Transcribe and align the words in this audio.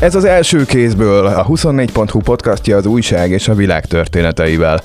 Ez 0.00 0.14
az 0.14 0.24
első 0.24 0.64
kézből 0.64 1.26
a 1.26 1.46
24.hu 1.46 2.20
podcastja 2.20 2.76
az 2.76 2.86
újság 2.86 3.30
és 3.30 3.48
a 3.48 3.54
világ 3.54 3.86
történeteivel. 3.86 4.80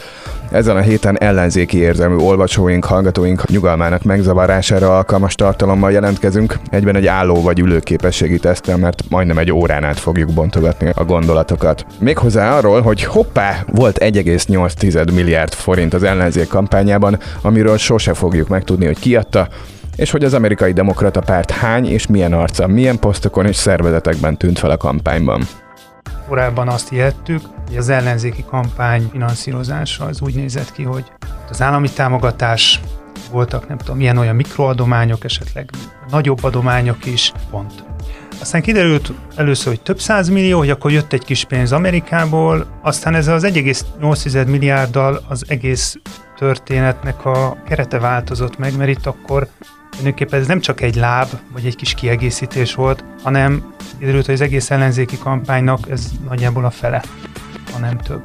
Ezen 0.51 0.75
a 0.75 0.81
héten 0.81 1.19
ellenzéki 1.19 1.77
érzelmű 1.77 2.15
olvasóink, 2.15 2.85
hallgatóink 2.85 3.49
nyugalmának 3.49 4.03
megzavarására 4.03 4.97
alkalmas 4.97 5.35
tartalommal 5.35 5.91
jelentkezünk, 5.91 6.59
egyben 6.69 6.95
egy 6.95 7.07
álló 7.07 7.41
vagy 7.41 7.59
ülőképességi 7.59 8.37
tesztel, 8.37 8.77
mert 8.77 9.03
majdnem 9.09 9.37
egy 9.37 9.51
órán 9.51 9.83
át 9.83 9.99
fogjuk 9.99 10.33
bontogatni 10.33 10.89
a 10.95 11.03
gondolatokat. 11.03 11.85
Méghozzá 11.99 12.57
arról, 12.57 12.81
hogy 12.81 13.03
hoppá, 13.03 13.63
volt 13.71 13.97
1,8 13.97 15.13
milliárd 15.13 15.53
forint 15.53 15.93
az 15.93 16.03
ellenzék 16.03 16.47
kampányában, 16.47 17.19
amiről 17.41 17.77
sose 17.77 18.13
fogjuk 18.13 18.47
megtudni, 18.47 18.85
hogy 18.85 18.99
ki 18.99 19.15
adta, 19.15 19.47
és 19.95 20.11
hogy 20.11 20.23
az 20.23 20.33
amerikai 20.33 20.73
demokrata 20.73 21.21
párt 21.21 21.51
hány 21.51 21.85
és 21.85 22.07
milyen 22.07 22.33
arca, 22.33 22.67
milyen 22.67 22.99
posztokon 22.99 23.45
és 23.45 23.55
szervezetekben 23.55 24.37
tűnt 24.37 24.59
fel 24.59 24.69
a 24.69 24.77
kampányban. 24.77 25.47
Korábban 26.27 26.67
azt 26.67 26.89
hihettük, 26.89 27.41
hogy 27.67 27.77
az 27.77 27.89
ellenzéki 27.89 28.43
kampány 28.47 29.07
finanszírozása 29.11 30.05
az 30.05 30.21
úgy 30.21 30.35
nézett 30.35 30.71
ki, 30.71 30.83
hogy 30.83 31.11
az 31.49 31.61
állami 31.61 31.89
támogatás 31.89 32.79
voltak, 33.31 33.67
nem 33.67 33.77
tudom, 33.77 33.97
milyen 33.97 34.17
olyan 34.17 34.35
mikroadományok, 34.35 35.23
esetleg 35.23 35.69
nagyobb 36.09 36.43
adományok 36.43 37.05
is, 37.05 37.31
pont. 37.49 37.83
Aztán 38.41 38.61
kiderült 38.61 39.11
először, 39.35 39.67
hogy 39.67 39.81
több 39.81 39.99
millió, 40.31 40.57
hogy 40.57 40.69
akkor 40.69 40.91
jött 40.91 41.13
egy 41.13 41.23
kis 41.23 41.43
pénz 41.43 41.71
Amerikából, 41.71 42.65
aztán 42.81 43.15
ez 43.15 43.27
az 43.27 43.43
1,8 43.45 44.47
milliárddal 44.47 45.23
az 45.27 45.43
egész 45.47 45.97
történetnek 46.37 47.25
a 47.25 47.57
kerete 47.67 47.99
változott 47.99 48.57
meg, 48.57 48.77
mert 48.77 48.89
itt 48.89 49.05
akkor 49.05 49.47
Tulajdonképpen 49.97 50.39
ez 50.39 50.47
nem 50.47 50.59
csak 50.59 50.81
egy 50.81 50.95
láb, 50.95 51.27
vagy 51.53 51.65
egy 51.65 51.75
kis 51.75 51.93
kiegészítés 51.93 52.73
volt, 52.75 53.03
hanem 53.23 53.73
kiderült, 53.99 54.25
hogy 54.25 54.33
az 54.33 54.41
egész 54.41 54.71
ellenzéki 54.71 55.17
kampánynak 55.17 55.89
ez 55.89 56.11
nagyjából 56.27 56.65
a 56.65 56.69
fele, 56.69 57.03
ha 57.71 57.79
nem 57.79 57.97
több. 57.97 58.21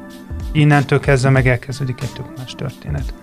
Innentől 0.51 0.99
kezdve 0.99 1.29
meg 1.29 1.47
elkezdődik 1.47 2.01
egy 2.01 2.13
tök 2.13 2.37
más 2.37 2.55
történet. 2.55 3.13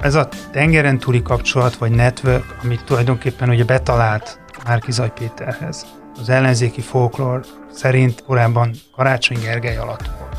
Ez 0.00 0.14
a 0.14 0.28
tengeren 0.50 0.98
túli 0.98 1.22
kapcsolat, 1.22 1.74
vagy 1.74 1.90
network, 1.90 2.56
amit 2.62 2.84
tulajdonképpen 2.84 3.48
ugye 3.48 3.64
betalált 3.64 4.40
Márki 4.64 4.92
Zaj 4.92 5.12
Péterhez. 5.12 5.86
Az 6.20 6.28
ellenzéki 6.28 6.80
folklór 6.80 7.44
szerint 7.72 8.22
korábban 8.22 8.70
Karácsony 8.96 9.38
Gergely 9.40 9.76
alatt 9.76 10.10
volt 10.18 10.36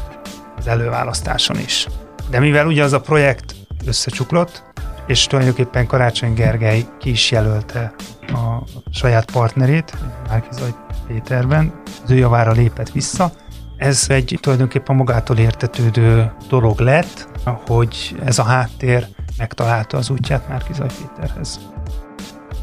az 0.58 0.68
előválasztáson 0.68 1.58
is. 1.58 1.88
De 2.30 2.40
mivel 2.40 2.68
ugye 2.68 2.84
az 2.84 2.94
a 2.94 3.02
projekt 3.02 3.56
összecsuklott, 3.86 4.64
és 5.08 5.28
tulajdonképpen 5.28 5.88
Karácsony 5.88 6.34
Gergely 6.34 6.86
ki 7.00 7.10
is 7.10 7.32
jelölte 7.32 7.94
a 8.28 8.64
saját 8.92 9.32
partnerét, 9.32 9.94
Márkizaj 10.28 10.74
Péterben, 11.08 11.74
az 12.04 12.12
ő 12.12 12.16
javára 12.16 12.52
lépett 12.52 12.92
vissza. 12.92 13.32
Ez 13.78 14.06
egy 14.10 14.38
tulajdonképpen 14.42 14.96
magától 14.96 15.38
értetődő 15.38 16.32
dolog 16.50 16.80
lett, 16.80 17.28
hogy 17.68 18.16
ez 18.26 18.40
a 18.40 18.44
háttér 18.44 19.08
megtalálta 19.38 19.98
az 19.98 20.10
útját 20.10 20.48
Márkizaj 20.48 20.88
Péterhez 20.88 21.60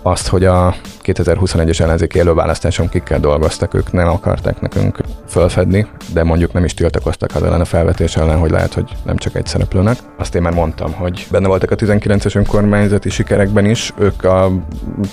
azt, 0.02 0.28
hogy 0.28 0.44
a 0.44 0.74
2021-es 1.02 1.80
ellenzéki 1.80 2.18
előválasztáson 2.18 2.88
kikkel 2.88 3.20
dolgoztak, 3.20 3.74
ők 3.74 3.92
nem 3.92 4.08
akarták 4.08 4.60
nekünk 4.60 4.98
fölfedni, 5.28 5.86
de 6.12 6.22
mondjuk 6.22 6.52
nem 6.52 6.64
is 6.64 6.74
tiltakoztak 6.74 7.34
az 7.34 7.42
ellen 7.42 7.60
a 7.60 7.64
felvetés 7.64 8.16
ellen, 8.16 8.38
hogy 8.38 8.50
lehet, 8.50 8.74
hogy 8.74 8.96
nem 9.04 9.16
csak 9.16 9.34
egy 9.34 9.46
szereplőnek. 9.46 9.96
Azt 10.18 10.34
én 10.34 10.42
már 10.42 10.52
mondtam, 10.52 10.92
hogy 10.92 11.26
benne 11.30 11.46
voltak 11.46 11.70
a 11.70 11.76
19-es 11.76 12.36
önkormányzati 12.36 13.10
sikerekben 13.10 13.64
is, 13.64 13.92
ők 13.98 14.24
a 14.24 14.50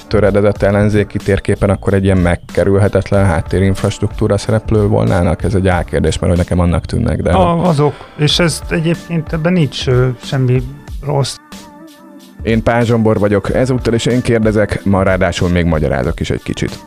töredezett 0.07 0.61
ellenzéki 0.61 1.17
térképen 1.17 1.69
akkor 1.69 1.93
egy 1.93 2.03
ilyen 2.03 2.17
megkerülhetetlen 2.17 3.25
háttérinfrastruktúra 3.25 4.37
szereplő 4.37 4.87
volnának? 4.87 5.43
Ez 5.43 5.53
egy 5.53 5.67
álkérdés, 5.67 6.19
mert 6.19 6.31
hogy 6.31 6.41
nekem 6.41 6.59
annak 6.59 6.85
tűnnek. 6.85 7.21
De... 7.21 7.31
A, 7.31 7.67
azok, 7.67 7.93
és 8.17 8.39
ez 8.39 8.61
egyébként 8.69 9.33
ebben 9.33 9.53
nincs 9.53 9.85
semmi 10.23 10.63
rossz. 11.05 11.38
Én 12.41 12.63
Pázsombor 12.63 13.19
vagyok, 13.19 13.53
ezúttal 13.53 13.93
is 13.93 14.05
én 14.05 14.21
kérdezek, 14.21 14.83
ma 14.83 15.03
ráadásul 15.03 15.49
még 15.49 15.65
magyarázok 15.65 16.19
is 16.19 16.29
egy 16.29 16.43
kicsit. 16.43 16.79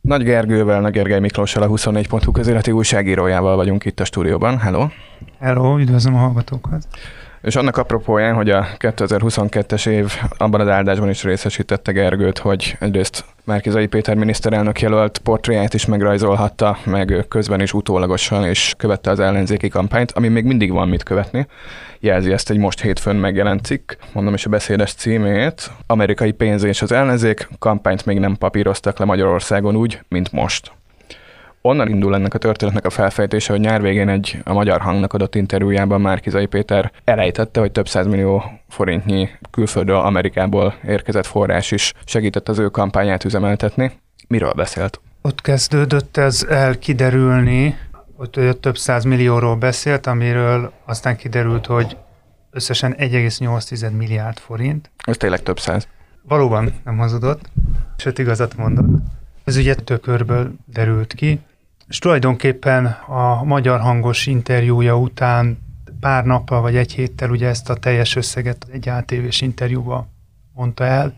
Nagy 0.00 0.22
Gergővel, 0.22 0.80
Nagy 0.80 0.92
Gergely 0.92 1.20
Miklóssal, 1.20 1.62
a 1.62 1.68
24.hu 1.68 2.32
közéleti 2.32 2.70
újságírójával 2.70 3.56
vagyunk 3.56 3.84
itt 3.84 4.00
a 4.00 4.04
stúdióban. 4.04 4.58
Hello! 4.58 4.86
Hello, 5.38 5.78
üdvözlöm 5.78 6.14
a 6.14 6.18
hallgatókat! 6.18 6.86
És 7.44 7.56
annak 7.56 7.76
apropóján, 7.76 8.34
hogy 8.34 8.50
a 8.50 8.66
2022-es 8.78 9.88
év 9.88 10.12
abban 10.36 10.60
az 10.60 10.68
áldásban 10.68 11.10
is 11.10 11.22
részesítette 11.22 11.92
Gergőt, 11.92 12.38
hogy 12.38 12.76
egyrészt 12.80 13.24
Márkizai 13.44 13.86
Péter 13.86 14.16
miniszterelnök 14.16 14.80
jelölt 14.80 15.18
portréját 15.18 15.74
is 15.74 15.86
megrajzolhatta, 15.86 16.76
meg 16.84 17.24
közben 17.28 17.60
is 17.60 17.72
utólagosan 17.72 18.48
is 18.48 18.74
követte 18.76 19.10
az 19.10 19.20
ellenzéki 19.20 19.68
kampányt, 19.68 20.12
ami 20.12 20.28
még 20.28 20.44
mindig 20.44 20.72
van 20.72 20.88
mit 20.88 21.02
követni. 21.02 21.46
Jelzi 22.00 22.32
ezt 22.32 22.50
egy 22.50 22.58
most 22.58 22.80
hétfőn 22.80 23.16
megjelent 23.16 23.64
cikk, 23.64 23.92
mondom 24.12 24.34
is 24.34 24.46
a 24.46 24.50
beszédes 24.50 24.92
címét. 24.92 25.70
Amerikai 25.86 26.32
pénz 26.32 26.62
és 26.62 26.82
az 26.82 26.92
ellenzék 26.92 27.48
kampányt 27.58 28.06
még 28.06 28.18
nem 28.18 28.36
papíroztak 28.36 28.98
le 28.98 29.04
Magyarországon 29.04 29.76
úgy, 29.76 30.00
mint 30.08 30.32
most 30.32 30.72
onnan 31.66 31.88
indul 31.88 32.14
ennek 32.14 32.34
a 32.34 32.38
történetnek 32.38 32.84
a 32.84 32.90
felfejtése, 32.90 33.52
hogy 33.52 33.60
nyár 33.60 33.82
végén 33.82 34.08
egy 34.08 34.38
a 34.44 34.52
Magyar 34.52 34.80
Hangnak 34.80 35.12
adott 35.12 35.34
interjújában 35.34 36.00
Márkizai 36.00 36.46
Péter 36.46 36.92
elejtette, 37.04 37.60
hogy 37.60 37.72
több 37.72 37.88
millió 38.06 38.44
forintnyi 38.68 39.28
külföldről, 39.50 39.96
Amerikából 39.96 40.74
érkezett 40.86 41.26
forrás 41.26 41.70
is 41.70 41.92
segített 42.04 42.48
az 42.48 42.58
ő 42.58 42.68
kampányát 42.68 43.24
üzemeltetni. 43.24 43.92
Miről 44.28 44.52
beszélt? 44.52 45.00
Ott 45.22 45.40
kezdődött 45.40 46.16
ez 46.16 46.46
el 46.48 46.78
kiderülni, 46.78 47.78
hogy 48.16 48.58
több 48.60 48.76
millióról 49.04 49.56
beszélt, 49.56 50.06
amiről 50.06 50.72
aztán 50.84 51.16
kiderült, 51.16 51.66
hogy 51.66 51.96
összesen 52.50 52.94
1,8 52.98 53.96
milliárd 53.96 54.38
forint. 54.38 54.90
Ez 55.04 55.16
tényleg 55.16 55.42
több 55.42 55.58
száz. 55.58 55.88
Valóban 56.22 56.72
nem 56.84 56.96
hazudott, 56.96 57.50
sőt 57.96 58.18
igazat 58.18 58.56
mondott. 58.56 59.02
Ez 59.44 59.56
ugye 59.56 59.74
tökörből 59.74 60.52
derült 60.66 61.12
ki 61.12 61.40
és 61.88 61.98
tulajdonképpen 61.98 62.86
a 63.06 63.44
magyar 63.44 63.80
hangos 63.80 64.26
interjúja 64.26 64.98
után 64.98 65.58
pár 66.00 66.24
nappal 66.24 66.60
vagy 66.60 66.76
egy 66.76 66.92
héttel 66.92 67.30
ugye 67.30 67.48
ezt 67.48 67.70
a 67.70 67.74
teljes 67.74 68.16
összeget 68.16 68.66
egy 68.72 68.88
ATV-s 68.88 69.40
interjúba 69.40 70.08
mondta 70.54 70.84
el, 70.84 71.14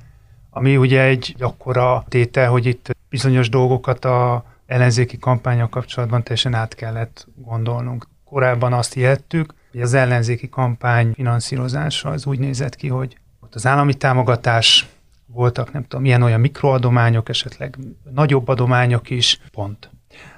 ami 0.51 0.77
ugye 0.77 1.03
egy 1.03 1.35
akkora 1.39 2.05
tétel, 2.09 2.51
hogy 2.51 2.67
itt 2.67 2.97
bizonyos 3.09 3.49
dolgokat 3.49 4.05
a 4.05 4.45
ellenzéki 4.67 5.19
kampányok 5.19 5.71
kapcsolatban 5.71 6.23
teljesen 6.23 6.55
át 6.55 6.75
kellett 6.75 7.27
gondolnunk. 7.35 8.09
Korábban 8.25 8.73
azt 8.73 8.93
hihettük, 8.93 9.55
hogy 9.71 9.81
az 9.81 9.95
ellenzéki 9.95 10.49
kampány 10.49 11.13
finanszírozása 11.13 12.09
az 12.09 12.27
úgy 12.27 12.39
nézett 12.39 12.77
ki, 12.77 12.89
hogy 12.89 13.17
ott 13.41 13.55
az 13.55 13.67
állami 13.67 13.95
támogatás 13.95 14.87
voltak, 15.27 15.73
nem 15.73 15.83
tudom, 15.83 16.03
milyen 16.03 16.23
olyan 16.23 16.41
mikroadományok, 16.41 17.29
esetleg 17.29 17.79
nagyobb 18.15 18.49
adományok 18.49 19.11
is, 19.11 19.41
pont. 19.51 19.91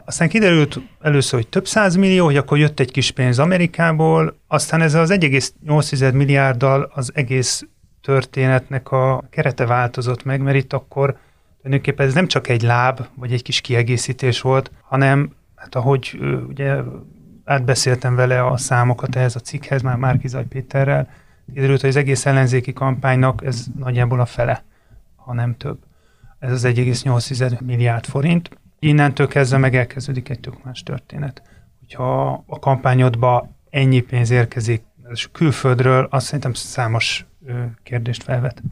Aztán 0.09 0.29
kiderült 0.29 0.81
először, 1.01 1.41
hogy 1.41 1.49
több 1.49 1.67
millió, 1.99 2.25
hogy 2.25 2.37
akkor 2.37 2.59
jött 2.59 2.81
egy 2.81 2.91
kis 2.91 3.11
pénz 3.11 3.39
Amerikából, 3.39 4.39
aztán 4.47 4.81
ez 4.81 4.95
az 4.95 5.11
1,8 5.13 6.13
milliárddal 6.13 6.91
az 6.95 7.11
egész 7.15 7.65
történetnek 8.03 8.91
a 8.91 9.25
kerete 9.31 9.67
változott 9.67 10.25
meg, 10.25 10.41
mert 10.41 10.57
itt 10.57 10.73
akkor 10.73 11.17
tulajdonképpen 11.57 12.07
ez 12.07 12.15
nem 12.15 12.27
csak 12.27 12.49
egy 12.49 12.63
láb, 12.63 13.07
vagy 13.15 13.33
egy 13.33 13.43
kis 13.43 13.61
kiegészítés 13.61 14.41
volt, 14.41 14.71
hanem 14.83 15.33
hát 15.55 15.75
ahogy 15.75 16.19
ugye 16.49 16.77
átbeszéltem 17.45 18.15
vele 18.15 18.47
a 18.47 18.57
számokat 18.57 19.17
ehhez 19.17 19.37
a 19.37 19.41
cikkhez, 19.41 19.83
már 19.83 19.97
Márkizaj 19.97 20.45
Péterrel, 20.45 21.09
kiderült, 21.55 21.81
hogy 21.81 21.91
az 21.91 21.97
egész 21.97 22.27
ellenzéki 22.27 22.73
kampánynak 22.73 23.45
ez 23.45 23.67
nagyjából 23.79 24.21
a 24.21 24.27
fele, 24.27 24.65
ha 25.17 25.33
nem 25.33 25.57
több. 25.57 25.79
Ez 26.39 26.53
az 26.53 26.65
1,8 26.65 27.61
milliárd 27.61 28.05
forint. 28.05 28.51
Innentől 28.79 29.29
kezdve 29.29 29.59
meg 29.59 29.77
elkezdődik 29.77 30.29
egy 30.29 30.41
tök 30.41 30.65
más 30.65 30.83
történet. 30.83 31.43
Hogyha 31.79 32.45
a 32.47 32.59
kampányodba 32.59 33.49
ennyi 33.71 34.01
pénz 34.01 34.31
érkezik 34.31 34.83
külföldről, 35.33 36.09
azt 36.11 36.27
szerintem 36.27 36.53
számos 36.53 37.27
kérdést 37.83 38.23
felvet. 38.23 38.63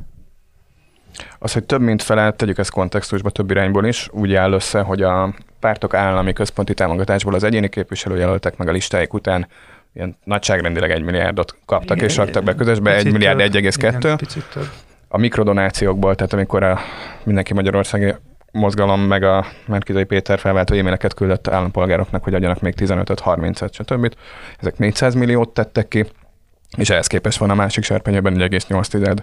Az, 1.39 1.53
hogy 1.53 1.65
több 1.65 1.81
mint 1.81 2.03
fele, 2.03 2.31
tegyük 2.31 2.59
ezt 2.59 2.71
kontextusba 2.71 3.31
több 3.31 3.51
irányból 3.51 3.87
is, 3.87 4.09
úgy 4.13 4.35
áll 4.35 4.53
össze, 4.53 4.81
hogy 4.81 5.03
a 5.03 5.35
pártok 5.61 5.95
állami 5.95 6.33
központi 6.33 6.75
támogatásból 6.75 7.35
az 7.35 7.45
egyéni 7.45 7.69
képviselőjelöltek 7.69 8.57
meg 8.57 8.69
a 8.69 8.73
listáik 8.73 9.13
után 9.13 9.47
ilyen 9.93 10.17
nagyságrendileg 10.25 10.91
egy 10.91 11.03
milliárdot 11.03 11.57
kaptak 11.65 11.97
igen, 11.97 12.09
és 12.09 12.17
raktak 12.17 12.45
be 12.45 12.55
közösbe, 12.55 12.95
egy 12.95 13.13
milliárd 13.13 13.41
1,2. 13.41 14.67
A 15.09 15.19
mikrodonációkból, 15.19 16.15
tehát 16.15 16.33
amikor 16.33 16.63
a 16.63 16.79
mindenki 17.25 17.55
Magyarországi 17.55 18.15
mozgalom 18.53 19.01
meg 19.01 19.23
a 19.23 19.47
Merkizai 19.67 20.05
Péter 20.05 20.39
felváltó 20.39 20.75
e-maileket 20.75 21.15
küldött 21.15 21.49
állampolgároknak, 21.49 22.25
hogy 22.25 22.35
adjanak 22.35 22.61
még 22.61 22.75
15-30-et, 22.77 23.73
stb. 23.73 24.15
Ezek 24.59 24.79
400 24.79 25.15
milliót 25.15 25.49
tettek 25.49 25.89
ki, 25.89 26.05
és 26.77 26.91
ehhez 26.91 27.07
képest 27.07 27.39
van 27.39 27.51
a 27.51 27.55
másik 27.55 27.85
serpenyőben 27.85 28.35
1,8 28.35 29.17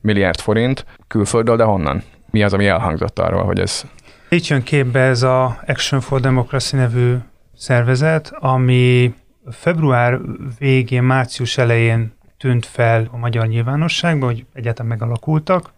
milliárd 0.00 0.40
forint 0.40 0.84
külföldről, 1.08 1.56
de 1.56 1.64
honnan? 1.64 2.02
Mi 2.30 2.42
az, 2.42 2.52
ami 2.52 2.66
elhangzott 2.66 3.18
arról, 3.18 3.44
hogy 3.44 3.60
ez... 3.60 3.84
Itt 4.28 4.46
jön 4.46 4.62
képbe 4.62 5.00
ez 5.00 5.22
a 5.22 5.62
Action 5.66 6.00
for 6.00 6.20
Democracy 6.20 6.76
nevű 6.76 7.14
szervezet, 7.56 8.32
ami 8.38 9.14
február 9.50 10.18
végén, 10.58 11.02
március 11.02 11.58
elején 11.58 12.12
tűnt 12.38 12.66
fel 12.66 13.08
a 13.10 13.16
magyar 13.16 13.46
nyilvánosságban, 13.46 14.28
hogy 14.28 14.44
egyáltalán 14.52 14.90
megalakultak, 14.90 15.72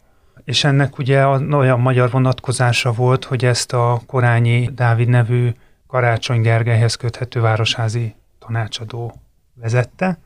és 0.44 0.64
ennek 0.64 0.98
ugye 0.98 1.26
olyan 1.26 1.80
magyar 1.80 2.10
vonatkozása 2.10 2.92
volt, 2.92 3.24
hogy 3.24 3.44
ezt 3.44 3.72
a 3.72 4.00
Korányi 4.06 4.70
Dávid 4.74 5.08
nevű 5.08 5.52
Karácsony 5.86 6.40
Gergelyhez 6.40 6.94
köthető 6.94 7.40
városházi 7.40 8.14
tanácsadó 8.38 9.14
vezette. 9.54 10.18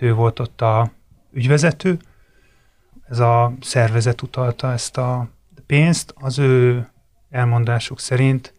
Ő 0.00 0.14
volt 0.14 0.38
ott 0.38 0.60
a 0.60 0.90
ügyvezető. 1.32 1.98
Ez 3.08 3.18
a 3.18 3.52
szervezet 3.60 4.22
utalta 4.22 4.72
ezt 4.72 4.96
a 4.96 5.28
pénzt. 5.66 6.14
Az 6.20 6.38
ő 6.38 6.86
elmondásuk 7.30 8.00
szerint 8.00 8.54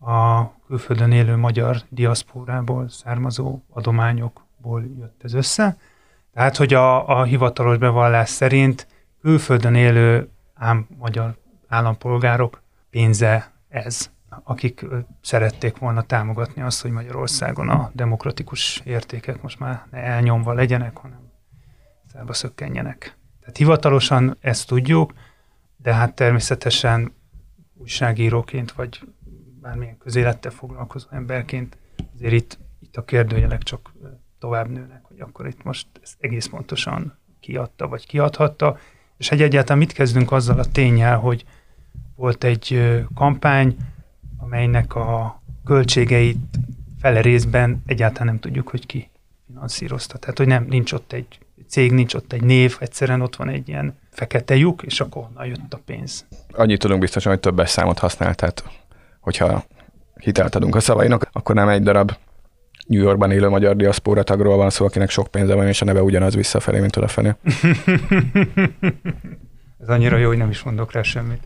a 0.00 0.44
külföldön 0.66 1.12
élő 1.12 1.36
magyar 1.36 1.76
diaszpórából 1.88 2.88
származó 2.88 3.58
adományokból 3.70 4.84
jött 4.98 5.20
ez 5.22 5.34
össze. 5.34 5.76
Tehát, 6.34 6.56
hogy 6.56 6.74
a, 6.74 7.08
a 7.18 7.22
hivatalos 7.22 7.76
bevallás 7.76 8.28
szerint 8.28 8.86
külföldön 9.20 9.74
élő 9.74 10.28
ám 10.54 10.86
magyar 10.98 11.36
állampolgárok 11.68 12.62
pénze 12.90 13.52
ez, 13.68 14.10
akik 14.42 14.86
szerették 15.20 15.76
volna 15.76 16.02
támogatni 16.02 16.62
azt, 16.62 16.82
hogy 16.82 16.90
Magyarországon 16.90 17.68
a 17.68 17.90
demokratikus 17.94 18.80
értékek 18.84 19.42
most 19.42 19.58
már 19.58 19.86
ne 19.90 19.98
elnyomva 19.98 20.52
legyenek, 20.52 20.96
hanem 20.96 21.30
szába 22.12 22.32
szökkenjenek. 22.32 23.16
Tehát 23.40 23.56
hivatalosan 23.56 24.36
ezt 24.40 24.66
tudjuk, 24.66 25.12
de 25.76 25.94
hát 25.94 26.14
természetesen 26.14 27.12
újságíróként, 27.74 28.72
vagy 28.72 29.00
bármilyen 29.60 29.98
közélettel 29.98 30.50
foglalkozó 30.50 31.06
emberként 31.10 31.78
azért 32.14 32.32
itt, 32.32 32.58
itt 32.80 32.96
a 32.96 33.04
kérdőjelek 33.04 33.62
csak 33.62 33.92
tovább 34.38 34.68
nőnek, 34.68 35.04
hogy 35.04 35.20
akkor 35.20 35.46
itt 35.46 35.62
most 35.62 35.86
ezt 36.02 36.16
egész 36.20 36.46
pontosan 36.46 37.18
kiadta, 37.40 37.88
vagy 37.88 38.06
kiadhatta, 38.06 38.78
és 39.18 39.30
egy 39.30 39.42
egyáltalán 39.42 39.78
mit 39.78 39.92
kezdünk 39.92 40.32
azzal 40.32 40.58
a 40.58 40.64
tényel, 40.64 41.18
hogy 41.18 41.44
volt 42.16 42.44
egy 42.44 42.94
kampány, 43.14 43.76
amelynek 44.38 44.94
a 44.94 45.42
költségeit 45.64 46.58
fele 47.00 47.20
részben 47.20 47.82
egyáltalán 47.86 48.26
nem 48.26 48.38
tudjuk, 48.38 48.68
hogy 48.68 48.86
ki 48.86 49.10
finanszírozta. 49.46 50.18
Tehát, 50.18 50.38
hogy 50.38 50.46
nem, 50.46 50.66
nincs 50.68 50.92
ott 50.92 51.12
egy 51.12 51.38
cég, 51.68 51.92
nincs 51.92 52.14
ott 52.14 52.32
egy 52.32 52.42
név, 52.42 52.76
egyszerűen 52.80 53.20
ott 53.20 53.36
van 53.36 53.48
egy 53.48 53.68
ilyen 53.68 53.98
fekete 54.10 54.56
lyuk, 54.56 54.82
és 54.82 55.00
akkor 55.00 55.22
onnan 55.22 55.46
jött 55.46 55.72
a 55.74 55.80
pénz. 55.84 56.26
Annyit 56.52 56.78
tudunk 56.78 57.00
biztosan, 57.00 57.32
hogy 57.32 57.40
többes 57.40 57.70
számot 57.70 57.98
használ, 57.98 58.34
tehát 58.34 58.64
hogyha 59.20 59.64
hitelt 60.20 60.54
adunk 60.54 60.74
a 60.74 60.80
szavainak, 60.80 61.28
akkor 61.32 61.54
nem 61.54 61.68
egy 61.68 61.82
darab 61.82 62.12
New 62.88 63.02
Yorkban 63.02 63.30
élő 63.30 63.48
magyar 63.48 63.76
diaszpóra 63.76 64.22
tagról 64.22 64.56
van 64.56 64.70
szó, 64.70 64.84
akinek 64.84 65.10
sok 65.10 65.26
pénze 65.26 65.54
van, 65.54 65.66
és 65.66 65.82
a 65.82 65.84
neve 65.84 66.02
ugyanaz 66.02 66.34
visszafelé, 66.34 66.80
mint 66.80 66.96
odafelé. 66.96 67.34
Ez 69.82 69.88
annyira 69.88 70.16
jó, 70.16 70.28
hogy 70.28 70.36
nem 70.36 70.50
is 70.50 70.62
mondok 70.62 70.92
rá 70.92 71.02
semmit. 71.02 71.40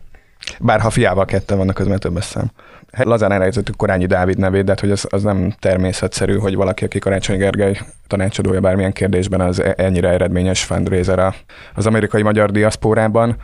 Bár 0.59 0.79
ha 0.79 0.89
fiával 0.89 1.25
ketten 1.25 1.57
vannak, 1.57 1.79
az 1.79 1.87
már 1.87 1.97
többes 1.97 2.23
szám. 2.23 2.51
Hát 2.91 3.05
lazán 3.05 3.31
elrejtettük 3.31 3.75
Korányi 3.75 4.05
Dávid 4.05 4.37
nevét, 4.37 4.63
de 4.63 4.71
hát, 4.71 4.79
hogy 4.79 4.91
az, 4.91 5.07
az 5.09 5.23
nem 5.23 5.53
természetszerű, 5.59 6.37
hogy 6.37 6.55
valaki, 6.55 6.85
aki 6.85 6.99
Karácsony 6.99 7.37
Gergely 7.37 7.79
tanácsadója 8.07 8.59
bármilyen 8.59 8.91
kérdésben, 8.91 9.41
az 9.41 9.59
e- 9.59 9.73
ennyire 9.77 10.09
eredményes 10.09 10.63
fundraiser 10.63 11.33
az 11.73 11.85
amerikai 11.85 12.21
magyar 12.21 12.51
diaszpórában, 12.51 13.35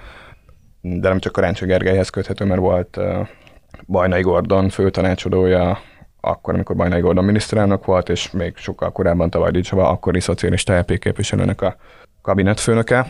de 0.82 1.08
nem 1.08 1.20
csak 1.20 1.32
Karácsony 1.32 1.68
Gergelyhez 1.68 2.10
köthető, 2.10 2.46
mert 2.46 2.60
volt 2.60 3.00
Bajnai 3.88 4.22
Gordon 4.22 4.70
főtanácsadója, 4.70 5.80
akkor, 6.22 6.54
amikor 6.54 6.76
Bajnai 6.76 7.00
Gordon 7.00 7.24
miniszterelnök 7.24 7.86
volt, 7.86 8.10
és 8.10 8.32
még 8.32 8.58
sokkal 8.58 8.92
korábban 8.92 9.30
Tavaly 9.30 9.52
Dicsava, 9.52 9.90
akkori 9.90 10.20
szocialista 10.20 10.78
LP 10.78 11.00
képviselőnek 11.00 11.62
a 11.62 11.76
kabinetfőnöke. 12.22 13.08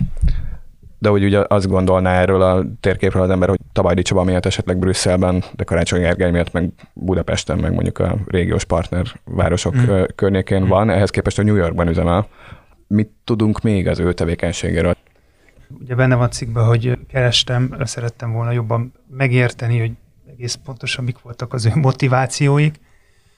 De 1.01 1.09
hogy 1.09 1.23
ugye 1.23 1.43
azt 1.47 1.67
gondolná 1.67 2.21
erről 2.21 2.41
a 2.41 2.65
térképről 2.79 3.23
az 3.23 3.29
ember, 3.29 3.49
hogy 3.49 3.59
Tabajdi 3.71 4.01
Csaba 4.01 4.23
miatt 4.23 4.45
esetleg 4.45 4.77
Brüsszelben, 4.77 5.43
de 5.55 5.63
Karácsony 5.63 5.99
Gergely 5.99 6.31
miatt 6.31 6.51
meg 6.51 6.71
Budapesten, 6.93 7.57
meg 7.57 7.73
mondjuk 7.73 7.99
a 7.99 8.17
régiós 8.27 8.63
partnervárosok 8.63 9.75
mm. 9.75 10.01
környékén 10.15 10.61
mm. 10.61 10.67
van, 10.67 10.89
ehhez 10.89 11.09
képest 11.09 11.39
a 11.39 11.43
New 11.43 11.55
Yorkban 11.55 11.87
üzemel. 11.87 12.27
Mit 12.87 13.11
tudunk 13.23 13.61
még 13.61 13.87
az 13.87 13.99
ő 13.99 14.13
tevékenységéről? 14.13 14.95
Ugye 15.79 15.95
benne 15.95 16.15
van 16.15 16.31
cikkben, 16.31 16.65
hogy 16.65 16.97
kerestem, 17.07 17.75
szerettem 17.83 18.31
volna 18.31 18.51
jobban 18.51 18.93
megérteni, 19.09 19.79
hogy 19.79 19.91
egész 20.31 20.59
pontosan 20.65 21.03
mik 21.03 21.21
voltak 21.21 21.53
az 21.53 21.65
ő 21.65 21.71
motivációik, 21.75 22.79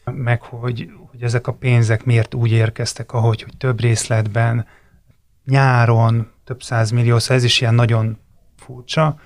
meg 0.04 0.42
hogy, 0.42 0.90
hogy 1.12 1.24
ezek 1.24 1.48
a 1.48 1.54
pénzek 1.54 2.04
miért 2.04 2.34
úgy 2.34 2.52
érkeztek, 2.52 3.14
ahogy 3.14 3.42
hogy 3.42 3.58
több 3.58 3.80
részletben, 3.80 4.66
nyáron, 5.46 6.32
több 6.44 6.64
százmillió, 6.64 7.20
szóval 7.20 7.38
ez 7.38 7.44
is 7.44 7.62
ilyen 7.62 7.74
nagyon 7.74 8.18
furcsa, 8.58 9.20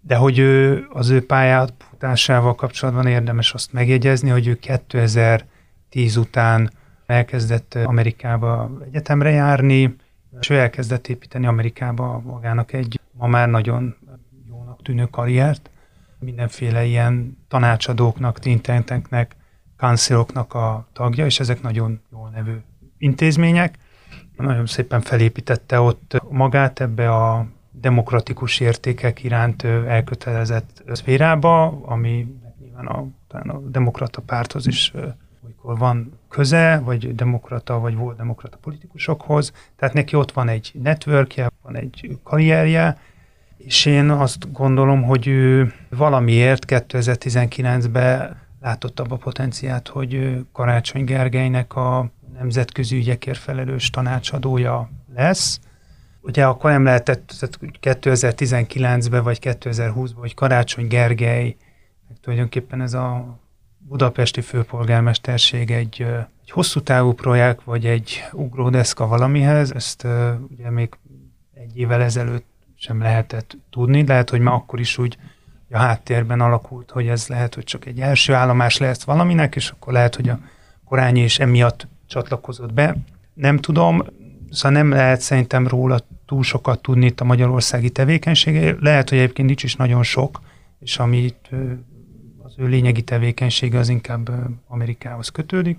de 0.00 0.16
hogy 0.16 0.38
ő, 0.38 0.86
az 0.92 1.08
ő 1.08 1.26
pályátásával 1.26 2.54
kapcsolatban 2.54 3.06
érdemes 3.06 3.52
azt 3.52 3.72
megjegyezni, 3.72 4.30
hogy 4.30 4.46
ő 4.46 4.54
2010 4.54 6.16
után 6.16 6.70
elkezdett 7.06 7.74
Amerikába 7.74 8.70
egyetemre 8.84 9.30
járni, 9.30 9.96
és 10.40 10.50
ő 10.50 10.58
elkezdett 10.58 11.08
építeni 11.08 11.46
Amerikába 11.46 12.20
magának 12.24 12.72
egy 12.72 13.00
ma 13.12 13.26
már 13.26 13.48
nagyon 13.48 13.96
jónak 14.48 14.82
tűnő 14.82 15.06
karriert, 15.06 15.70
mindenféle 16.18 16.84
ilyen 16.84 17.38
tanácsadóknak, 17.48 18.38
think 18.38 18.60
tanknek, 18.84 19.35
counciloknak 19.76 20.54
a 20.54 20.86
tagja, 20.92 21.24
és 21.24 21.40
ezek 21.40 21.62
nagyon 21.62 22.00
jól 22.12 22.30
nevű 22.34 22.56
intézmények. 22.98 23.78
Nagyon 24.36 24.66
szépen 24.66 25.00
felépítette 25.00 25.80
ott 25.80 26.22
magát 26.28 26.80
ebbe 26.80 27.14
a 27.14 27.46
demokratikus 27.70 28.60
értékek 28.60 29.24
iránt 29.24 29.64
elkötelezett 29.64 30.82
szférába, 30.92 31.80
ami 31.82 32.26
nyilván 32.60 32.86
a, 32.86 33.06
a 33.52 33.58
demokrata 33.58 34.20
párthoz 34.20 34.66
is 34.66 34.92
olykor 35.44 35.78
van 35.78 36.18
köze, 36.28 36.80
vagy 36.84 37.14
demokrata, 37.14 37.78
vagy 37.78 37.94
volt 37.94 38.16
demokrata 38.16 38.56
politikusokhoz. 38.56 39.52
Tehát 39.76 39.94
neki 39.94 40.16
ott 40.16 40.32
van 40.32 40.48
egy 40.48 40.72
networkje, 40.82 41.50
van 41.62 41.76
egy 41.76 42.18
karrierje, 42.22 42.98
és 43.56 43.86
én 43.86 44.10
azt 44.10 44.52
gondolom, 44.52 45.02
hogy 45.02 45.26
ő 45.26 45.72
valamiért 45.88 46.64
2019-ben 46.68 48.36
látott 48.66 49.00
abba 49.00 49.16
potenciát, 49.16 49.88
hogy 49.88 50.40
Karácsony 50.52 51.04
Gergelynek 51.04 51.76
a 51.76 52.10
nemzetközi 52.38 52.96
ügyekért 52.96 53.38
felelős 53.38 53.90
tanácsadója 53.90 54.90
lesz. 55.14 55.60
Ugye 56.20 56.44
akkor 56.46 56.70
nem 56.70 56.84
lehetett 56.84 57.32
2019-ben 57.82 59.22
vagy 59.22 59.38
2020-ban, 59.42 60.14
hogy 60.14 60.34
Karácsony 60.34 60.86
Gergely, 60.86 61.56
meg 62.08 62.18
tulajdonképpen 62.20 62.80
ez 62.80 62.94
a 62.94 63.38
budapesti 63.78 64.40
főpolgármesterség 64.40 65.70
egy, 65.70 66.02
egy 66.42 66.50
hosszú 66.50 66.80
távú 66.80 67.12
projekt, 67.12 67.62
vagy 67.64 67.86
egy 67.86 68.24
ugródeszka 68.32 69.06
valamihez, 69.06 69.72
ezt 69.72 70.06
ugye 70.50 70.70
még 70.70 70.88
egy 71.54 71.78
évvel 71.78 72.02
ezelőtt 72.02 72.46
sem 72.76 73.00
lehetett 73.00 73.56
tudni. 73.70 74.06
Lehet, 74.06 74.30
hogy 74.30 74.40
ma 74.40 74.52
akkor 74.52 74.80
is 74.80 74.98
úgy 74.98 75.18
a 75.70 75.78
háttérben 75.78 76.40
alakult, 76.40 76.90
hogy 76.90 77.06
ez 77.06 77.26
lehet, 77.28 77.54
hogy 77.54 77.64
csak 77.64 77.86
egy 77.86 78.00
első 78.00 78.34
állomás 78.34 78.76
lesz 78.76 79.02
valaminek, 79.02 79.56
és 79.56 79.70
akkor 79.70 79.92
lehet, 79.92 80.14
hogy 80.14 80.28
a 80.28 80.38
korányi 80.84 81.22
is 81.22 81.38
emiatt 81.38 81.88
csatlakozott 82.06 82.72
be. 82.72 82.96
Nem 83.34 83.56
tudom, 83.56 84.02
szóval 84.50 84.82
nem 84.82 84.90
lehet 84.90 85.20
szerintem 85.20 85.66
róla 85.66 85.98
túl 86.26 86.42
sokat 86.42 86.82
tudni 86.82 87.06
itt 87.06 87.20
a 87.20 87.24
magyarországi 87.24 87.90
tevékenysége. 87.90 88.76
Lehet, 88.80 89.08
hogy 89.08 89.18
egyébként 89.18 89.48
nincs 89.48 89.62
is 89.62 89.76
nagyon 89.76 90.02
sok, 90.02 90.40
és 90.80 90.98
amit 90.98 91.50
az 92.42 92.54
ő 92.56 92.66
lényegi 92.66 93.02
tevékenysége 93.02 93.78
az 93.78 93.88
inkább 93.88 94.30
Amerikához 94.66 95.28
kötődik 95.28 95.78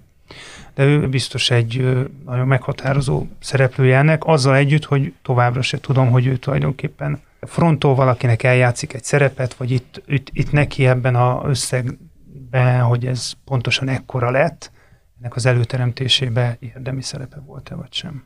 de 0.73 0.83
ő 0.83 1.07
biztos 1.07 1.51
egy 1.51 1.97
nagyon 2.25 2.47
meghatározó 2.47 3.25
szereplője 3.39 3.97
ennek, 3.97 4.25
azzal 4.25 4.55
együtt, 4.55 4.85
hogy 4.85 5.13
továbbra 5.21 5.61
se 5.61 5.79
tudom, 5.79 6.09
hogy 6.09 6.25
ő 6.25 6.37
tulajdonképpen 6.37 7.19
frontól 7.41 7.95
valakinek 7.95 8.43
eljátszik 8.43 8.93
egy 8.93 9.03
szerepet, 9.03 9.53
vagy 9.53 9.71
itt, 9.71 10.01
itt, 10.05 10.29
itt 10.33 10.51
neki 10.51 10.87
ebben 10.87 11.15
a 11.15 11.41
összegben, 11.45 12.81
hogy 12.81 13.05
ez 13.05 13.31
pontosan 13.45 13.87
ekkora 13.87 14.31
lett, 14.31 14.71
ennek 15.19 15.35
az 15.35 15.45
előteremtésébe 15.45 16.57
érdemi 16.59 17.01
szerepe 17.01 17.39
volt-e, 17.45 17.75
vagy 17.75 17.93
sem. 17.93 18.23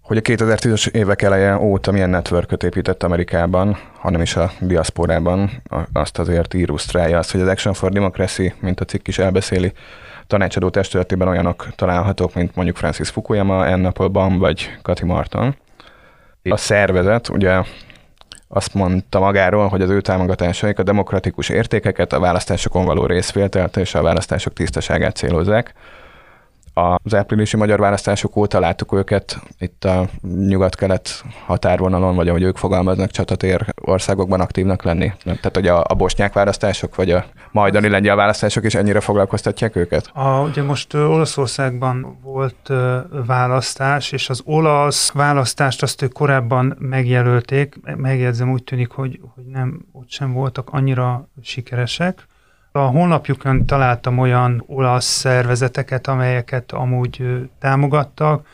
hogy 0.00 0.16
a 0.16 0.20
2010-es 0.20 0.86
évek 0.86 1.22
eleje 1.22 1.58
óta 1.58 1.92
milyen 1.92 2.10
networköt 2.10 2.62
épített 2.62 3.02
Amerikában, 3.02 3.76
hanem 3.98 4.20
is 4.20 4.36
a 4.36 4.52
diaszporában, 4.60 5.50
azt 5.92 6.18
azért 6.18 6.54
illusztrálja 6.54 7.18
azt, 7.18 7.30
hogy 7.30 7.40
az 7.40 7.48
Action 7.48 7.74
for 7.74 7.92
Democracy, 7.92 8.54
mint 8.60 8.80
a 8.80 8.84
cikk 8.84 9.06
is 9.06 9.18
elbeszéli, 9.18 9.72
tanácsadó 10.32 10.70
testületében 10.70 11.28
olyanok 11.28 11.66
találhatók, 11.74 12.34
mint 12.34 12.54
mondjuk 12.54 12.76
Francis 12.76 13.08
Fukuyama, 13.08 13.58
Anne 13.58 13.88
Applebaum 13.88 14.38
vagy 14.38 14.78
Kati 14.82 15.04
Martin. 15.04 15.56
A 16.42 16.56
szervezet 16.56 17.28
ugye 17.28 17.62
azt 18.48 18.74
mondta 18.74 19.20
magáról, 19.20 19.68
hogy 19.68 19.82
az 19.82 19.90
ő 19.90 20.00
támogatásaik 20.00 20.78
a 20.78 20.82
demokratikus 20.82 21.48
értékeket, 21.48 22.12
a 22.12 22.20
választásokon 22.20 22.84
való 22.84 23.06
részvételt 23.06 23.76
és 23.76 23.94
a 23.94 24.02
választások 24.02 24.52
tisztaságát 24.52 25.16
célozzák, 25.16 25.74
az 26.74 27.14
áprilisi 27.14 27.56
magyar 27.56 27.80
választások 27.80 28.36
óta 28.36 28.60
láttuk 28.60 28.92
őket 28.92 29.40
itt 29.58 29.84
a 29.84 30.08
nyugat-kelet 30.22 31.24
határvonalon, 31.46 32.16
vagy 32.16 32.28
ahogy 32.28 32.42
ők 32.42 32.56
fogalmaznak, 32.56 33.10
csatatér 33.10 33.66
országokban 33.80 34.40
aktívnak 34.40 34.82
lenni. 34.82 35.12
Tehát, 35.24 35.54
hogy 35.54 35.66
a, 35.66 35.84
a 35.88 35.94
bosnyák 35.94 36.32
választások, 36.32 36.94
vagy 36.94 37.10
a 37.10 37.24
majdani 37.50 37.88
lengyel 37.88 38.16
választások 38.16 38.64
is 38.64 38.74
ennyire 38.74 39.00
foglalkoztatják 39.00 39.76
őket? 39.76 40.10
A, 40.14 40.40
ugye 40.40 40.62
most 40.62 40.94
Olaszországban 40.94 42.18
volt 42.22 42.72
választás, 43.26 44.12
és 44.12 44.28
az 44.28 44.42
olasz 44.44 45.12
választást 45.12 45.82
azt 45.82 46.02
ők 46.02 46.12
korábban 46.12 46.76
megjelölték. 46.78 47.74
Megjegyzem, 47.96 48.52
úgy 48.52 48.64
tűnik, 48.64 48.90
hogy, 48.90 49.20
hogy 49.34 49.44
nem, 49.44 49.84
ott 49.92 50.10
sem 50.10 50.32
voltak 50.32 50.68
annyira 50.70 51.28
sikeresek. 51.42 52.26
A 52.74 52.78
honlapjukon 52.78 53.66
találtam 53.66 54.18
olyan 54.18 54.64
olasz 54.66 55.04
szervezeteket, 55.04 56.06
amelyeket 56.06 56.72
amúgy 56.72 57.48
támogattak, 57.58 58.46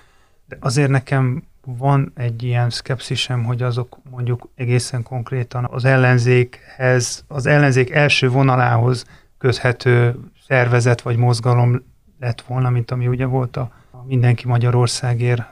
de 0.49 0.57
azért 0.61 0.91
nekem 0.91 1.43
van 1.65 2.13
egy 2.15 2.43
ilyen 2.43 2.71
szkepszisem, 2.71 3.45
hogy 3.45 3.63
azok 3.63 3.99
mondjuk 4.11 4.49
egészen 4.55 5.03
konkrétan 5.03 5.69
az 5.71 5.85
ellenzékhez, 5.85 7.25
az 7.29 7.47
ellenzék 7.47 7.91
első 7.91 8.31
vonalához 8.31 9.05
köthető 9.39 10.15
szervezet 10.47 11.01
vagy 11.01 11.17
mozgalom 11.17 11.83
lett 12.21 12.41
volna, 12.41 12.71
mint 12.71 12.91
ami 12.91 13.07
ugye 13.07 13.27
volt 13.27 13.57
a, 13.57 13.71
Mindenki 14.07 14.47
Magyarországért 14.47 15.43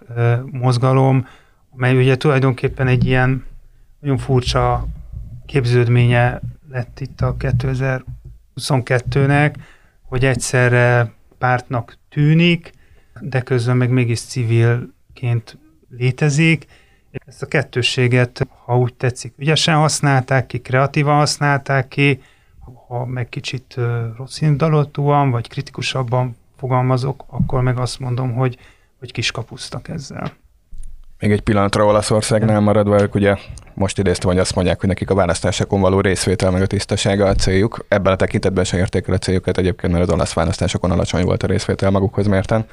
mozgalom, 0.51 1.27
mely 1.75 1.97
ugye 1.97 2.17
tulajdonképpen 2.17 2.87
egy 2.87 3.05
ilyen 3.05 3.45
nagyon 4.01 4.19
furcsa 4.19 4.87
képződménye 5.47 6.41
lett 6.71 7.01
itt 7.01 7.21
a 7.21 7.37
2000 7.37 8.05
22-nek, 8.61 9.55
hogy 10.03 10.25
egyszerre 10.25 11.13
pártnak 11.39 11.97
tűnik, 12.09 12.73
de 13.21 13.41
közben 13.41 13.77
meg 13.77 13.91
mégis 13.91 14.21
civilként 14.21 15.59
létezik. 15.91 16.67
Ezt 17.27 17.43
a 17.43 17.47
kettősséget, 17.47 18.47
ha 18.65 18.79
úgy 18.79 18.95
tetszik, 18.95 19.35
ügyesen 19.37 19.77
használták 19.77 20.47
ki, 20.47 20.59
kreatívan 20.59 21.17
használták 21.17 21.89
ki, 21.89 22.23
ha 22.89 23.05
meg 23.05 23.29
kicsit 23.29 23.75
rossz 24.17 24.41
indulatúan, 24.41 25.31
vagy 25.31 25.49
kritikusabban 25.49 26.37
fogalmazok, 26.57 27.25
akkor 27.27 27.63
meg 27.63 27.79
azt 27.79 27.99
mondom, 27.99 28.35
hogy, 28.35 28.59
hogy 28.99 29.13
kiskapusztak 29.13 29.89
ezzel. 29.89 30.33
Még 31.19 31.31
egy 31.31 31.41
pillanatra 31.41 31.85
Olaszországnál 31.85 32.61
maradva, 32.61 33.01
ők 33.01 33.15
ugye 33.15 33.37
most 33.77 33.99
idéztem, 33.99 34.31
hogy 34.31 34.39
azt 34.39 34.55
mondják, 34.55 34.81
hogy 34.81 34.89
nekik 34.89 35.11
a 35.11 35.15
választásokon 35.15 35.81
való 35.81 36.01
részvétel 36.01 36.51
meg 36.51 36.63
a 36.63 36.67
tisztasága 36.67 37.27
a 37.27 37.35
céljuk. 37.35 37.85
Ebben 37.89 38.13
a 38.13 38.17
tekintetben 38.17 38.65
sem 38.65 38.79
érték 38.79 39.09
a 39.09 39.19
céljukat 39.19 39.59
egyébként, 39.59 39.93
mert 39.93 40.05
az 40.05 40.15
olasz 40.15 40.33
választásokon 40.33 40.91
alacsony 40.91 41.25
volt 41.25 41.43
a 41.43 41.47
részvétel 41.47 41.91
magukhoz 41.91 42.27
mérten. 42.27 42.67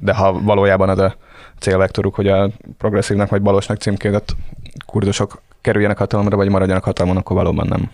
De 0.00 0.14
ha 0.14 0.40
valójában 0.40 0.88
az 0.88 0.98
a 0.98 1.16
célvektoruk, 1.58 2.14
hogy 2.14 2.28
a 2.28 2.50
progresszívnak 2.78 3.30
vagy 3.30 3.42
balosnak 3.42 3.76
címkézett 3.76 4.36
kurdusok 4.86 5.42
kerüljenek 5.60 5.98
hatalomra, 5.98 6.36
vagy 6.36 6.48
maradjanak 6.48 6.84
hatalmon, 6.84 7.16
akkor 7.16 7.36
valóban 7.36 7.66
nem. 7.66 7.90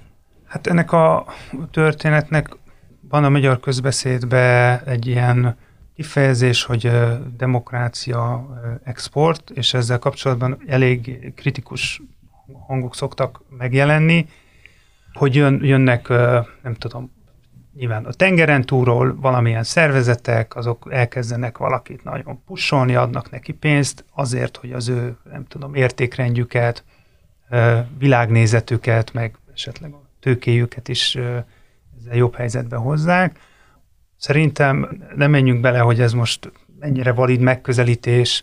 Hát 0.47 0.67
ennek 0.67 0.93
a 0.93 1.27
történetnek 1.71 2.57
van 3.09 3.25
a 3.25 3.29
magyar 3.29 3.61
közbeszédben 3.61 4.81
egy 4.85 5.07
ilyen 5.07 5.57
kifejezés, 5.95 6.65
hogy 6.65 6.91
demokrácia 7.37 8.47
export, 8.85 9.51
és 9.51 9.75
ezzel 9.75 9.99
kapcsolatban 9.99 10.59
elég 10.67 11.33
kritikus 11.37 12.03
hangok 12.67 12.95
szoktak 12.95 13.43
megjelenni, 13.49 14.27
hogy 15.13 15.35
jön, 15.35 15.65
jönnek, 15.65 16.09
nem 16.63 16.75
tudom, 16.79 17.15
nyilván 17.75 18.05
a 18.05 18.13
tengeren 18.13 18.63
túlról 18.63 19.17
valamilyen 19.21 19.63
szervezetek, 19.63 20.57
azok 20.57 20.89
elkezdenek 20.91 21.59
valakit 21.59 22.05
nagyon 22.05 22.43
pusolni, 22.45 22.95
adnak 22.95 23.31
neki 23.31 23.53
pénzt 23.53 24.05
azért, 24.15 24.57
hogy 24.57 24.73
az 24.73 24.89
ő, 24.89 25.17
nem 25.31 25.45
tudom, 25.47 25.75
értékrendjüket, 25.75 26.85
világnézetüket, 27.99 29.13
meg 29.13 29.39
esetleg 29.53 29.93
a 29.93 30.03
tőkéjüket 30.21 30.89
is 30.89 31.15
ezzel 31.99 32.17
jobb 32.17 32.35
helyzetbe 32.35 32.77
hozzák. 32.77 33.39
Szerintem 34.17 35.03
nem 35.17 35.31
menjünk 35.31 35.61
bele, 35.61 35.79
hogy 35.79 36.01
ez 36.01 36.13
most 36.13 36.53
mennyire 36.79 37.13
valid 37.13 37.41
megközelítés, 37.41 38.43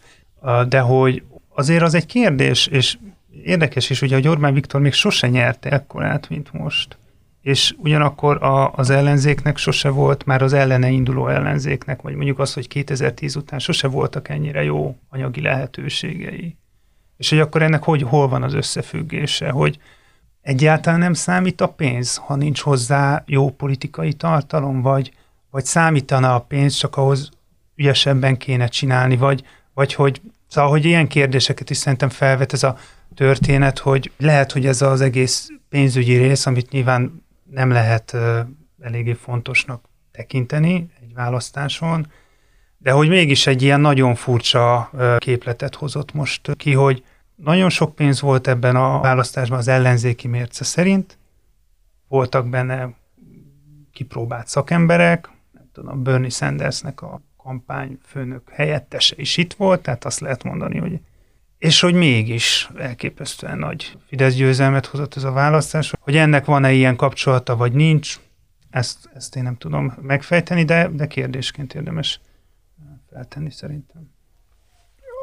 de 0.67 0.79
hogy 0.79 1.24
azért 1.50 1.81
az 1.81 1.93
egy 1.93 2.05
kérdés, 2.05 2.67
és 2.67 2.98
érdekes 3.43 3.89
is, 3.89 4.01
ugye, 4.01 4.15
hogy 4.15 4.27
Orbán 4.27 4.53
Viktor 4.53 4.81
még 4.81 4.93
sose 4.93 5.27
nyerte 5.27 5.69
ekkorát, 5.69 6.29
mint 6.29 6.53
most. 6.53 6.97
És 7.41 7.75
ugyanakkor 7.77 8.43
a, 8.43 8.73
az 8.73 8.89
ellenzéknek 8.89 9.57
sose 9.57 9.89
volt, 9.89 10.25
már 10.25 10.41
az 10.41 10.53
ellene 10.53 10.89
induló 10.89 11.27
ellenzéknek, 11.27 12.01
vagy 12.01 12.15
mondjuk 12.15 12.39
az, 12.39 12.53
hogy 12.53 12.67
2010 12.67 13.35
után 13.35 13.59
sose 13.59 13.87
voltak 13.87 14.29
ennyire 14.29 14.63
jó 14.63 14.97
anyagi 15.09 15.41
lehetőségei. 15.41 16.57
És 17.17 17.29
hogy 17.29 17.39
akkor 17.39 17.61
ennek 17.61 17.83
hogy, 17.83 18.01
hol 18.01 18.27
van 18.27 18.43
az 18.43 18.53
összefüggése, 18.53 19.49
hogy 19.49 19.79
egyáltalán 20.41 20.99
nem 20.99 21.13
számít 21.13 21.61
a 21.61 21.67
pénz, 21.67 22.15
ha 22.15 22.35
nincs 22.35 22.59
hozzá 22.61 23.23
jó 23.25 23.49
politikai 23.49 24.13
tartalom, 24.13 24.81
vagy, 24.81 25.11
vagy 25.51 25.65
számítana 25.65 26.35
a 26.35 26.39
pénz, 26.39 26.73
csak 26.73 26.97
ahhoz 26.97 27.29
ügyesebben 27.75 28.37
kéne 28.37 28.67
csinálni, 28.67 29.17
vagy, 29.17 29.43
vagy 29.73 29.93
hogy, 29.93 30.21
szóval, 30.47 30.69
hogy 30.69 30.85
ilyen 30.85 31.07
kérdéseket 31.07 31.69
is 31.69 31.77
szerintem 31.77 32.09
felvet 32.09 32.53
ez 32.53 32.63
a 32.63 32.77
történet, 33.13 33.79
hogy 33.79 34.12
lehet, 34.17 34.51
hogy 34.51 34.65
ez 34.65 34.82
az 34.82 35.01
egész 35.01 35.48
pénzügyi 35.70 36.15
rész, 36.15 36.46
amit 36.46 36.72
nyilván 36.72 37.25
nem 37.51 37.72
lehet 37.72 38.17
eléggé 38.82 39.13
fontosnak 39.13 39.86
tekinteni 40.12 40.89
egy 41.01 41.13
választáson, 41.13 42.08
de 42.77 42.91
hogy 42.91 43.08
mégis 43.08 43.48
egy 43.48 43.62
ilyen 43.62 43.82
nagyon 43.82 44.15
furcsa 44.15 44.91
képletet 45.17 45.75
hozott 45.75 46.13
most 46.13 46.55
ki, 46.55 46.74
hogy 46.74 47.03
nagyon 47.36 47.70
sok 47.70 47.96
pénz 47.96 48.22
volt 48.22 48.48
ebben 48.48 48.75
a 48.75 49.00
választásban 49.00 49.58
az 49.58 49.67
ellenzéki 49.67 50.27
mérce 50.27 50.63
szerint, 50.63 51.17
voltak 52.08 52.50
benne 52.50 52.93
kipróbált 53.91 54.48
szakemberek, 54.48 55.29
nem 55.51 55.70
tudom, 55.74 56.03
Bernie 56.03 56.29
Sandersnek 56.29 57.01
a 57.01 57.22
kampányfőnök 57.38 58.50
helyettese 58.50 59.15
is 59.17 59.38
itt 59.38 59.53
volt, 59.53 59.82
tehát 59.82 60.05
azt 60.05 60.20
lehet 60.20 60.43
mondani, 60.43 60.77
hogy 60.77 61.00
és 61.63 61.79
hogy 61.79 61.93
mégis 61.93 62.70
elképesztően 62.77 63.58
nagy 63.58 63.98
Fidesz 64.08 64.34
győzelmet 64.34 64.86
hozott 64.86 65.15
ez 65.15 65.24
a 65.24 65.32
választás. 65.32 65.93
Hogy 66.00 66.15
ennek 66.15 66.46
van-e 66.46 66.72
ilyen 66.72 66.96
kapcsolata, 66.96 67.55
vagy 67.55 67.72
nincs, 67.72 68.20
ezt, 68.70 69.10
ezt 69.15 69.36
én 69.36 69.43
nem 69.43 69.55
tudom 69.55 69.93
megfejteni, 70.01 70.63
de, 70.63 70.89
de 70.93 71.08
kérdésként 71.08 71.74
érdemes 71.74 72.20
feltenni 73.12 73.51
szerintem. 73.51 74.12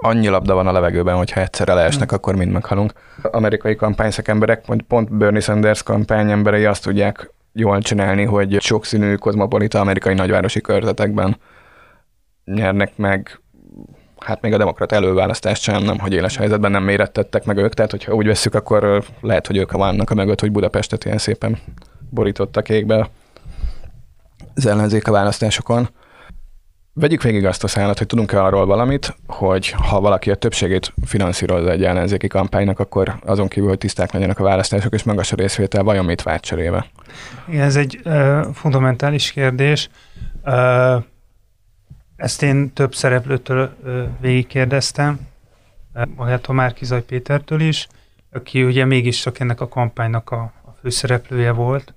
Annyi 0.01 0.29
labda 0.29 0.55
van 0.55 0.67
a 0.67 0.73
levegőben, 0.73 1.17
hogy 1.17 1.31
ha 1.31 1.41
egyszerre 1.41 1.75
leesnek, 1.75 2.13
akkor 2.13 2.37
mind 2.37 2.53
meghalunk. 2.53 2.93
Amerikai 3.23 3.77
kampányszakemberek, 3.77 4.67
vagy 4.67 4.83
pont 4.83 5.17
Bernie 5.17 5.41
Sanders 5.41 5.83
kampányemberei 5.83 6.65
azt 6.65 6.83
tudják 6.83 7.33
jól 7.53 7.81
csinálni, 7.81 8.25
hogy 8.25 8.61
sokszínű 8.61 9.15
kozmopolita 9.15 9.81
amerikai 9.81 10.15
nagyvárosi 10.15 10.61
körzetekben 10.61 11.37
nyernek 12.45 12.97
meg 12.97 13.41
hát 14.25 14.41
még 14.41 14.53
a 14.53 14.59
demokrat 14.59 14.93
előválasztást 14.93 15.63
sem, 15.63 15.83
nem, 15.83 15.99
hogy 15.99 16.13
éles 16.13 16.37
helyzetben 16.37 16.71
nem 16.71 16.83
mérettettek 16.83 17.45
meg 17.45 17.57
ők, 17.57 17.75
tehát 17.75 17.91
hogyha 17.91 18.15
úgy 18.15 18.27
vesszük, 18.27 18.55
akkor 18.55 19.05
lehet, 19.21 19.47
hogy 19.47 19.57
ők 19.57 19.73
vannak 19.73 20.11
a 20.11 20.15
mögött, 20.15 20.41
hogy 20.41 20.53
Budapestet 20.53 21.05
ilyen 21.05 21.19
szépen 21.19 21.59
borítottak 22.11 22.69
égbe 22.69 23.11
az 24.55 24.67
ellenzék 24.67 25.09
a 25.09 25.13
választásokon. 25.13 25.89
Vegyük 26.93 27.23
végig 27.23 27.47
azt 27.47 27.65
a 27.65 27.69
szállat, 27.69 27.99
hogy 27.99 28.07
tudunk-e 28.07 28.43
arról 28.43 28.67
valamit, 28.67 29.17
hogy 29.27 29.71
ha 29.71 30.01
valaki 30.01 30.31
a 30.31 30.35
többségét 30.35 30.93
finanszírozza 31.07 31.71
egy 31.71 31.85
ellenzéki 31.85 32.27
kampánynak, 32.27 32.79
akkor 32.79 33.15
azon 33.25 33.49
kívül, 33.49 33.69
hogy 33.69 33.79
tiszták 33.79 34.13
legyenek 34.13 34.39
a 34.39 34.43
választások 34.43 34.95
és 34.95 35.03
magas 35.03 35.33
a 35.33 35.37
részvétel, 35.37 35.83
vajon 35.83 36.05
mit 36.05 36.23
vált 36.23 36.43
cserébe? 36.43 36.87
Igen, 37.49 37.63
ez 37.63 37.77
egy 37.77 38.01
uh, 38.05 38.41
fundamentális 38.55 39.33
kérdés. 39.33 39.89
Uh, 40.45 41.05
ezt 42.21 42.43
én 42.43 42.73
több 42.73 42.95
szereplőtől 42.95 43.77
végigkérdeztem, 44.21 45.21
magától 46.17 46.55
Márkizaj 46.55 47.05
Pétertől 47.05 47.61
is, 47.61 47.89
aki 48.33 48.65
ugye 48.65 48.85
mégis 48.85 49.21
csak 49.21 49.39
ennek 49.39 49.61
a 49.61 49.69
kampánynak 49.69 50.31
a, 50.31 50.41
a 50.41 50.71
főszereplője 50.81 51.53
volt. 51.53 51.95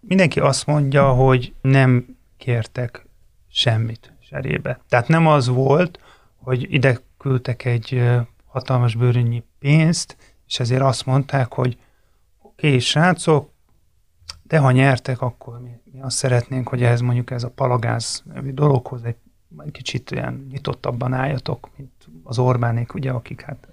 Mindenki 0.00 0.40
azt 0.40 0.66
mondja, 0.66 1.12
hogy 1.12 1.54
nem 1.60 2.16
kértek 2.36 3.06
semmit 3.48 4.12
serébe. 4.20 4.80
Tehát 4.88 5.08
nem 5.08 5.26
az 5.26 5.48
volt, 5.48 5.98
hogy 6.36 6.72
ide 6.72 6.98
küldtek 7.18 7.64
egy 7.64 8.02
hatalmas 8.46 8.94
bőrönnyi 8.94 9.42
pénzt, 9.58 10.16
és 10.46 10.60
ezért 10.60 10.82
azt 10.82 11.06
mondták, 11.06 11.52
hogy 11.52 11.78
oké, 12.42 12.66
okay, 12.66 12.78
srácok, 12.78 13.50
de 14.42 14.58
ha 14.58 14.70
nyertek, 14.70 15.20
akkor 15.20 15.60
mi, 15.60 15.70
mi 15.92 16.00
azt 16.00 16.16
szeretnénk, 16.16 16.68
hogy 16.68 16.82
ez 16.82 17.00
mondjuk 17.00 17.30
ez 17.30 17.42
a 17.42 17.50
palagáz 17.50 18.22
dologhoz 18.52 19.04
egy 19.04 19.16
kicsit 19.72 20.10
olyan 20.10 20.46
nyitottabban 20.50 21.12
álljatok, 21.12 21.70
mint 21.76 21.90
az 22.22 22.38
Orbánék, 22.38 22.94
ugye, 22.94 23.10
akik 23.10 23.40
hát 23.40 23.68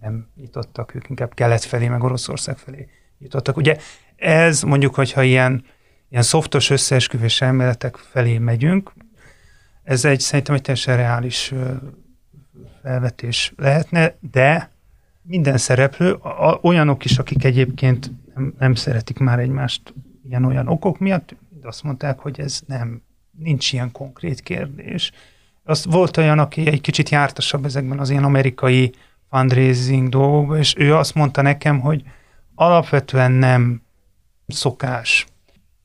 nem 0.00 0.26
nyitottak, 0.36 0.94
ők 0.94 1.08
inkább 1.08 1.34
kelet 1.34 1.64
felé, 1.64 1.88
meg 1.88 2.02
Oroszország 2.02 2.56
felé 2.56 2.88
nyitottak. 3.18 3.56
Ugye 3.56 3.76
ez 4.16 4.62
mondjuk, 4.62 4.94
hogyha 4.94 5.22
ilyen, 5.22 5.64
ilyen 6.08 6.22
szoftos 6.22 6.70
összeesküvés 6.70 7.40
elméletek 7.40 7.96
felé 7.96 8.38
megyünk, 8.38 8.92
ez 9.82 10.04
egy 10.04 10.20
szerintem 10.20 10.54
egy 10.54 10.62
teljesen 10.62 10.96
reális 10.96 11.54
felvetés 12.82 13.52
lehetne, 13.56 14.16
de 14.30 14.70
minden 15.22 15.56
szereplő, 15.56 16.18
olyanok 16.60 17.04
is, 17.04 17.18
akik 17.18 17.44
egyébként 17.44 18.10
nem, 18.34 18.54
nem 18.58 18.74
szeretik 18.74 19.18
már 19.18 19.38
egymást 19.38 19.94
ilyen-olyan 20.28 20.68
okok 20.68 20.98
miatt, 20.98 21.36
azt 21.62 21.82
mondták, 21.82 22.18
hogy 22.18 22.40
ez 22.40 22.60
nem, 22.66 23.02
nincs 23.38 23.72
ilyen 23.72 23.92
konkrét 23.92 24.40
kérdés. 24.40 25.10
Az 25.64 25.84
volt 25.84 26.16
olyan, 26.16 26.38
aki 26.38 26.66
egy 26.66 26.80
kicsit 26.80 27.08
jártasabb 27.08 27.64
ezekben 27.64 27.98
az 27.98 28.10
ilyen 28.10 28.24
amerikai 28.24 28.92
fundraising 29.30 30.08
dolgokban, 30.08 30.58
és 30.58 30.74
ő 30.76 30.94
azt 30.94 31.14
mondta 31.14 31.42
nekem, 31.42 31.80
hogy 31.80 32.02
alapvetően 32.54 33.32
nem 33.32 33.82
szokás. 34.46 35.26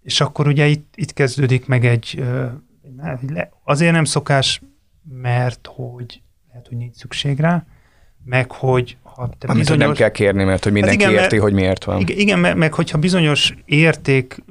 És 0.01 0.21
akkor 0.21 0.47
ugye 0.47 0.67
itt, 0.67 0.93
itt 0.95 1.13
kezdődik 1.13 1.67
meg 1.67 1.85
egy, 1.85 2.23
azért 3.63 3.91
nem 3.93 4.03
szokás, 4.03 4.61
mert 5.21 5.69
hogy 5.75 6.21
lehet, 6.49 6.67
hogy 6.67 6.77
nincs 6.77 6.95
szükség 6.95 7.39
rá, 7.39 7.65
meg 8.25 8.51
hogy 8.51 8.97
ha 9.03 9.29
te 9.37 9.47
Amit 9.47 9.61
bizonyos... 9.61 9.85
nem 9.85 9.93
kell 9.93 10.09
kérni, 10.09 10.43
mert 10.43 10.63
hogy 10.63 10.71
mindenki 10.71 11.03
hát 11.03 11.11
igen, 11.11 11.23
érti, 11.23 11.35
mert, 11.35 11.47
hogy 11.47 11.53
miért 11.53 11.83
van. 11.83 11.99
Igen, 11.99 12.17
igen 12.17 12.39
meg, 12.39 12.57
meg 12.57 12.73
hogyha 12.73 12.97
bizonyos 12.97 13.53
érték 13.65 14.43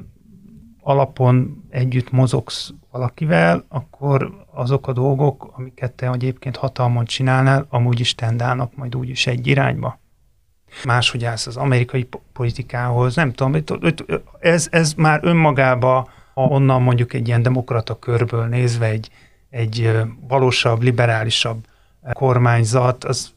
alapon 0.83 1.65
együtt 1.71 2.11
mozogsz 2.11 2.73
valakivel, 2.91 3.65
akkor 3.69 4.45
azok 4.55 4.89
a 4.89 4.93
dolgok, 4.93 5.53
amiket 5.57 5.93
te 5.93 6.11
egyébként 6.11 6.57
hatalmon 6.57 7.05
csinálnál, 7.05 7.67
amúgy 7.69 8.01
is 8.01 8.15
tendálnak 8.15 8.77
majd 8.77 8.97
úgyis 8.97 9.27
egy 9.27 9.47
irányba. 9.47 10.01
Máshogy 10.85 11.25
állsz 11.25 11.47
az 11.47 11.57
amerikai 11.57 12.09
politikához, 12.33 13.17
nem 13.17 13.33
tudom, 13.33 13.63
ez, 14.41 14.69
ez 14.71 14.93
már 14.93 15.21
önmagába, 15.23 16.09
ha 16.35 16.43
onnan 16.43 16.83
mondjuk 16.83 17.13
egy 17.13 17.27
ilyen 17.27 17.43
demokrata 17.43 17.99
körből 17.99 18.47
nézve 18.47 18.87
egy, 18.87 19.11
egy 19.51 19.91
valósabb, 20.29 20.83
liberálisabb 20.83 21.67
kormányzat, 22.13 23.05
az 23.05 23.35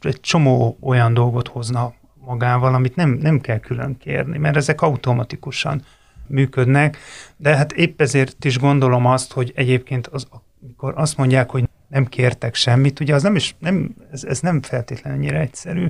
egy 0.00 0.20
csomó 0.20 0.78
olyan 0.80 1.14
dolgot 1.14 1.48
hozna 1.48 1.92
magával, 2.24 2.74
amit 2.74 2.96
nem, 2.96 3.10
nem 3.10 3.40
kell 3.40 3.58
külön 3.58 3.96
kérni, 3.98 4.38
mert 4.38 4.56
ezek 4.56 4.82
automatikusan 4.82 5.82
működnek, 6.30 6.98
de 7.36 7.56
hát 7.56 7.72
épp 7.72 8.00
ezért 8.00 8.44
is 8.44 8.58
gondolom 8.58 9.06
azt, 9.06 9.32
hogy 9.32 9.52
egyébként 9.54 10.06
az, 10.06 10.26
amikor 10.62 10.92
azt 10.96 11.16
mondják, 11.16 11.50
hogy 11.50 11.68
nem 11.88 12.06
kértek 12.06 12.54
semmit, 12.54 13.00
ugye 13.00 13.14
az 13.14 13.22
nem 13.22 13.36
is, 13.36 13.56
nem, 13.58 13.94
ez, 14.12 14.24
ez 14.24 14.40
nem 14.40 14.62
feltétlenül 14.62 15.18
ennyire 15.18 15.38
egyszerű. 15.38 15.86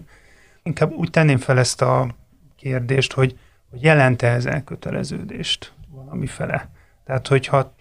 Inkább 0.63 0.93
úgy 0.93 1.11
tenném 1.11 1.39
fel 1.39 1.59
ezt 1.59 1.83
a 1.83 2.15
kérdést, 2.57 3.13
hogy, 3.13 3.39
hogy 3.71 3.83
jelente 3.83 4.27
ez 4.29 4.47
elköteleződést 4.47 5.73
valami 5.89 6.27
fele. 6.27 6.69
Tehát, 7.05 7.27
hogyha 7.27 7.75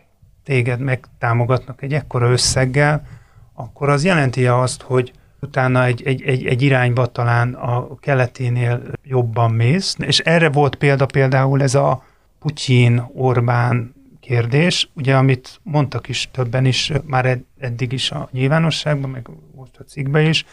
téged 0.43 0.79
megtámogatnak 0.79 1.81
egy 1.81 1.93
ekkora 1.93 2.29
összeggel, 2.31 3.07
akkor 3.53 3.89
az 3.89 4.03
jelenti 4.03 4.47
azt, 4.47 4.81
hogy 4.81 5.13
utána 5.41 5.83
egy, 5.83 6.01
egy, 6.05 6.21
egy, 6.21 6.45
egy 6.45 6.61
irányba 6.61 7.05
talán 7.05 7.53
a 7.53 7.95
keleténél 7.99 8.81
jobban 9.03 9.51
mész, 9.51 9.95
és 9.99 10.19
erre 10.19 10.49
volt 10.49 10.75
példa 10.75 11.05
például 11.05 11.61
ez 11.61 11.75
a 11.75 12.03
Putyin, 12.39 13.09
Orbán 13.13 13.93
kérdés, 14.19 14.89
ugye 14.93 15.15
amit 15.15 15.59
mondtak 15.63 16.07
is 16.07 16.29
többen 16.31 16.65
is, 16.65 16.91
már 17.05 17.39
eddig 17.59 17.91
is 17.91 18.11
a 18.11 18.29
nyilvánosságban, 18.31 19.09
meg 19.09 19.29
most 19.55 19.77
a 19.77 19.83
cikkben 19.83 20.25
is, 20.25 20.45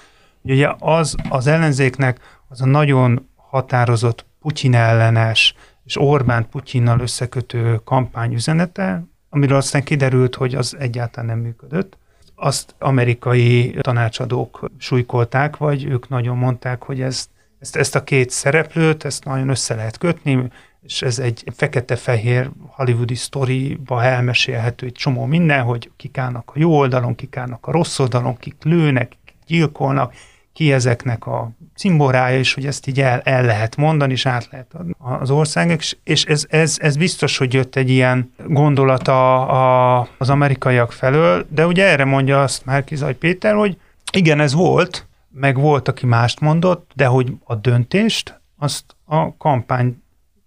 hogy 0.42 0.50
ugye 0.50 0.74
az 0.78 1.14
az 1.28 1.46
ellenzéknek 1.46 2.20
az 2.48 2.60
a 2.60 2.66
nagyon 2.66 3.28
határozott 3.36 4.24
Putyin 4.40 4.74
ellenes 4.74 5.54
és 5.84 6.00
Orbán 6.00 6.48
Putyinnal 6.48 7.00
összekötő 7.00 7.80
kampányüzenete, 7.84 9.04
amiről 9.30 9.56
aztán 9.56 9.82
kiderült, 9.82 10.34
hogy 10.34 10.54
az 10.54 10.76
egyáltalán 10.78 11.26
nem 11.26 11.38
működött. 11.38 11.98
Azt 12.34 12.74
amerikai 12.78 13.76
tanácsadók 13.80 14.70
súlykolták, 14.78 15.56
vagy 15.56 15.84
ők 15.84 16.08
nagyon 16.08 16.36
mondták, 16.36 16.82
hogy 16.82 17.00
ezt, 17.00 17.28
ezt, 17.58 17.76
ezt 17.76 17.94
a 17.94 18.04
két 18.04 18.30
szereplőt, 18.30 19.04
ezt 19.04 19.24
nagyon 19.24 19.48
össze 19.48 19.74
lehet 19.74 19.98
kötni, 19.98 20.50
és 20.86 21.02
ez 21.02 21.18
egy 21.18 21.44
fekete-fehér 21.56 22.50
hollywoodi 22.66 23.14
sztoriba 23.14 24.04
elmesélhető 24.04 24.86
egy 24.86 24.92
csomó 24.92 25.24
minden, 25.24 25.62
hogy 25.62 25.90
kik 25.96 26.18
állnak 26.18 26.50
a 26.54 26.58
jó 26.58 26.76
oldalon, 26.78 27.14
kik 27.14 27.36
állnak 27.36 27.66
a 27.66 27.70
rossz 27.70 27.98
oldalon, 27.98 28.36
kik 28.36 28.56
lőnek, 28.62 29.08
kik 29.24 29.36
gyilkolnak, 29.46 30.14
ki 30.52 30.72
ezeknek 30.72 31.26
a 31.26 31.50
cimborája, 31.74 32.38
és 32.38 32.54
hogy 32.54 32.66
ezt 32.66 32.86
így 32.86 33.00
el, 33.00 33.20
el 33.20 33.44
lehet 33.44 33.76
mondani, 33.76 34.12
és 34.12 34.26
át 34.26 34.48
lehet 34.50 34.74
adni 34.74 34.92
az 34.98 35.30
országok, 35.30 35.80
és 36.04 36.24
ez, 36.24 36.46
ez, 36.48 36.76
ez 36.80 36.96
biztos, 36.96 37.36
hogy 37.36 37.54
jött 37.54 37.76
egy 37.76 37.90
ilyen 37.90 38.32
gondolata 38.46 39.46
a, 39.46 40.08
az 40.18 40.30
amerikaiak 40.30 40.92
felől, 40.92 41.46
de 41.48 41.66
ugye 41.66 41.84
erre 41.84 42.04
mondja 42.04 42.42
azt 42.42 42.64
Márkizaj 42.64 43.14
Péter, 43.14 43.54
hogy 43.54 43.78
igen, 44.12 44.40
ez 44.40 44.52
volt, 44.52 45.06
meg 45.30 45.56
volt, 45.56 45.88
aki 45.88 46.06
mást 46.06 46.40
mondott, 46.40 46.90
de 46.94 47.06
hogy 47.06 47.32
a 47.44 47.54
döntést 47.54 48.40
azt 48.58 48.84
a 49.04 49.36
kampány 49.36 50.02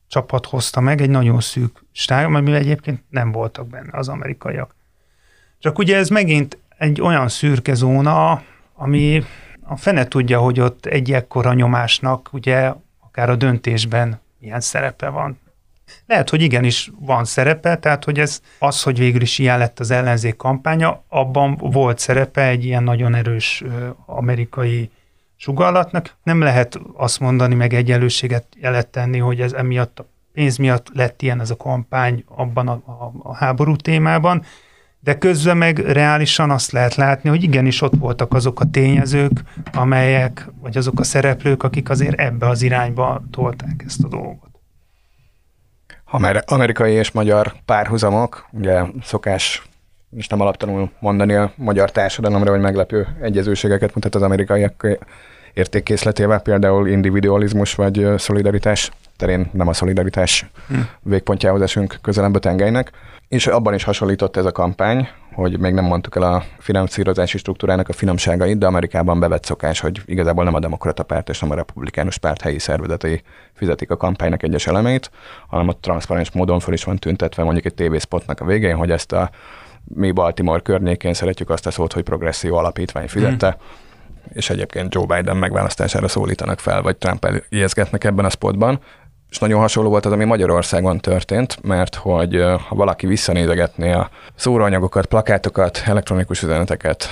csapat 0.10 0.45
hozta 0.45 0.80
meg, 0.80 1.02
egy 1.02 1.10
nagyon 1.10 1.41
szűk 1.41 1.84
stáb, 1.91 2.36
amivel 2.36 2.60
egyébként 2.60 3.04
nem 3.10 3.32
voltak 3.32 3.67
benne 3.67 3.98
az 3.98 4.08
amerikaiak. 4.08 4.76
Csak 5.60 5.78
ugye 5.78 5.98
ez 5.98 6.10
megint 6.10 6.58
egy 6.78 7.02
olyan 7.02 7.28
szürke 7.28 7.74
zóna, 7.74 8.43
ami 8.76 9.24
a 9.62 9.76
fene 9.76 10.08
tudja, 10.08 10.39
hogy 10.39 10.60
ott 10.60 10.86
egy 10.86 11.12
ekkora 11.12 11.54
nyomásnak 11.54 12.30
ugye 12.32 12.74
akár 13.00 13.30
a 13.30 13.36
döntésben 13.36 14.22
milyen 14.39 14.62
szerepe 14.62 15.10
van. 15.10 15.39
Lehet, 16.06 16.30
hogy 16.30 16.41
igenis 16.41 16.91
van 17.00 17.26
szerepe, 17.26 17.78
tehát 17.78 18.04
hogy 18.04 18.19
ez 18.19 18.41
az, 18.60 18.84
hogy 18.84 18.98
végül 18.98 19.22
is 19.22 19.39
ilyen 19.39 19.58
lett 19.58 19.80
az 19.80 19.91
ellenzék 19.91 20.36
kampánya, 20.36 21.04
abban 21.08 21.56
volt 21.56 22.00
szerepe 22.00 22.48
egy 22.48 22.65
ilyen 22.65 22.84
nagyon 22.84 23.15
erős 23.15 23.63
amerikai 24.06 24.91
sugallatnak. 25.39 26.15
Nem 26.23 26.41
lehet 26.41 26.80
azt 26.93 27.19
mondani, 27.19 27.56
meg 27.56 27.73
egyenlőséget 27.73 28.45
jelet 28.56 28.88
tenni, 28.88 29.17
hogy 29.17 29.41
ez 29.41 29.54
emiatt 29.54 29.99
a 29.99 30.06
pénz 30.34 30.58
miatt 30.58 30.88
lett 30.93 31.21
ilyen 31.21 31.39
ez 31.39 31.49
a 31.49 31.58
kampány 31.58 32.23
abban 32.28 32.67
a, 32.67 32.71
a, 32.71 33.12
a 33.23 33.36
háború 33.36 33.75
témában, 33.75 34.43
de 34.99 35.17
közben 35.17 35.58
meg 35.58 35.78
reálisan 35.78 36.52
azt 36.52 36.71
lehet 36.71 36.95
látni, 36.95 37.30
hogy 37.30 37.43
igenis 37.43 37.82
ott 37.82 37.95
voltak 37.95 38.34
azok 38.34 38.60
a 38.60 38.69
tényezők, 38.69 39.43
amelyek, 39.73 40.49
vagy 40.62 40.78
azok 40.78 40.99
a 40.99 41.04
szereplők, 41.04 41.63
akik 41.63 41.89
azért 41.89 42.19
ebbe 42.19 42.47
az 42.47 42.62
irányba 42.62 43.23
tolták 43.32 43.84
ezt 43.86 44.04
a 44.04 44.08
dolgot. 44.08 44.49
Amerikai 46.45 46.93
és 46.93 47.12
magyar 47.12 47.54
párhuzamok, 47.65 48.47
ugye 48.52 48.82
szokás 49.04 49.69
és 50.17 50.28
nem 50.28 50.41
alaptanul 50.41 50.91
mondani 51.00 51.34
a 51.34 51.52
magyar 51.56 51.91
társadalomra, 51.91 52.52
hogy 52.52 52.60
meglepő 52.60 53.08
egyezőségeket 53.22 53.95
mutat 53.95 54.15
az 54.15 54.22
amerikaiak 54.22 54.88
értékkészletével, 55.54 56.39
például 56.39 56.88
individualizmus 56.88 57.76
vagy 57.76 58.08
szolidaritás 58.17 58.91
terén 59.17 59.50
nem 59.54 59.67
a 59.67 59.74
szolidaritás 59.74 60.45
hm. 60.67 60.76
végpontjához 61.02 61.62
esünk 61.62 61.98
közelebb 62.02 62.36
a 62.36 62.39
tengelynek. 62.39 62.91
És 63.28 63.48
abban 63.48 63.74
is 63.74 63.84
hasonlított 63.84 64.38
ez 64.38 64.45
a 64.45 64.52
kampány, 64.52 65.08
hogy 65.34 65.60
még 65.60 65.74
nem 65.74 65.86
mondtuk 65.86 66.15
el 66.15 66.24
a 66.24 66.43
finanszírozási 66.58 67.38
struktúrának 67.38 67.89
a 67.89 67.93
finomságait, 67.93 68.58
de 68.58 68.65
Amerikában 68.65 69.19
bevett 69.19 69.45
szokás, 69.45 69.80
hogy 69.80 70.02
igazából 70.06 70.43
nem 70.43 70.54
a 70.54 70.60
demokrata 70.60 71.04
párt 71.04 71.30
és 71.30 71.39
nem 71.39 71.52
a 71.52 71.56
republikánus 71.56 72.17
párt 72.17 72.41
helyi 72.41 72.60
szervezetei 72.60 73.22
fizetik 73.54 73.91
a 73.91 73.98
kampánynak 73.98 74.43
egyes 74.43 74.67
elemeit, 74.67 75.12
hanem 75.48 75.67
a 75.67 75.78
transzparens 75.80 76.32
módon 76.32 76.60
föl 76.60 76.74
is 76.74 76.84
van 76.84 76.98
tüntetve 76.98 77.43
mondjuk 77.43 77.65
egy 77.65 77.74
tévészpotnak 77.74 78.39
a 78.39 78.45
végén, 78.45 78.76
hogy 78.76 78.91
ezt 78.91 79.12
a 79.12 79.30
mi 79.84 80.12
Baltimore 80.12 80.62
környékén 80.62 81.13
szeretjük 81.13 81.50
azt 81.50 81.65
a 81.65 81.72
szót, 81.72 81.94
hogy 81.94 82.04
progresszió 82.04 82.56
alapítvány 82.56 83.08
fizette, 83.08 83.58
mm. 83.58 83.63
és 84.34 84.50
egyébként 84.50 84.94
Joe 84.94 85.06
Biden 85.06 85.38
megválasztására 85.38 86.08
szólítanak 86.08 86.60
fel, 86.60 86.82
vagy 86.82 86.98
Trump 86.98 87.44
ijeszgetnek 87.50 88.04
ebben 88.04 88.26
a 88.26 88.30
spotban. 88.30 88.80
És 89.30 89.39
nagyon 89.39 89.60
hasonló 89.60 89.89
volt 89.89 90.06
az, 90.06 90.12
ami 90.12 90.26
Magyarországon 90.26 91.00
történt, 91.00 91.63
mert 91.63 91.96
hogy 91.96 92.44
ha 92.68 92.76
valaki 92.76 93.08
visszanézegetné 93.08 93.92
a 93.92 94.10
szóróanyagokat, 94.36 95.06
plakátokat, 95.06 95.82
elektronikus 95.86 96.44
üzeneteket, 96.44 97.08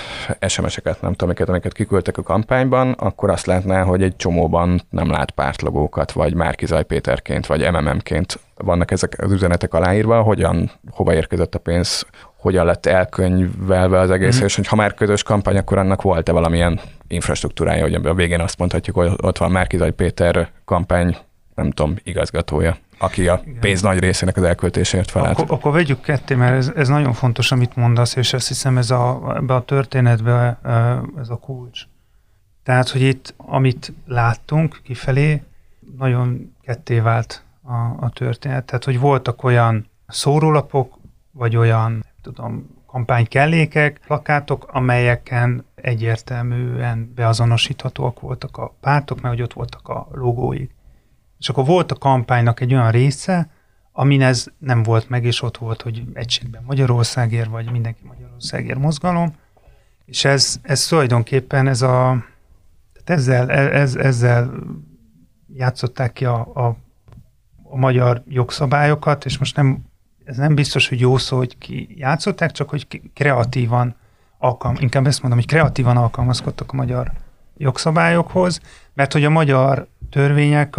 SMS-eket, 0.48 1.02
nem 1.02 1.12
tudom, 1.12 1.30
amiket, 1.30 1.50
amiket 1.50 1.74
kiküldtek 1.74 2.18
a 2.18 2.22
kampányban, 2.22 2.92
akkor 2.92 3.30
azt 3.30 3.46
látná, 3.46 3.84
hogy 3.84 4.04
egy 4.04 4.16
csomóban 4.16 4.82
nem 4.90 5.10
lát 5.10 5.32
pártlogókat, 5.32 6.12
vagy 6.12 6.34
Márkizaj 6.34 6.84
Péterként, 6.84 7.46
vagy 7.46 7.72
MMM-ként 7.72 8.40
vannak 8.56 8.92
ezek 8.92 9.16
az 9.18 9.32
üzenetek 9.32 9.74
aláírva, 9.74 10.22
hogyan, 10.22 10.72
hova 10.90 11.14
érkezett 11.14 11.56
a 11.56 11.60
pénz, 11.60 12.06
hogyan 12.38 12.66
lett 12.66 12.86
elkönyvelve 12.86 14.00
az 14.00 14.12
egész, 14.12 14.42
mm. 14.42 14.44
és 14.44 14.56
hogy 14.56 14.68
ha 14.68 14.76
már 14.76 14.94
közös 14.94 15.24
kampány, 15.24 15.58
akkor 15.58 15.78
annak 15.78 16.02
volt-e 16.02 16.32
valamilyen 16.32 16.80
infrastruktúrája, 17.08 17.82
hogy 17.82 17.94
a 17.94 18.14
végén 18.14 18.40
azt 18.40 18.58
mondhatjuk, 18.58 18.96
hogy 18.96 19.12
ott 19.22 19.38
van 19.38 19.52
Márkizaj 19.52 19.92
Péter 19.92 20.50
kampány, 20.66 21.18
nem 21.56 21.72
tudom, 21.72 21.96
igazgatója, 22.04 22.78
aki 22.98 23.28
a 23.28 23.42
Igen. 23.46 23.60
pénz 23.60 23.82
nagy 23.82 24.00
részének 24.00 24.38
az 24.38 24.44
elköltésért 24.44 25.12
felelt. 25.12 25.40
Akkor, 25.40 25.58
akkor 25.58 25.72
vegyük 25.72 26.02
ketté, 26.02 26.36
mert 26.36 26.56
ez, 26.56 26.72
ez 26.76 26.88
nagyon 26.88 27.14
fontos, 27.14 27.52
amit 27.52 27.76
mondasz, 27.76 28.16
és 28.16 28.34
azt 28.34 28.48
hiszem 28.48 28.78
ez 28.78 28.92
a, 28.92 29.34
ebbe 29.36 29.54
a 29.54 29.62
történetbe 29.62 30.60
ez 31.20 31.30
a 31.30 31.36
kulcs. 31.36 31.82
Tehát, 32.64 32.90
hogy 32.90 33.02
itt, 33.02 33.34
amit 33.38 33.94
láttunk 34.06 34.80
kifelé, 34.84 35.44
nagyon 35.98 36.56
ketté 36.62 37.00
vált 37.00 37.44
a, 37.64 38.06
a 38.06 38.10
történet. 38.14 38.66
Tehát, 38.66 38.84
hogy 38.84 39.00
voltak 39.00 39.44
olyan 39.44 39.90
szórólapok, 40.08 40.98
vagy 41.32 41.56
olyan, 41.56 42.06
tudom, 42.34 42.76
kampánykellékek, 42.86 44.00
plakátok, 44.06 44.68
amelyeken 44.72 45.66
egyértelműen 45.76 47.12
beazonosíthatóak 47.16 48.20
voltak 48.20 48.58
a 48.58 48.76
pártok, 48.82 49.22
mert 49.22 49.34
hogy 49.34 49.44
ott 49.44 49.54
voltak 49.54 49.88
a 49.88 50.08
logóik. 50.12 50.76
És 51.40 51.50
akkor 51.50 51.66
volt 51.66 51.92
a 51.92 51.96
kampánynak 51.96 52.60
egy 52.60 52.74
olyan 52.74 52.92
része, 52.92 53.50
amin 53.92 54.22
ez 54.22 54.46
nem 54.58 54.84
volt 54.84 55.10
meg, 55.10 55.26
és 55.26 55.42
ott 55.42 55.58
volt, 55.58 55.82
hogy 55.82 56.04
egységben 56.14 56.64
Magyarországért, 56.66 57.50
vagy 57.50 57.72
mindenki 57.72 58.02
Magyarországért 58.08 58.80
mozgalom, 58.80 59.36
és 60.06 60.26
ez, 60.26 60.60
ez 60.62 60.86
tulajdonképpen 60.86 61.68
ez 61.68 61.82
a, 61.82 62.26
ezzel, 63.04 63.52
ez, 63.52 63.96
ezzel 63.96 64.54
játszották 65.54 66.14
ki 66.14 66.26
a, 66.26 66.52
a, 66.54 66.78
a 67.64 67.78
magyar 67.78 68.24
jogszabályokat, 68.28 69.26
és 69.26 69.38
most 69.38 69.56
nem, 69.56 69.86
ez 70.28 70.38
nem 70.38 70.56
biztos, 70.56 70.90
hogy 70.90 71.00
jó 71.00 71.18
szó, 71.18 71.38
hogy 71.38 71.58
ki 71.58 71.96
játszották, 71.98 72.52
csak 72.52 72.70
hogy 72.70 73.02
kreatívan 73.14 73.96
alkalm, 74.38 74.76
inkább 74.80 75.08
ezt 75.08 75.22
mondom, 75.22 75.40
hogy 75.40 75.48
kreatívan 75.48 75.98
alkalmazkodtak 75.98 76.72
a 76.72 76.76
magyar 76.76 77.12
jogszabályokhoz, 77.58 78.60
mert 78.94 79.14
hogy 79.14 79.24
a 79.24 79.30
magyar 79.30 79.88
törvények 80.10 80.76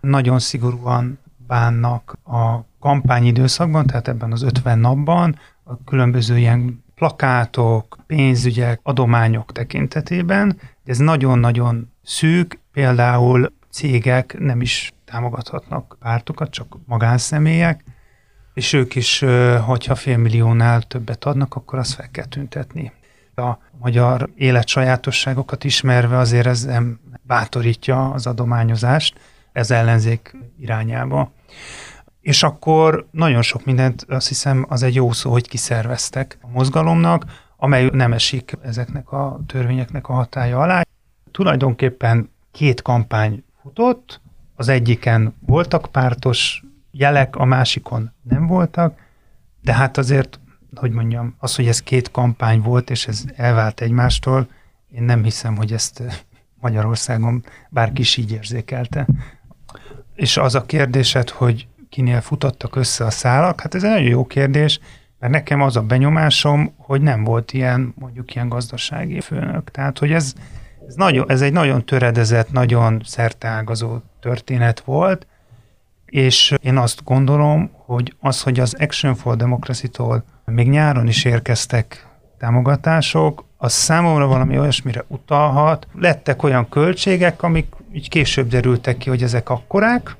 nagyon 0.00 0.38
szigorúan 0.38 1.18
bánnak 1.46 2.18
a 2.24 2.64
kampányidőszakban, 2.80 3.86
tehát 3.86 4.08
ebben 4.08 4.32
az 4.32 4.42
50 4.42 4.78
napban 4.78 5.38
a 5.64 5.84
különböző 5.84 6.38
ilyen 6.38 6.84
plakátok, 6.94 7.98
pénzügyek, 8.06 8.80
adományok 8.82 9.52
tekintetében. 9.52 10.58
Ez 10.84 10.98
nagyon-nagyon 10.98 11.92
szűk, 12.02 12.58
például 12.72 13.52
cégek 13.70 14.36
nem 14.38 14.60
is 14.60 14.92
támogathatnak 15.04 15.96
pártokat, 16.00 16.50
csak 16.50 16.76
magánszemélyek, 16.86 17.84
és 18.56 18.72
ők 18.72 18.94
is, 18.94 19.24
hogyha 19.64 19.94
félmilliónál 19.94 20.82
többet 20.82 21.24
adnak, 21.24 21.54
akkor 21.54 21.78
azt 21.78 21.94
fel 21.94 22.10
kell 22.10 22.24
tüntetni. 22.24 22.92
A 23.34 23.52
magyar 23.78 24.28
élet 24.36 24.68
sajátosságokat 24.68 25.64
ismerve 25.64 26.16
azért 26.16 26.46
ez 26.46 26.64
nem 26.64 27.00
bátorítja 27.22 28.10
az 28.10 28.26
adományozást, 28.26 29.18
ez 29.52 29.70
ellenzék 29.70 30.36
irányába. 30.60 31.32
És 32.20 32.42
akkor 32.42 33.06
nagyon 33.10 33.42
sok 33.42 33.64
mindent, 33.64 34.06
azt 34.08 34.28
hiszem, 34.28 34.66
az 34.68 34.82
egy 34.82 34.94
jó 34.94 35.12
szó, 35.12 35.30
hogy 35.30 35.48
kiszerveztek 35.48 36.38
a 36.40 36.48
mozgalomnak, 36.48 37.24
amely 37.56 37.88
nem 37.92 38.12
esik 38.12 38.52
ezeknek 38.62 39.12
a 39.12 39.40
törvényeknek 39.46 40.08
a 40.08 40.12
hatája 40.12 40.58
alá. 40.58 40.82
Tulajdonképpen 41.30 42.30
két 42.52 42.82
kampány 42.82 43.44
futott, 43.62 44.20
az 44.54 44.68
egyiken 44.68 45.34
voltak 45.40 45.86
pártos 45.92 46.64
jelek, 46.98 47.36
a 47.36 47.44
másikon 47.44 48.12
nem 48.22 48.46
voltak, 48.46 48.98
de 49.62 49.74
hát 49.74 49.96
azért, 49.96 50.40
hogy 50.74 50.90
mondjam, 50.90 51.34
az, 51.38 51.56
hogy 51.56 51.66
ez 51.66 51.82
két 51.82 52.10
kampány 52.10 52.60
volt, 52.60 52.90
és 52.90 53.06
ez 53.06 53.24
elvált 53.36 53.80
egymástól, 53.80 54.48
én 54.90 55.02
nem 55.02 55.22
hiszem, 55.22 55.56
hogy 55.56 55.72
ezt 55.72 56.02
Magyarországon 56.60 57.44
bárki 57.70 58.00
is 58.00 58.16
így 58.16 58.32
érzékelte. 58.32 59.06
És 60.14 60.36
az 60.36 60.54
a 60.54 60.64
kérdésed, 60.64 61.30
hogy 61.30 61.66
kinél 61.88 62.20
futottak 62.20 62.76
össze 62.76 63.04
a 63.04 63.10
szálak, 63.10 63.60
hát 63.60 63.74
ez 63.74 63.84
egy 63.84 63.90
nagyon 63.90 64.08
jó 64.08 64.26
kérdés, 64.26 64.80
mert 65.18 65.32
nekem 65.32 65.62
az 65.62 65.76
a 65.76 65.82
benyomásom, 65.82 66.74
hogy 66.76 67.00
nem 67.00 67.24
volt 67.24 67.52
ilyen, 67.52 67.94
mondjuk 67.98 68.34
ilyen 68.34 68.48
gazdasági 68.48 69.20
főnök. 69.20 69.70
Tehát, 69.70 69.98
hogy 69.98 70.12
ez, 70.12 70.32
ez, 70.88 70.94
nagyon, 70.94 71.30
ez 71.30 71.40
egy 71.40 71.52
nagyon 71.52 71.84
töredezett, 71.84 72.52
nagyon 72.52 73.00
szerteágazó 73.04 73.98
történet 74.20 74.80
volt, 74.80 75.26
és 76.06 76.54
én 76.62 76.76
azt 76.76 77.04
gondolom, 77.04 77.70
hogy 77.72 78.14
az, 78.20 78.42
hogy 78.42 78.60
az 78.60 78.74
Action 78.78 79.14
for 79.14 79.36
Democracy-tól 79.36 80.24
még 80.44 80.68
nyáron 80.68 81.06
is 81.06 81.24
érkeztek 81.24 82.06
támogatások, 82.38 83.44
az 83.56 83.72
számomra 83.72 84.26
valami 84.26 84.58
olyasmire 84.58 85.04
utalhat. 85.06 85.86
Lettek 85.94 86.42
olyan 86.42 86.68
költségek, 86.68 87.42
amik 87.42 87.66
így 87.92 88.08
később 88.08 88.48
derültek 88.48 88.96
ki, 88.96 89.08
hogy 89.08 89.22
ezek 89.22 89.48
akkorák, 89.48 90.16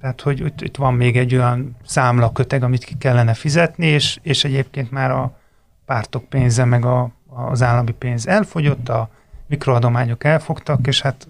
tehát, 0.00 0.20
hogy 0.20 0.40
itt, 0.40 0.60
itt 0.60 0.76
van 0.76 0.94
még 0.94 1.16
egy 1.16 1.34
olyan 1.34 1.76
számlaköteg, 1.84 2.62
amit 2.62 2.84
ki 2.84 2.94
kellene 2.98 3.34
fizetni, 3.34 3.86
és, 3.86 4.18
és 4.22 4.44
egyébként 4.44 4.90
már 4.90 5.10
a 5.10 5.38
pártok 5.86 6.24
pénze, 6.24 6.64
meg 6.64 6.84
a, 6.84 7.10
az 7.26 7.62
állami 7.62 7.92
pénz 7.92 8.26
elfogyott, 8.26 8.88
a 8.88 9.08
mikroadományok 9.46 10.24
elfogtak, 10.24 10.86
és 10.86 11.00
hát 11.00 11.28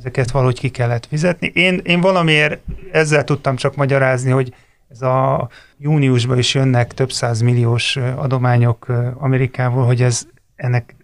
ezeket 0.00 0.30
valahogy 0.30 0.58
ki 0.58 0.68
kellett 0.68 1.06
fizetni. 1.06 1.50
Én, 1.54 1.80
én 1.84 2.00
valamiért 2.00 2.60
ezzel 2.92 3.24
tudtam 3.24 3.56
csak 3.56 3.76
magyarázni, 3.76 4.30
hogy 4.30 4.54
ez 4.88 5.02
a 5.02 5.48
júniusban 5.78 6.38
is 6.38 6.54
jönnek 6.54 6.94
több 6.94 7.12
száz 7.12 7.40
milliós 7.40 7.96
adományok 7.96 8.86
Amerikából, 9.18 9.84
hogy 9.84 10.02
ez 10.02 10.26
ennek 10.56 10.94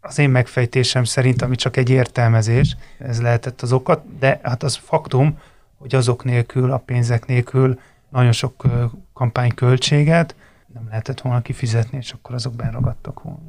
az 0.00 0.18
én 0.18 0.30
megfejtésem 0.30 1.04
szerint, 1.04 1.42
ami 1.42 1.56
csak 1.56 1.76
egy 1.76 1.90
értelmezés, 1.90 2.76
ez 2.98 3.22
lehetett 3.22 3.62
az 3.62 3.72
okat, 3.72 4.18
de 4.18 4.40
hát 4.42 4.62
az 4.62 4.76
faktum, 4.76 5.38
hogy 5.78 5.94
azok 5.94 6.24
nélkül, 6.24 6.72
a 6.72 6.76
pénzek 6.78 7.26
nélkül 7.26 7.80
nagyon 8.08 8.32
sok 8.32 8.64
kampányköltséget 9.12 10.34
nem 10.74 10.86
lehetett 10.88 11.20
volna 11.20 11.42
kifizetni, 11.42 11.98
és 11.98 12.12
akkor 12.12 12.34
azok 12.34 12.54
benragadtak 12.54 13.22
volna. 13.22 13.40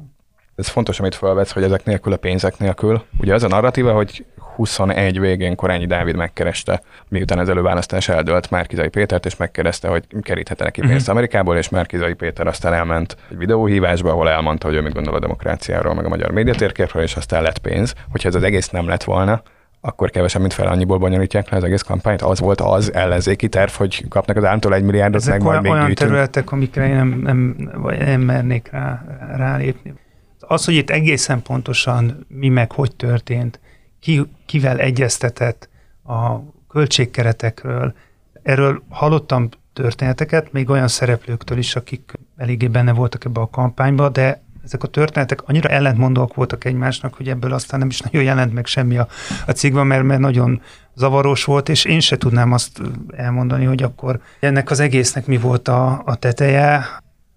Ez 0.56 0.68
fontos, 0.68 1.00
amit 1.00 1.14
felvetsz, 1.14 1.52
hogy 1.52 1.62
ezek 1.62 1.84
nélkül 1.84 2.12
a 2.12 2.16
pénzek 2.16 2.58
nélkül. 2.58 3.04
Ugye 3.18 3.34
az 3.34 3.42
a 3.42 3.48
narratíva, 3.48 3.92
hogy 3.92 4.24
21 4.54 5.20
végén 5.20 5.56
Korányi 5.56 5.86
Dávid 5.86 6.16
megkereste, 6.16 6.82
miután 7.08 7.38
az 7.38 7.48
előválasztás 7.48 8.08
eldőlt 8.08 8.50
Márkizai 8.50 8.88
Pétert, 8.88 9.26
és 9.26 9.36
megkérdezte, 9.36 9.88
hogy 9.88 10.04
keríthet 10.22 10.58
neki 10.58 10.80
pénzt 10.80 10.96
uh-huh. 10.96 11.14
Amerikából, 11.14 11.56
és 11.56 11.68
Márkizai 11.68 12.14
Péter 12.14 12.46
aztán 12.46 12.72
elment 12.72 13.16
egy 13.30 13.36
videóhívásba, 13.36 14.10
ahol 14.10 14.28
elmondta, 14.28 14.66
hogy 14.66 14.76
ő 14.76 14.80
mit 14.80 14.92
gondol 14.94 15.14
a 15.14 15.18
demokráciáról, 15.18 15.94
meg 15.94 16.04
a 16.04 16.08
magyar 16.08 16.30
médiatérképről, 16.30 17.02
és 17.02 17.16
aztán 17.16 17.42
lett 17.42 17.58
pénz. 17.58 17.94
Hogyha 18.10 18.28
ez 18.28 18.34
az 18.34 18.42
egész 18.42 18.68
nem 18.68 18.88
lett 18.88 19.04
volna, 19.04 19.42
akkor 19.80 20.10
kevesebb, 20.10 20.40
mint 20.40 20.52
fel 20.52 20.66
annyiból 20.66 20.98
bonyolítják 20.98 21.50
le 21.50 21.56
az 21.56 21.64
egész 21.64 21.82
kampányt. 21.82 22.22
Az 22.22 22.40
volt 22.40 22.60
az 22.60 22.92
ellenzéki 22.92 23.48
terv, 23.48 23.70
hogy 23.70 24.08
kapnak 24.08 24.36
az 24.36 24.44
államtól 24.44 24.74
egy 24.74 24.82
milliárdot, 24.82 25.20
Ezek 25.20 25.32
meg 25.32 25.42
majd 25.42 25.52
olyan, 25.52 25.62
még 25.62 25.72
olyan 25.72 25.86
gyűjtünk. 25.86 26.10
területek, 26.10 26.52
amikre 26.52 26.88
én 26.88 26.94
nem, 26.94 27.20
nem, 27.22 27.70
vagy 27.74 27.98
nem 27.98 28.20
mernék 28.20 28.68
rá, 28.70 29.04
rálépni. 29.36 29.94
Az, 30.40 30.64
hogy 30.64 30.74
itt 30.74 30.90
egészen 30.90 31.42
pontosan 31.42 32.26
mi 32.28 32.48
meg 32.48 32.72
hogy 32.72 32.96
történt, 32.96 33.60
ki, 34.04 34.22
kivel 34.46 34.78
egyeztetett 34.78 35.68
a 36.06 36.38
költségkeretekről, 36.68 37.94
erről 38.42 38.82
hallottam 38.88 39.48
történeteket, 39.72 40.52
még 40.52 40.70
olyan 40.70 40.88
szereplőktől 40.88 41.58
is, 41.58 41.76
akik 41.76 42.12
eléggé 42.36 42.68
benne 42.68 42.92
voltak 42.92 43.24
ebbe 43.24 43.40
a 43.40 43.50
kampányba, 43.50 44.08
de 44.08 44.42
ezek 44.64 44.82
a 44.82 44.86
történetek 44.86 45.42
annyira 45.48 45.68
ellentmondóak 45.68 46.34
voltak 46.34 46.64
egymásnak, 46.64 47.14
hogy 47.14 47.28
ebből 47.28 47.52
aztán 47.52 47.78
nem 47.78 47.88
is 47.88 48.00
nagyon 48.00 48.22
jelent 48.22 48.52
meg 48.52 48.66
semmi 48.66 48.98
a, 48.98 49.08
a 49.46 49.50
cikkben, 49.50 49.86
mert, 49.86 50.02
mert 50.02 50.20
nagyon 50.20 50.62
zavaros 50.94 51.44
volt, 51.44 51.68
és 51.68 51.84
én 51.84 52.00
se 52.00 52.16
tudnám 52.16 52.52
azt 52.52 52.80
elmondani, 53.16 53.64
hogy 53.64 53.82
akkor 53.82 54.20
ennek 54.40 54.70
az 54.70 54.80
egésznek 54.80 55.26
mi 55.26 55.36
volt 55.36 55.68
a, 55.68 56.02
a 56.04 56.14
teteje. 56.14 56.86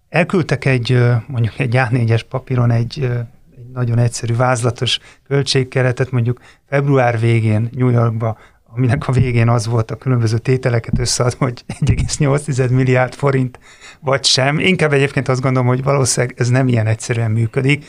Elküldtek 0.10 0.66
egy, 0.66 1.04
mondjuk 1.28 1.60
egy 1.60 1.74
A4-es 1.74 2.22
papíron 2.30 2.72
egy, 2.72 3.10
nagyon 3.78 3.98
egyszerű 3.98 4.36
vázlatos 4.36 5.00
költségkeretet, 5.28 6.12
mondjuk 6.12 6.40
február 6.70 7.20
végén 7.20 7.70
New 7.72 7.90
Yorkba 7.90 8.38
aminek 8.78 9.08
a 9.08 9.12
végén 9.12 9.50
az 9.50 9.68
volt 9.68 9.92
a 9.92 9.96
különböző 9.96 10.38
tételeket 10.38 11.00
összead, 11.00 11.34
hogy 11.34 11.63
1,8 11.68 12.70
milliárd 12.70 13.13
forint 13.13 13.60
vagy 14.00 14.24
sem. 14.24 14.60
Inkább 14.60 14.94
egyébként 14.94 15.28
azt 15.28 15.42
gondolom, 15.42 15.68
hogy 15.68 15.84
valószínűleg 15.84 16.36
ez 16.40 16.50
nem 16.50 16.68
ilyen 16.68 16.88
egyszerűen 16.88 17.32
működik, 17.32 17.86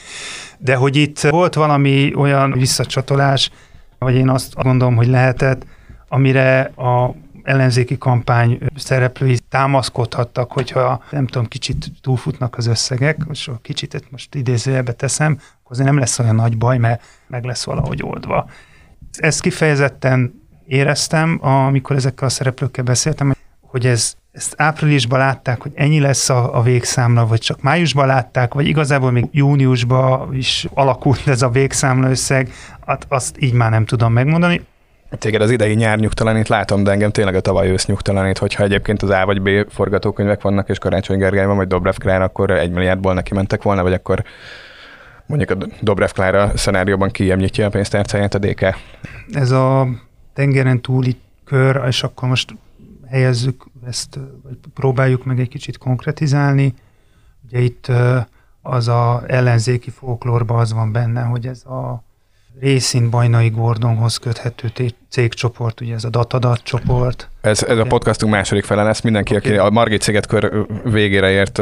de 0.59 0.74
hogy 0.74 0.96
itt 0.96 1.20
volt 1.20 1.55
valami 1.55 2.14
olyan 2.14 2.53
visszacsatolás, 2.53 3.51
vagy 3.98 4.14
én 4.14 4.29
azt 4.29 4.55
gondolom, 4.55 4.96
hogy 4.96 5.07
lehetett, 5.07 5.66
amire 6.09 6.61
a 6.61 7.14
ellenzéki 7.48 7.98
kampány 7.98 8.58
szereplői 8.74 9.38
támaszkodhattak, 9.48 10.52
hogyha 10.52 11.02
nem 11.11 11.26
tudom, 11.26 11.46
kicsit 11.46 11.87
túlfutnak 12.00 12.56
az 12.56 12.66
összegek, 12.66 13.18
és 13.30 13.48
a 13.48 13.58
kicsit 13.62 14.11
most 14.11 14.34
idézőjelbe 14.34 14.92
teszem, 14.92 15.32
akkor 15.32 15.70
azért 15.70 15.88
nem 15.88 15.98
lesz 15.98 16.18
olyan 16.18 16.34
nagy 16.34 16.58
baj, 16.58 16.78
mert 16.78 17.02
meg 17.26 17.44
lesz 17.44 17.64
valahogy 17.64 18.02
oldva. 18.02 18.48
Ez 19.12 19.40
kifejezetten 19.40 20.42
éreztem, 20.66 21.38
amikor 21.42 21.96
ezekkel 21.96 22.26
a 22.26 22.30
szereplőkkel 22.30 22.84
beszéltem, 22.84 23.34
hogy 23.61 23.87
ez 23.87 24.16
ezt 24.32 24.54
áprilisban 24.56 25.18
látták, 25.18 25.62
hogy 25.62 25.72
ennyi 25.74 26.00
lesz 26.00 26.28
a, 26.28 26.56
a 26.56 26.62
végszámla, 26.62 27.26
vagy 27.26 27.40
csak 27.40 27.62
májusban 27.62 28.06
látták, 28.06 28.54
vagy 28.54 28.66
igazából 28.66 29.11
még 29.11 29.24
júniusban 29.30 30.34
is 30.34 30.66
alakult 30.74 31.28
ez 31.28 31.42
a 31.42 31.48
végszámla 31.48 32.11
összeg, 32.11 32.52
hát 32.87 33.06
azt 33.08 33.37
így 33.40 33.52
már 33.52 33.70
nem 33.70 33.84
tudom 33.84 34.12
megmondani. 34.12 34.66
Téged 35.11 35.40
az 35.40 35.51
idei 35.51 35.75
nyár 35.75 35.99
nyugtalanít 35.99 36.49
látom, 36.49 36.83
de 36.83 36.90
engem 36.90 37.11
tényleg 37.11 37.35
a 37.35 37.40
tavaly 37.40 37.71
ősz 37.71 37.87
nyugtalanít, 37.87 38.38
hogyha 38.38 38.62
egyébként 38.62 39.03
az 39.03 39.11
A 39.11 39.25
vagy 39.25 39.42
B 39.42 39.71
forgatókönyvek 39.71 40.42
vannak, 40.42 40.68
és 40.68 40.79
Karácsony 40.79 41.18
Gergely 41.18 41.47
van, 41.47 41.57
vagy 41.57 41.66
Dobrev 41.66 41.94
Klár, 41.94 42.23
akkor 42.23 42.51
egy 42.51 42.71
milliárdból 42.71 43.14
neki 43.14 43.35
mentek 43.35 43.62
volna, 43.62 43.83
vagy 43.83 43.92
akkor 43.92 44.25
mondjuk 45.27 45.51
a 45.51 45.66
Dobrev 45.81 46.11
Klára 46.11 46.57
szenárióban 46.57 47.11
kiemnyitja 47.11 47.66
a 47.66 47.71
pénztárcáját 47.71 48.35
a 48.35 48.38
DK? 48.38 48.77
Ez 49.33 49.51
a 49.51 49.88
tengeren 50.35 50.81
túli 50.81 51.16
kör, 51.44 51.83
és 51.87 52.03
akkor 52.03 52.29
most 52.29 52.55
helyezzük 53.11 53.64
ezt, 53.87 54.18
vagy 54.42 54.59
próbáljuk 54.75 55.25
meg 55.25 55.40
egy 55.40 55.49
kicsit 55.49 55.79
konkretizálni. 55.79 56.75
Ugye 57.47 57.59
itt 57.59 57.92
az 58.62 58.88
a 58.88 59.23
ellenzéki 59.27 59.90
folklórban 59.90 60.59
az 60.59 60.73
van 60.73 60.92
benne, 60.92 61.23
hogy 61.23 61.47
ez 61.47 61.64
a 61.64 62.03
részint 62.61 63.11
Bajnai 63.11 63.48
Gordonhoz 63.48 64.16
köthető 64.16 64.72
cégcsoport, 65.08 65.80
ugye 65.80 65.94
ez 65.94 66.04
a 66.04 66.08
Datadat 66.08 66.62
csoport. 66.62 67.28
Ez, 67.40 67.62
ez 67.62 67.78
a 67.78 67.84
podcastunk 67.84 68.32
második 68.32 68.64
fele 68.64 68.82
lesz. 68.82 69.00
Mindenki, 69.00 69.37
okay. 69.37 69.50
aki 69.50 69.58
a 69.58 69.70
Margit 69.70 70.02
Sziget 70.02 70.26
kör 70.26 70.66
végére 70.84 71.30
ért, 71.30 71.61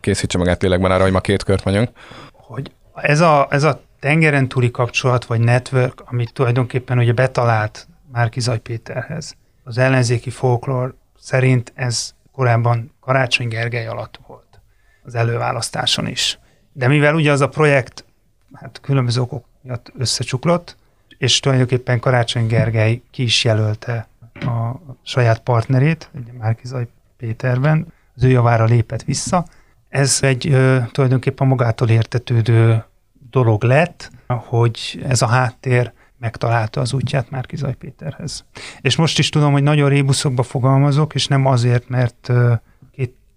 készítse 0.00 0.38
magát 0.38 0.62
lélekben 0.62 0.90
arra, 0.90 1.02
hogy 1.02 1.12
ma 1.12 1.20
két 1.20 1.42
kört 1.42 1.64
megyünk. 1.64 1.90
Hogy 2.32 2.70
ez 2.94 3.20
a, 3.20 3.46
ez 3.50 3.62
a 3.62 3.80
tengeren 4.00 4.48
túli 4.48 4.70
kapcsolat, 4.70 5.24
vagy 5.24 5.40
network, 5.40 6.02
amit 6.04 6.32
tulajdonképpen 6.32 6.98
ugye 6.98 7.12
betalált 7.12 7.88
Márkizaj 8.12 8.58
Péterhez, 8.58 9.36
az 9.64 9.78
ellenzéki 9.78 10.30
folklór 10.30 10.94
szerint 11.20 11.72
ez 11.74 12.14
korábban 12.32 12.94
Karácsony 13.00 13.48
Gergely 13.48 13.86
alatt 13.86 14.20
volt 14.26 14.60
az 15.04 15.14
előválasztáson 15.14 16.06
is. 16.06 16.38
De 16.72 16.88
mivel 16.88 17.14
ugye 17.14 17.32
az 17.32 17.40
a 17.40 17.48
projekt 17.48 18.04
hát 18.52 18.80
különböző 18.82 19.20
okok 19.20 19.44
miatt 19.66 19.92
összecsuklott, 19.98 20.76
és 21.18 21.40
tulajdonképpen 21.40 22.00
Karácsony 22.00 22.46
Gergely 22.46 23.02
ki 23.10 23.22
is 23.22 23.44
jelölte 23.44 24.08
a 24.34 24.80
saját 25.02 25.40
partnerét, 25.40 26.10
ugye 26.14 26.32
Márkizaj 26.38 26.86
Péterben, 27.16 27.92
az 28.16 28.24
ő 28.24 28.28
javára 28.28 28.64
lépett 28.64 29.02
vissza. 29.02 29.46
Ez 29.88 30.18
egy 30.22 30.48
ö, 30.48 30.78
tulajdonképpen 30.92 31.46
magától 31.46 31.88
értetődő 31.88 32.84
dolog 33.30 33.62
lett, 33.62 34.10
hogy 34.26 35.04
ez 35.08 35.22
a 35.22 35.26
háttér 35.26 35.92
megtalálta 36.18 36.80
az 36.80 36.92
útját 36.92 37.30
Márkizaj 37.30 37.74
Péterhez. 37.74 38.44
És 38.80 38.96
most 38.96 39.18
is 39.18 39.28
tudom, 39.28 39.52
hogy 39.52 39.62
nagyon 39.62 39.88
rébuszokba 39.88 40.42
fogalmazok, 40.42 41.14
és 41.14 41.26
nem 41.26 41.46
azért, 41.46 41.88
mert 41.88 42.32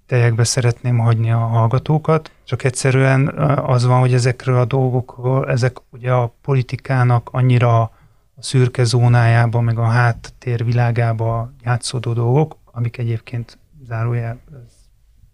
tejekbe 0.10 0.43
szeretném 0.43 0.98
hagyni 0.98 1.32
a 1.32 1.38
hallgatókat, 1.38 2.32
csak 2.43 2.63
egyszerűen 2.63 3.28
az 3.58 3.86
van, 3.86 4.00
hogy 4.00 4.13
ezekről 4.13 4.58
a 4.58 4.65
dolgokról, 4.65 5.50
ezek 5.50 5.78
ugye 5.89 6.12
a 6.12 6.34
politikának 6.41 7.30
annyira 7.32 7.82
a 7.82 7.91
szürke 8.39 8.84
zónájába, 8.84 9.62
meg 9.62 9.78
a 9.78 9.86
háttér 9.86 10.65
világába 10.65 11.54
játszódó 11.63 12.13
dolgok, 12.13 12.58
amik 12.65 12.98
egyébként 12.98 13.58
zárójel 13.88 14.39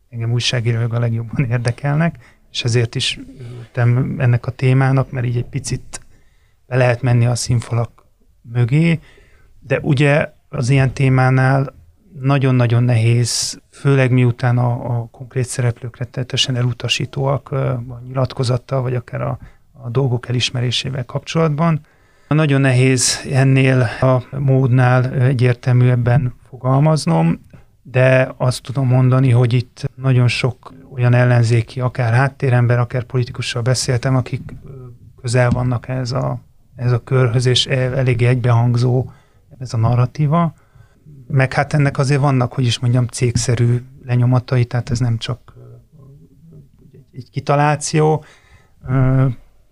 engem 0.10 0.32
újságírók 0.32 0.94
a 0.94 1.00
legjobban 1.00 1.46
érdekelnek, 1.50 2.38
és 2.52 2.64
ezért 2.64 2.96
is 2.96 3.20
ültem 3.40 4.16
ennek 4.20 4.46
a 4.46 4.52
témának, 4.52 5.12
mert 5.12 5.26
így 5.26 5.38
egy 5.38 5.50
picit 5.50 6.02
be 6.68 6.76
lehet 6.76 7.02
menni 7.02 7.26
a 7.26 7.36
színfalak 7.36 8.06
mögé, 8.42 9.00
de 9.60 9.80
ugye 9.82 10.34
az 10.50 10.70
ilyen 10.70 10.94
témánál 10.94 11.74
nagyon-nagyon 12.20 12.84
nehéz, 12.84 13.62
főleg 13.72 14.12
miután 14.12 14.58
a, 14.58 14.98
a 14.98 15.08
konkrét 15.12 15.46
szereplők 15.46 15.98
rettenetesen 15.98 16.56
elutasítóak 16.56 17.52
a 17.52 18.02
nyilatkozattal, 18.08 18.82
vagy 18.82 18.96
akár 18.96 19.22
a, 19.22 19.38
a 19.72 19.90
dolgok 19.90 20.28
elismerésével 20.30 21.06
kapcsolatban. 21.06 21.80
Nagyon 22.28 22.62
nehéz 22.62 23.26
ennél 23.32 23.88
a 24.02 24.38
módnál 24.38 25.14
egyértelműebben 25.14 26.34
fogalmaznom, 26.50 27.46
de 27.82 28.34
azt 28.38 28.62
tudom 28.62 28.88
mondani, 28.88 29.32
hogy 29.32 29.54
itt 29.54 29.90
nagyon 29.96 30.28
sok 30.28 30.74
olyan 30.94 31.14
ellenzéki, 31.14 31.80
akár 31.80 32.14
háttérember, 32.14 32.80
akár 32.80 33.04
politikussal 33.04 33.62
beszéltem, 33.62 34.16
akik 34.16 34.42
közel 35.22 35.50
vannak 35.50 35.88
ez 35.88 36.12
a 36.12 36.40
ez 36.76 36.92
a 36.92 37.04
körhöz, 37.04 37.46
és 37.46 37.68
e, 37.68 37.74
elég 37.74 38.22
egybehangzó 38.22 39.12
ez 39.60 39.74
a 39.74 39.78
narratíva. 39.78 40.54
Meg 41.28 41.54
hát 41.54 41.74
ennek 41.74 41.98
azért 41.98 42.22
vannak, 42.22 42.54
hogy 42.54 42.66
is 42.66 42.80
mondjam, 42.80 43.08
cégszerű 43.08 43.82
lenyomatai, 44.06 44.66
tehát 44.66 44.90
ez 44.90 45.00
nem 45.00 45.18
csak 45.18 45.54
egy 47.14 47.30
kitaláció, 47.30 48.24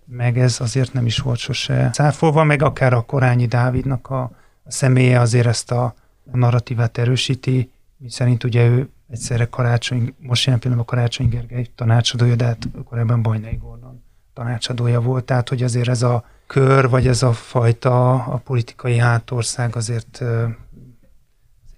meg 0.04 0.38
ez 0.38 0.60
azért 0.60 0.92
nem 0.92 1.06
is 1.06 1.18
volt 1.18 1.38
sose 1.38 1.90
száfolva, 1.92 2.44
meg 2.44 2.62
akár 2.62 2.92
a 2.92 3.00
Korányi 3.00 3.46
Dávidnak 3.46 4.10
a, 4.10 4.22
a 4.64 4.70
személye 4.70 5.20
azért 5.20 5.46
ezt 5.46 5.70
a 5.70 5.94
narratívát 6.32 6.98
erősíti, 6.98 7.70
mi 7.96 8.10
szerint 8.10 8.44
ugye 8.44 8.66
ő 8.66 8.88
egyszerre 9.08 9.44
karácsony, 9.44 10.14
most 10.18 10.44
jelen 10.44 10.60
pillanatban 10.60 10.96
Karácsony 10.96 11.28
Gergely 11.28 11.66
tanácsadója, 11.74 12.34
de 12.34 12.44
hát 12.44 12.68
korábban 12.84 13.22
Bajnai 13.22 13.56
Gordon 13.56 14.02
tanácsadója 14.32 15.00
volt, 15.00 15.24
tehát 15.24 15.48
hogy 15.48 15.62
azért 15.62 15.88
ez 15.88 16.02
a 16.02 16.24
kör, 16.46 16.88
vagy 16.88 17.06
ez 17.06 17.22
a 17.22 17.32
fajta 17.32 18.12
a 18.12 18.36
politikai 18.36 18.98
hátország 18.98 19.76
azért 19.76 20.22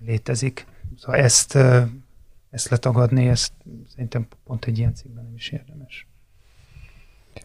létezik. 0.04 0.66
Szóval 0.98 1.20
ezt, 1.20 1.58
ezt 2.50 2.68
letagadni, 2.68 3.28
ezt 3.28 3.52
szerintem 3.90 4.26
pont 4.44 4.64
egy 4.64 4.78
ilyen 4.78 4.94
cikkben 4.94 5.24
nem 5.24 5.34
is 5.34 5.50
érdemes. 5.50 6.06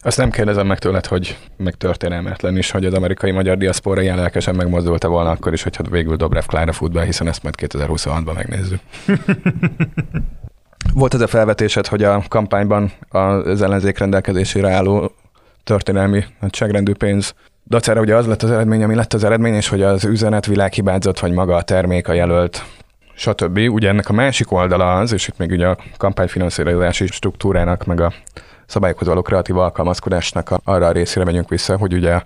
Azt 0.02 0.16
nem 0.16 0.30
kérdezem 0.30 0.66
meg 0.66 0.78
tőled, 0.78 1.06
hogy 1.06 1.38
meg 1.56 1.74
történelmetlen 1.74 2.56
is, 2.56 2.70
hogy 2.70 2.84
az 2.84 2.94
amerikai 2.94 3.30
magyar 3.30 3.56
diaszpora 3.56 4.00
ilyen 4.00 4.16
lelkesen 4.16 4.54
megmozdulta 4.54 5.08
volna 5.08 5.30
akkor 5.30 5.52
is, 5.52 5.62
hogyha 5.62 5.82
végül 5.90 6.16
Dobrev 6.16 6.44
Klára 6.44 6.72
fut 6.72 6.92
be, 6.92 7.04
hiszen 7.04 7.28
ezt 7.28 7.42
majd 7.42 7.54
2026-ban 7.58 8.34
megnézzük. 8.34 8.80
Volt 10.94 11.14
ez 11.14 11.20
a 11.20 11.26
felvetésed, 11.26 11.86
hogy 11.86 12.02
a 12.02 12.24
kampányban 12.28 12.92
az 13.08 13.62
ellenzék 13.62 13.98
rendelkezésére 13.98 14.70
álló 14.70 15.12
történelmi 15.64 16.24
nagyságrendű 16.40 16.92
pénz. 16.92 17.34
Dacára 17.72 18.00
ugye 18.00 18.16
az 18.16 18.26
lett 18.26 18.42
az 18.42 18.50
eredmény, 18.50 18.82
ami 18.82 18.94
lett 18.94 19.12
az 19.12 19.24
eredmény, 19.24 19.54
és 19.54 19.68
hogy 19.68 19.82
az 19.82 20.04
üzenet 20.04 20.46
világhibázott, 20.46 21.18
vagy 21.18 21.32
maga 21.32 21.56
a 21.56 21.62
termék, 21.62 22.08
a 22.08 22.12
jelölt, 22.12 22.64
stb. 23.14 23.58
Ugye 23.58 23.88
ennek 23.88 24.08
a 24.08 24.12
másik 24.12 24.52
oldala 24.52 24.98
az, 24.98 25.12
és 25.12 25.28
itt 25.28 25.38
még 25.38 25.50
ugye 25.50 25.66
a 25.66 25.76
kampányfinanszírozási 25.96 27.06
struktúrának, 27.06 27.84
meg 27.84 28.00
a 28.00 28.12
szabályokhoz 28.66 29.08
való 29.08 29.22
kreatív 29.22 29.56
alkalmazkodásnak 29.56 30.50
a, 30.50 30.60
arra 30.64 30.86
a 30.86 30.92
részére 30.92 31.24
megyünk 31.24 31.48
vissza, 31.48 31.76
hogy 31.76 31.92
ugye 31.92 32.22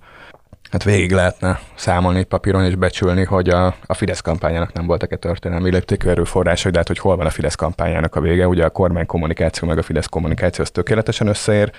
hát 0.70 0.84
végig 0.84 1.12
lehetne 1.12 1.60
számolni 1.74 2.24
papíron 2.24 2.64
és 2.64 2.74
becsülni, 2.74 3.24
hogy 3.24 3.48
a, 3.48 3.74
a 3.86 3.94
Fidesz 3.94 4.20
kampányának 4.20 4.72
nem 4.72 4.86
voltak-e 4.86 5.16
történelmi 5.16 5.70
léptékű 5.70 6.08
erőforrásai, 6.08 6.70
de 6.70 6.78
hát 6.78 6.88
hogy 6.88 6.98
hol 6.98 7.16
van 7.16 7.26
a 7.26 7.30
Fidesz 7.30 7.54
kampányának 7.54 8.14
a 8.14 8.20
vége, 8.20 8.48
ugye 8.48 8.64
a 8.64 8.70
kormány 8.70 9.06
kommunikáció 9.06 9.68
meg 9.68 9.78
a 9.78 9.82
Fidesz 9.82 10.06
kommunikáció 10.06 10.64
az 10.64 10.70
tökéletesen 10.70 11.26
összeér, 11.26 11.72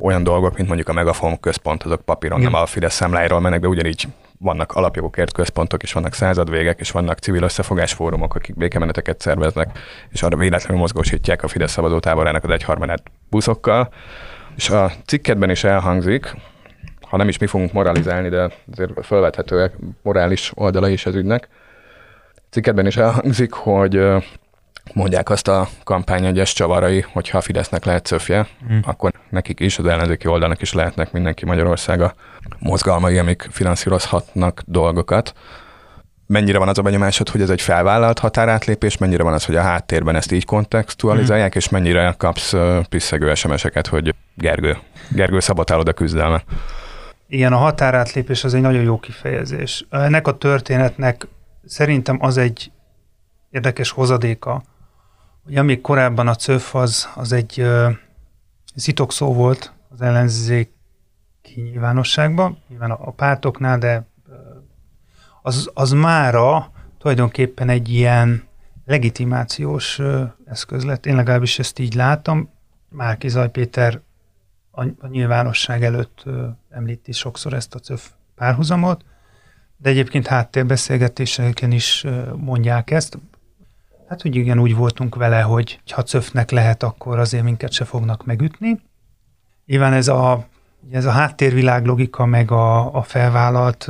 olyan 0.00 0.22
dolgok, 0.22 0.56
mint 0.56 0.66
mondjuk 0.66 0.88
a 0.88 0.92
Megafon 0.92 1.40
központ, 1.40 1.82
azok 1.82 2.00
papíron 2.00 2.38
Igen. 2.38 2.50
nem 2.50 2.60
a 2.60 2.66
Fidesz 2.66 2.94
számláiról 2.94 3.40
mennek, 3.40 3.60
de 3.60 3.68
ugyanígy 3.68 4.08
vannak 4.38 4.72
alapjogokért 4.72 5.32
központok, 5.32 5.82
és 5.82 5.92
vannak 5.92 6.14
századvégek, 6.14 6.80
és 6.80 6.90
vannak 6.90 7.18
civil 7.18 7.42
összefogásfórumok, 7.42 8.34
akik 8.34 8.56
békemeneteket 8.56 9.20
szerveznek, 9.20 9.78
és 10.10 10.22
arra 10.22 10.36
véletlenül 10.36 10.80
mozgósítják 10.80 11.42
a 11.42 11.48
Fidesz 11.48 11.78
táborának 12.00 12.44
az 12.44 12.50
egyharmadát 12.50 13.02
buszokkal. 13.30 13.92
És 14.56 14.70
a 14.70 14.92
cikkedben 15.06 15.50
is 15.50 15.64
elhangzik, 15.64 16.34
ha 17.00 17.16
nem 17.16 17.28
is 17.28 17.38
mi 17.38 17.46
fogunk 17.46 17.72
moralizálni, 17.72 18.28
de 18.28 18.50
azért 18.72 19.06
felvethetőek 19.06 19.74
morális 20.02 20.52
oldala 20.54 20.88
is 20.88 21.06
ez 21.06 21.14
ügynek. 21.14 21.48
Cikkedben 22.50 22.86
is 22.86 22.96
elhangzik, 22.96 23.52
hogy 23.52 23.94
mondják 24.92 25.30
azt 25.30 25.48
a 25.48 25.68
kampány 25.84 26.24
egyes 26.24 26.52
csavarai, 26.52 27.04
hogyha 27.12 27.38
a 27.38 27.40
Fidesznek 27.40 27.84
lehet 27.84 28.06
szöfje, 28.06 28.46
mm. 28.72 28.78
akkor 28.82 29.12
nekik 29.30 29.60
is, 29.60 29.78
az 29.78 29.86
ellenzéki 29.86 30.26
oldalnak 30.26 30.62
is 30.62 30.72
lehetnek 30.72 31.12
mindenki 31.12 31.44
Magyarországa 31.44 32.14
mozgalmai, 32.58 33.18
amik 33.18 33.48
finanszírozhatnak 33.50 34.62
dolgokat. 34.66 35.32
Mennyire 36.26 36.58
van 36.58 36.68
az 36.68 36.78
a 36.78 36.82
benyomásod, 36.82 37.28
hogy 37.28 37.40
ez 37.40 37.50
egy 37.50 37.60
felvállalt 37.60 38.18
határátlépés, 38.18 38.98
mennyire 38.98 39.22
van 39.22 39.32
az, 39.32 39.44
hogy 39.44 39.56
a 39.56 39.62
háttérben 39.62 40.16
ezt 40.16 40.32
így 40.32 40.44
kontextualizálják, 40.44 41.54
mm. 41.54 41.58
és 41.58 41.68
mennyire 41.68 42.14
kapsz 42.18 42.54
piszegő 42.88 43.34
SMS-eket, 43.34 43.86
hogy 43.86 44.14
Gergő, 44.34 44.76
Gergő 45.08 45.40
szabotálod 45.40 45.88
a 45.88 45.92
küzdelmet? 45.92 46.44
Igen, 47.28 47.52
a 47.52 47.56
határátlépés 47.56 48.44
az 48.44 48.54
egy 48.54 48.60
nagyon 48.60 48.82
jó 48.82 48.98
kifejezés. 48.98 49.86
Ennek 49.90 50.26
a 50.26 50.38
történetnek 50.38 51.26
szerintem 51.66 52.18
az 52.20 52.36
egy 52.36 52.70
érdekes 53.50 53.90
hozadéka, 53.90 54.62
hogy 55.44 55.56
amíg 55.56 55.80
korábban 55.80 56.28
a 56.28 56.34
CÖF 56.34 56.74
az, 56.74 57.08
az 57.14 57.32
egy 57.32 57.66
szitokszó 58.74 59.32
volt 59.32 59.72
az 59.88 60.00
ellenzék 60.00 60.72
nyilvánosságban, 61.54 62.58
nyilván 62.68 62.90
a, 62.90 62.98
a 63.06 63.10
pártoknál, 63.10 63.78
de 63.78 64.06
az, 65.42 65.70
az 65.74 65.90
mára 65.90 66.70
tulajdonképpen 66.98 67.68
egy 67.68 67.88
ilyen 67.88 68.48
legitimációs 68.86 70.00
eszköz 70.44 70.84
lett. 70.84 71.06
Én 71.06 71.16
legalábbis 71.16 71.58
ezt 71.58 71.78
így 71.78 71.94
látom. 71.94 72.50
Márki 72.88 73.28
Zaj 73.28 73.50
Péter 73.50 74.00
a, 74.70 74.84
a 74.84 75.06
nyilvánosság 75.06 75.84
előtt 75.84 76.24
említi 76.70 77.12
sokszor 77.12 77.52
ezt 77.52 77.74
a 77.74 77.78
CÖF 77.78 78.10
párhuzamot, 78.34 79.04
de 79.76 79.88
egyébként 79.88 80.26
háttérbeszélgetéseken 80.26 81.72
is 81.72 82.06
mondják 82.36 82.90
ezt. 82.90 83.18
Hát, 84.10 84.22
hogy 84.22 84.36
igen, 84.36 84.58
úgy 84.58 84.74
voltunk 84.74 85.14
vele, 85.14 85.40
hogy 85.40 85.80
ha 85.90 86.02
CÖF-nek 86.02 86.50
lehet, 86.50 86.82
akkor 86.82 87.18
azért 87.18 87.42
minket 87.42 87.72
se 87.72 87.84
fognak 87.84 88.24
megütni. 88.24 88.80
Nyilván 89.66 89.92
ez 89.92 90.08
a, 90.08 90.46
ez 90.90 91.04
a 91.04 91.10
háttérvilág 91.10 91.86
logika, 91.86 92.24
meg 92.24 92.50
a, 92.50 92.94
a 92.94 93.02
felvállalt 93.02 93.88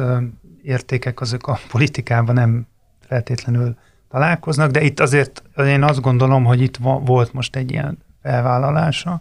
értékek, 0.62 1.20
azok 1.20 1.46
a 1.46 1.58
politikában 1.68 2.34
nem 2.34 2.66
feltétlenül 3.00 3.76
találkoznak, 4.08 4.70
de 4.70 4.80
itt 4.80 5.00
azért 5.00 5.42
én 5.56 5.82
azt 5.82 6.00
gondolom, 6.00 6.44
hogy 6.44 6.60
itt 6.60 6.76
volt 7.04 7.32
most 7.32 7.56
egy 7.56 7.70
ilyen 7.70 7.98
felvállalása 8.22 9.20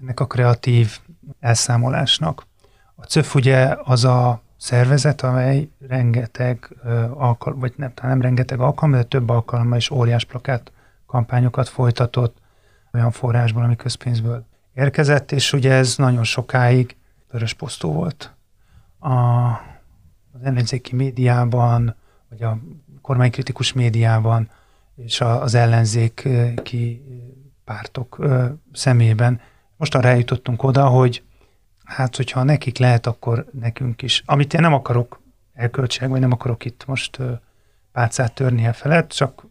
ennek 0.00 0.20
a 0.20 0.26
kreatív 0.26 0.98
elszámolásnak. 1.40 2.46
A 2.94 3.04
CÖF 3.04 3.34
ugye 3.34 3.76
az 3.84 4.04
a 4.04 4.42
szervezet, 4.62 5.22
amely 5.22 5.68
rengeteg 5.88 6.76
alkalom, 7.14 7.58
vagy 7.58 7.72
nem, 7.76 7.92
nem 8.02 8.20
rengeteg 8.20 8.60
alkalom, 8.60 8.90
de 8.90 9.02
több 9.02 9.28
alkalommal 9.28 9.76
is 9.76 9.90
óriás 9.90 10.24
plakát 10.24 10.72
kampányokat 11.06 11.68
folytatott 11.68 12.36
olyan 12.92 13.10
forrásból, 13.10 13.62
ami 13.62 13.76
közpénzből 13.76 14.44
érkezett, 14.74 15.32
és 15.32 15.52
ugye 15.52 15.72
ez 15.72 15.96
nagyon 15.96 16.24
sokáig 16.24 16.96
vörös 17.30 17.54
posztó 17.54 17.92
volt. 17.92 18.34
A, 18.98 19.12
az 20.32 20.42
ellenzéki 20.42 20.94
médiában, 20.94 21.94
vagy 22.28 22.42
a 22.42 22.58
kormánykritikus 23.00 23.72
médiában, 23.72 24.48
és 24.96 25.20
a, 25.20 25.42
az 25.42 25.54
ellenzéki 25.54 27.02
pártok 27.64 28.26
szemében. 28.72 29.40
Most 29.76 29.94
arra 29.94 30.08
eljutottunk 30.08 30.62
oda, 30.62 30.86
hogy 30.86 31.22
hát, 31.92 32.16
hogyha 32.16 32.42
nekik 32.42 32.78
lehet, 32.78 33.06
akkor 33.06 33.46
nekünk 33.60 34.02
is. 34.02 34.22
Amit 34.26 34.54
én 34.54 34.60
nem 34.60 34.74
akarok 34.74 35.20
elköltség, 35.54 36.08
vagy 36.08 36.20
nem 36.20 36.32
akarok 36.32 36.64
itt 36.64 36.84
most 36.86 37.18
pálcát 37.92 38.32
törni 38.32 38.64
el 38.64 38.72
felett, 38.72 39.08
csak 39.10 39.46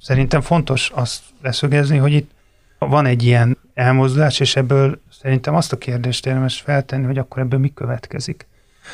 szerintem 0.00 0.40
fontos 0.40 0.90
azt 0.94 1.22
leszögezni, 1.42 1.96
hogy 1.96 2.12
itt 2.12 2.30
van 2.78 3.06
egy 3.06 3.22
ilyen 3.22 3.58
elmozdulás, 3.74 4.40
és 4.40 4.56
ebből 4.56 5.00
szerintem 5.20 5.54
azt 5.54 5.72
a 5.72 5.78
kérdést 5.78 6.26
érdemes 6.26 6.60
feltenni, 6.60 7.04
hogy 7.04 7.18
akkor 7.18 7.42
ebből 7.42 7.58
mi 7.58 7.72
következik. 7.74 8.46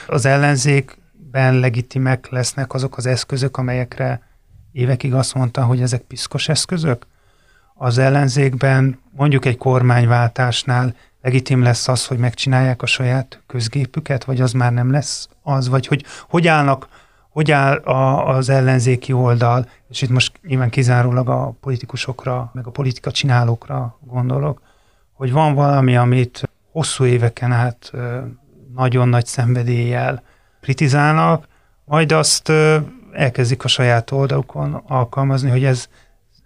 Az 0.07 0.25
ellenzékben 0.25 1.59
legitimek 1.59 2.29
lesznek 2.29 2.75
azok 2.75 2.97
az 2.97 3.07
eszközök, 3.07 3.57
amelyekre 3.57 4.23
évekig 4.73 5.15
azt 5.15 5.35
mondta, 5.35 5.65
hogy 5.65 5.81
ezek 5.81 6.01
piszkos 6.01 6.49
eszközök. 6.49 7.07
Az 7.75 7.99
ellenzékben 7.99 9.01
mondjuk 9.11 9.45
egy 9.45 9.57
kormányváltásnál 9.57 10.95
legitim 11.27 11.63
lesz 11.63 11.89
az, 11.89 12.07
hogy 12.07 12.19
megcsinálják 12.19 12.83
a 12.83 12.87
saját 12.87 13.43
közgépüket, 13.47 14.25
vagy 14.25 14.41
az 14.41 14.53
már 14.53 14.73
nem 14.73 14.91
lesz 14.91 15.29
az, 15.43 15.69
vagy 15.69 15.87
hogy 15.87 16.05
hogy 16.29 16.47
állnak, 16.47 16.89
hogy 17.31 17.51
áll 17.51 17.77
a, 17.77 18.29
az 18.29 18.49
ellenzéki 18.49 19.13
oldal, 19.13 19.69
és 19.89 20.03
itt 20.03 20.11
most 20.11 20.33
nyilván 20.47 20.71
kizárólag 20.71 21.29
a 21.29 21.55
politikusokra, 21.61 22.51
meg 22.55 22.67
a 22.67 22.71
politika 22.71 23.11
csinálókra 23.11 23.99
gondolok, 24.01 24.63
hogy 25.13 25.33
van 25.33 25.55
valami, 25.55 25.97
amit 25.97 26.51
hosszú 26.73 27.05
éveken 27.05 27.53
át 27.53 27.93
nagyon 28.75 29.09
nagy 29.09 29.27
szenvedéllyel 29.27 30.23
kritizálnak, 30.61 31.49
majd 31.85 32.13
azt 32.13 32.53
elkezdik 33.13 33.65
a 33.65 33.69
saját 33.69 34.11
oldalukon 34.11 34.83
alkalmazni, 34.87 35.51
hogy 35.51 35.65
ez 35.65 35.89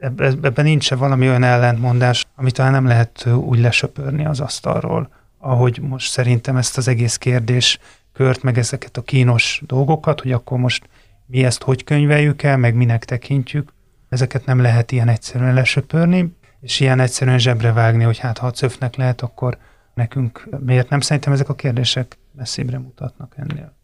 ebben 0.00 0.64
nincs 0.64 0.94
valami 0.94 1.28
olyan 1.28 1.42
ellentmondás, 1.42 2.26
amit 2.36 2.54
talán 2.54 2.72
nem 2.72 2.86
lehet 2.86 3.26
úgy 3.26 3.58
lesöpörni 3.58 4.26
az 4.26 4.40
asztalról, 4.40 5.10
ahogy 5.38 5.80
most 5.80 6.10
szerintem 6.10 6.56
ezt 6.56 6.76
az 6.76 6.88
egész 6.88 7.16
kérdés 7.16 7.78
kört, 8.12 8.42
meg 8.42 8.58
ezeket 8.58 8.96
a 8.96 9.02
kínos 9.02 9.62
dolgokat, 9.66 10.20
hogy 10.20 10.32
akkor 10.32 10.58
most 10.58 10.88
mi 11.26 11.44
ezt 11.44 11.62
hogy 11.62 11.84
könyveljük 11.84 12.42
el, 12.42 12.56
meg 12.56 12.74
minek 12.74 13.04
tekintjük. 13.04 13.72
Ezeket 14.08 14.44
nem 14.44 14.60
lehet 14.60 14.92
ilyen 14.92 15.08
egyszerűen 15.08 15.54
lesöpörni, 15.54 16.36
és 16.60 16.80
ilyen 16.80 17.00
egyszerűen 17.00 17.38
zsebre 17.38 17.72
vágni, 17.72 18.04
hogy 18.04 18.18
hát 18.18 18.38
ha 18.38 18.46
a 18.46 18.50
cöfnek 18.50 18.96
lehet, 18.96 19.20
akkor 19.20 19.58
nekünk 19.94 20.48
miért 20.64 20.88
nem? 20.88 21.00
Szerintem 21.00 21.32
ezek 21.32 21.48
a 21.48 21.54
kérdések 21.54 22.18
messzibbre 22.36 22.78
mutatnak 22.78 23.34
ennél. 23.36 23.74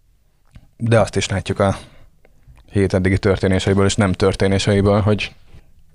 De 0.77 1.01
azt 1.01 1.17
is 1.17 1.29
látjuk 1.29 1.59
a 1.59 1.77
hét 2.71 2.95
eddigi 2.95 3.19
történéseiből 3.19 3.85
és 3.85 3.95
nem 3.95 4.13
történéseiből, 4.13 5.01
hogy 5.01 5.35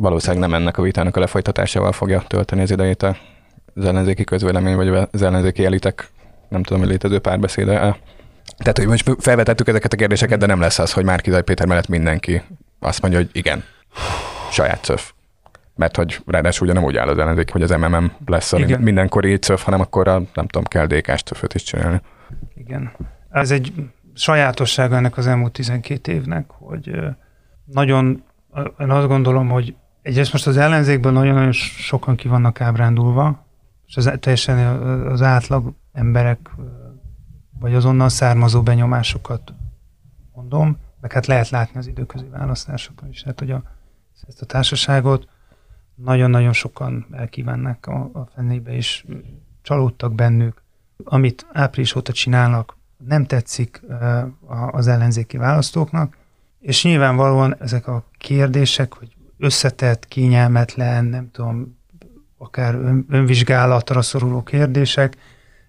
valószínűleg 0.02 0.50
nem 0.50 0.62
ennek 0.62 0.78
a 0.78 0.82
vitának 0.82 1.16
a 1.16 1.20
lefolytatásával 1.20 1.92
fogja 1.92 2.24
tölteni 2.28 2.62
az 2.62 2.72
idejét 2.72 3.04
az 3.04 3.86
ellenzéki 3.86 4.24
közvélemény, 4.24 4.76
vagy 4.76 5.08
az 5.12 5.22
ellenzéki 5.22 5.66
elitek, 5.66 6.10
nem 6.50 6.64
tudom, 6.64 6.82
hogy 6.82 6.92
létező 6.92 7.20
párbeszéde. 7.20 7.74
Tehát, 8.58 8.78
hogy 8.78 8.88
most 8.88 9.16
felvetettük 9.20 9.68
ezeket 9.68 9.94
a 9.94 9.96
kérdéseket, 9.96 10.40
de 10.40 10.46
nem 10.46 10.60
lesz 10.60 10.80
az, 10.80 10.94
hogy 10.94 11.04
már 11.04 11.22
Kizaj 11.22 11.44
Péter 11.44 11.68
mellett 11.68 11.88
mindenki 11.88 12.42
azt 12.80 13.02
mondja, 13.02 13.20
hogy 13.20 13.30
igen, 13.34 13.64
saját 14.52 14.84
cöf. 14.84 15.12
Mert 15.76 15.96
hogy 15.96 16.22
ráadásul 16.26 16.68
ugye 16.68 16.76
nem 16.76 16.84
úgy 16.84 16.98
áll 16.98 17.08
az 17.08 17.18
ellenzék, 17.18 17.52
hogy 17.52 17.62
az 17.62 17.70
MMM 17.70 18.12
lesz 18.26 18.54
a 18.54 18.60
igen. 18.60 18.82
mindenkori 18.82 19.38
cöf, 19.38 19.64
hanem 19.64 19.80
akkor 19.80 20.08
a, 20.08 20.22
nem 20.34 20.48
tudom, 20.48 20.64
kell 20.64 20.86
DK-s 20.86 21.24
is 21.54 21.64
csinálni. 21.64 22.02
Igen. 22.56 22.92
Ez 23.30 23.52
egy 23.52 23.74
sajátossága 24.14 24.96
ennek 24.96 25.18
az 25.18 25.28
elmúlt 25.28 25.52
12 25.52 26.12
évnek, 26.12 26.46
hogy 26.50 26.92
nagyon, 27.66 28.24
én 28.80 28.90
azt 28.90 29.08
gondolom, 29.08 29.50
hogy 29.50 29.76
Egyrészt 30.02 30.32
most 30.32 30.48
az 30.48 30.58
ellenzékből 30.58 31.12
nagyon-nagyon 31.12 31.52
sokan 31.52 32.16
ki 32.16 32.28
vannak 32.28 32.62
ábrándulva, 32.62 33.46
és 33.88 33.98
az, 33.98 34.12
teljesen 34.20 34.82
az 35.08 35.22
átlag 35.22 35.74
emberek, 35.94 36.50
vagy 37.60 37.76
azonnal 37.76 38.10
származó 38.10 38.62
benyomásokat 38.64 39.54
mondom, 40.34 40.78
meg 41.02 41.12
hát 41.12 41.26
lehet 41.26 41.50
látni 41.50 41.80
az 41.80 41.88
időközi 41.88 42.26
választásokon 42.26 43.10
is, 43.10 43.24
hát 43.24 43.40
hogy 43.40 43.52
a, 43.52 43.64
ezt 44.28 44.42
a 44.42 44.46
társaságot 44.46 45.28
nagyon-nagyon 45.96 46.54
sokan 46.54 47.08
elkívánnak 47.12 47.86
a, 47.86 48.10
a 48.14 48.28
fennébe, 48.36 48.72
és 48.76 49.06
csalódtak 49.62 50.14
bennük. 50.14 50.62
Amit 51.04 51.46
április 51.52 51.96
óta 51.96 52.12
csinálnak, 52.12 52.78
nem 52.98 53.26
tetszik 53.26 53.82
az 54.72 54.88
ellenzéki 54.88 55.38
választóknak, 55.38 56.18
és 56.60 56.84
nyilvánvalóan 56.84 57.56
ezek 57.60 57.88
a 57.88 58.04
kérdések, 58.18 58.94
hogy 58.94 59.16
összetett, 59.42 60.08
kényelmetlen, 60.08 61.06
nem 61.06 61.32
tudom, 61.32 61.78
akár 62.38 62.76
ön, 62.76 63.06
önvizsgálatra 63.10 64.02
szoruló 64.02 64.44
kérdések, 64.44 65.18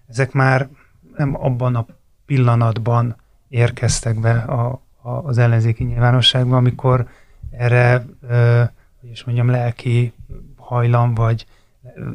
ezek 0.09 0.31
már 0.31 0.69
nem 1.17 1.35
abban 1.43 1.75
a 1.75 1.85
pillanatban 2.25 3.15
érkeztek 3.49 4.19
be 4.19 4.31
a, 4.31 4.81
a, 5.01 5.09
az 5.09 5.37
ellenzéki 5.37 5.83
nyilvánosságba, 5.83 6.57
amikor 6.57 7.07
erre, 7.51 8.05
ö, 8.29 8.63
hogy 9.01 9.09
is 9.09 9.23
mondjam, 9.23 9.49
lelki 9.49 10.13
hajlam, 10.55 11.13
vagy 11.13 11.45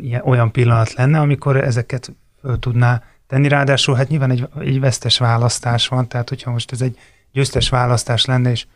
ilyen, 0.01 0.23
olyan 0.25 0.53
pillanat 0.53 0.93
lenne, 0.93 1.19
amikor 1.21 1.57
ezeket 1.57 2.13
föl 2.41 2.59
tudná 2.59 3.03
tenni. 3.27 3.49
Ráadásul 3.49 3.95
hát 3.95 4.09
nyilván 4.09 4.31
egy, 4.31 4.49
egy 4.59 4.81
vesztes 4.81 5.19
választás 5.19 5.89
van, 5.89 6.09
tehát 6.09 6.29
hogyha 6.29 6.51
most 6.51 6.73
ez 6.73 6.81
egy 6.81 6.99
győztes 7.33 7.69
választás 7.69 8.25
lenne, 8.25 8.51
és 8.51 8.67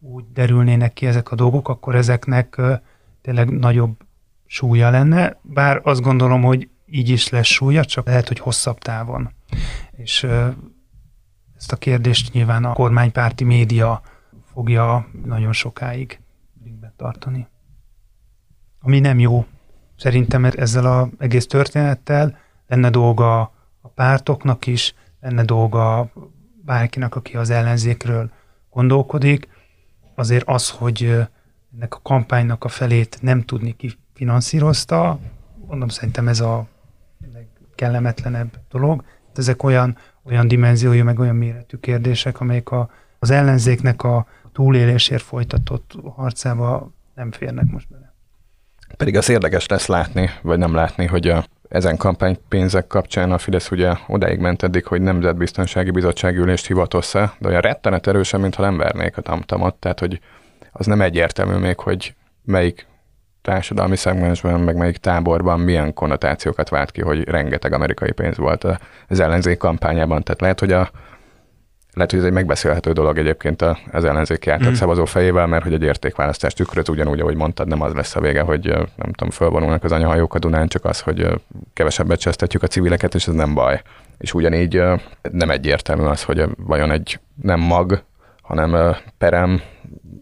úgy 0.00 0.24
derülnének 0.32 0.92
ki 0.92 1.06
ezek 1.06 1.30
a 1.30 1.34
dolgok, 1.34 1.68
akkor 1.68 1.94
ezeknek 1.94 2.60
tényleg 3.22 3.50
nagyobb 3.50 4.04
súlya 4.46 4.90
lenne, 4.90 5.38
bár 5.42 5.80
azt 5.82 6.00
gondolom, 6.00 6.42
hogy 6.42 6.68
így 6.86 7.08
is 7.08 7.28
lesz 7.28 7.46
súlya, 7.46 7.84
csak 7.84 8.06
lehet, 8.06 8.28
hogy 8.28 8.38
hosszabb 8.38 8.78
távon. 8.78 9.30
És 9.96 10.26
ezt 11.56 11.72
a 11.72 11.76
kérdést 11.76 12.32
nyilván 12.32 12.64
a 12.64 12.72
kormánypárti 12.72 13.44
média 13.44 14.02
fogja 14.52 15.08
nagyon 15.24 15.52
sokáig 15.52 16.20
tartani. 16.96 17.46
Ami 18.80 19.00
nem 19.00 19.18
jó. 19.18 19.46
Szerintem 19.96 20.44
ezzel 20.44 20.86
az 20.86 21.08
egész 21.18 21.46
történettel 21.46 22.38
lenne 22.66 22.90
dolga 22.90 23.40
a 23.80 23.88
pártoknak 23.94 24.66
is, 24.66 24.94
lenne 25.20 25.44
dolga 25.44 26.10
bárkinek, 26.64 27.16
aki 27.16 27.36
az 27.36 27.50
ellenzékről 27.50 28.30
gondolkodik, 28.70 29.48
azért 30.16 30.48
az, 30.48 30.70
hogy 30.70 31.02
ennek 31.74 31.94
a 31.94 32.00
kampánynak 32.02 32.64
a 32.64 32.68
felét 32.68 33.18
nem 33.20 33.42
tudni 33.42 33.76
ki 33.76 33.92
finanszírozta, 34.14 35.18
mondom, 35.66 35.88
szerintem 35.88 36.28
ez 36.28 36.40
a 36.40 36.66
kellemetlenebb 37.74 38.60
dolog. 38.70 39.04
Ezek 39.34 39.62
olyan, 39.62 39.96
olyan 40.22 40.48
dimenziójú, 40.48 41.04
meg 41.04 41.18
olyan 41.18 41.36
méretű 41.36 41.76
kérdések, 41.76 42.40
amelyek 42.40 42.70
a, 42.70 42.90
az 43.18 43.30
ellenzéknek 43.30 44.02
a 44.02 44.26
túlélésért 44.52 45.22
folytatott 45.22 45.92
harcába 46.14 46.90
nem 47.14 47.32
férnek 47.32 47.70
most 47.70 47.88
bele. 47.88 48.14
Pedig 48.96 49.16
az 49.16 49.28
érdekes 49.28 49.66
lesz 49.66 49.86
látni, 49.86 50.30
vagy 50.42 50.58
nem 50.58 50.74
látni, 50.74 51.06
hogy 51.06 51.28
a, 51.28 51.44
ezen 51.68 51.96
kampánypénzek 51.96 52.86
kapcsán 52.86 53.32
a 53.32 53.38
Fidesz 53.38 53.70
ugye 53.70 53.92
odáig 54.06 54.38
ment 54.38 54.62
eddig, 54.62 54.86
hogy 54.86 55.00
Nemzetbiztonsági 55.00 55.90
Bizottság 55.90 56.36
ülést 56.36 56.66
hivat 56.66 56.94
össze, 56.94 57.32
de 57.38 57.48
olyan 57.48 57.60
rettenet 57.60 58.06
erősen, 58.06 58.40
mintha 58.40 58.62
nem 58.62 58.76
vernék 58.76 59.16
a 59.16 59.22
tamtamot, 59.22 59.74
tehát 59.74 60.00
hogy 60.00 60.20
az 60.72 60.86
nem 60.86 61.00
egyértelmű 61.00 61.56
még, 61.56 61.78
hogy 61.78 62.14
melyik 62.44 62.86
társadalmi 63.42 63.96
szegmensben, 63.96 64.60
meg 64.60 64.76
melyik 64.76 64.96
táborban 64.96 65.60
milyen 65.60 65.94
konnotációkat 65.94 66.68
vált 66.68 66.90
ki, 66.90 67.00
hogy 67.00 67.28
rengeteg 67.28 67.72
amerikai 67.72 68.12
pénz 68.12 68.36
volt 68.36 68.66
az 69.08 69.20
ellenzék 69.20 69.58
kampányában. 69.58 70.22
Tehát 70.22 70.40
lehet, 70.40 70.60
hogy 70.60 70.72
a, 70.72 70.90
lehet, 71.96 72.10
hogy 72.10 72.20
ez 72.20 72.26
egy 72.26 72.32
megbeszélhető 72.32 72.92
dolog 72.92 73.18
egyébként 73.18 73.62
az 73.92 74.04
ellenzéki 74.04 74.50
átlag 74.50 74.70
mm. 74.70 74.74
szavazó 74.74 75.04
fejével, 75.04 75.46
mert 75.46 75.62
hogy 75.62 75.72
egy 75.72 75.82
értékválasztás 75.82 76.54
tükröt 76.54 76.88
ugyanúgy, 76.88 77.20
ahogy 77.20 77.36
mondtad, 77.36 77.68
nem 77.68 77.82
az 77.82 77.92
lesz 77.92 78.16
a 78.16 78.20
vége, 78.20 78.40
hogy 78.40 78.66
nem 78.96 79.12
tudom, 79.12 79.30
fölvonulnak 79.30 79.84
az 79.84 79.92
anyahajók 79.92 80.34
a 80.34 80.38
Dunán, 80.38 80.68
csak 80.68 80.84
az, 80.84 81.00
hogy 81.00 81.40
kevesebbet 81.72 82.20
csesztetjük 82.20 82.62
a 82.62 82.66
civileket, 82.66 83.14
és 83.14 83.26
ez 83.26 83.34
nem 83.34 83.54
baj. 83.54 83.82
És 84.18 84.34
ugyanígy 84.34 84.82
nem 85.30 85.50
egyértelmű 85.50 86.02
az, 86.02 86.22
hogy 86.22 86.44
vajon 86.56 86.90
egy 86.90 87.20
nem 87.42 87.60
mag, 87.60 88.02
hanem 88.42 88.96
perem, 89.18 89.60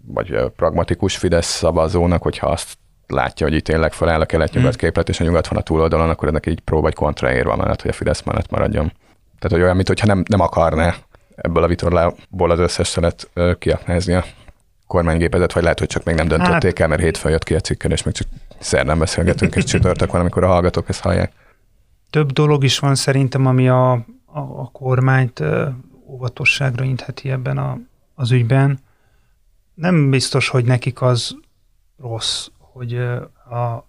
vagy 0.07 0.37
pragmatikus 0.57 1.17
Fidesz 1.17 1.47
szavazónak, 1.47 2.23
hogyha 2.23 2.47
azt 2.47 2.79
látja, 3.07 3.47
hogy 3.47 3.57
itt 3.57 3.65
tényleg 3.65 3.93
feláll 3.93 4.21
a 4.21 4.27
kelet-nyugat 4.27 4.75
mm. 4.75 4.79
képlet, 4.79 5.09
és 5.09 5.21
a 5.21 5.25
nyugat 5.25 5.49
van 5.49 5.59
a 5.59 5.63
túloldalon, 5.63 6.11
akkor 6.11 6.29
ennek 6.29 6.47
így 6.47 6.61
pró 6.61 6.81
vagy 6.81 6.95
kontraérva 6.95 7.57
mellett, 7.57 7.83
hogy 7.83 7.91
a 7.91 7.95
Fidesz 7.95 8.23
mellett 8.23 8.51
maradjon. 8.51 8.93
Tehát, 9.39 9.57
hogy 9.57 9.63
olyan, 9.63 9.77
mintha 9.77 10.07
nem, 10.07 10.23
nem 10.29 10.41
akarná 10.41 10.95
ebből 11.37 11.63
a 11.63 11.67
vitorlából 11.67 12.51
az 12.51 12.59
összes 12.59 12.89
szelet 12.89 13.31
kiaknázni 13.59 14.13
a 14.13 14.25
kormánygépezet, 14.87 15.53
vagy 15.53 15.63
lehet, 15.63 15.79
hogy 15.79 15.89
csak 15.89 16.05
még 16.05 16.15
nem 16.15 16.29
döntötték 16.29 16.71
hát. 16.71 16.81
el, 16.81 16.89
mert 16.89 17.01
hétfőn 17.01 17.31
jött 17.33 17.45
ki 17.45 17.55
a 17.55 17.61
cikkel, 17.61 17.91
és 17.91 18.03
még 18.03 18.15
csak 18.15 18.27
szerdán 18.59 18.99
beszélgetünk, 18.99 19.55
és 19.55 19.65
csütörtök 19.65 20.13
van, 20.13 20.21
amikor 20.21 20.45
a 20.45 20.49
hallgatók 20.49 20.89
ezt 20.89 21.01
hallják. 21.01 21.33
Több 22.11 22.33
dolog 22.33 22.65
is 22.65 22.79
van 22.79 22.95
szerintem, 22.95 23.47
ami 23.47 23.69
a, 23.69 23.93
a, 23.93 24.39
a 24.39 24.69
kormányt 24.73 25.43
óvatosságra 26.07 26.85
intheti 26.85 27.31
ebben 27.31 27.59
a, 27.59 27.79
az 28.15 28.31
ügyben. 28.31 28.79
Nem 29.75 30.11
biztos, 30.11 30.49
hogy 30.49 30.65
nekik 30.65 31.03
az 31.03 31.37
rossz, 31.99 32.47
hogy 32.59 32.95
a 33.51 33.87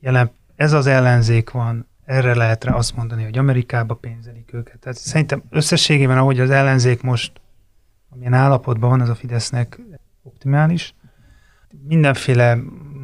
jelen, 0.00 0.30
ez 0.56 0.72
az 0.72 0.86
ellenzék 0.86 1.50
van, 1.50 1.86
erre 2.06 2.34
lehet 2.34 2.64
rá 2.64 2.74
azt 2.74 2.96
mondani, 2.96 3.24
hogy 3.24 3.38
Amerikába 3.38 3.94
pénzelik 3.94 4.52
őket. 4.52 4.78
Tehát 4.78 4.98
szerintem 4.98 5.42
összességében, 5.50 6.18
ahogy 6.18 6.40
az 6.40 6.50
ellenzék 6.50 7.02
most, 7.02 7.40
amilyen 8.08 8.32
állapotban 8.32 8.90
van, 8.90 9.00
az 9.00 9.08
a 9.08 9.14
Fidesznek 9.14 9.80
optimális. 10.22 10.94
Mindenféle 11.86 12.58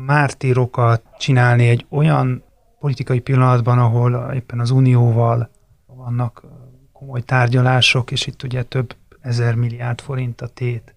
mártírokat 0.06 1.02
csinálni 1.18 1.68
egy 1.68 1.86
olyan 1.88 2.44
politikai 2.78 3.20
pillanatban, 3.20 3.78
ahol 3.78 4.32
éppen 4.34 4.60
az 4.60 4.70
Unióval 4.70 5.50
vannak 5.86 6.44
komoly 6.92 7.20
tárgyalások, 7.20 8.10
és 8.10 8.26
itt 8.26 8.42
ugye 8.42 8.62
több 8.62 8.96
ezer 9.20 9.54
milliárd 9.54 10.00
forint 10.00 10.40
a 10.40 10.46
tét. 10.46 10.94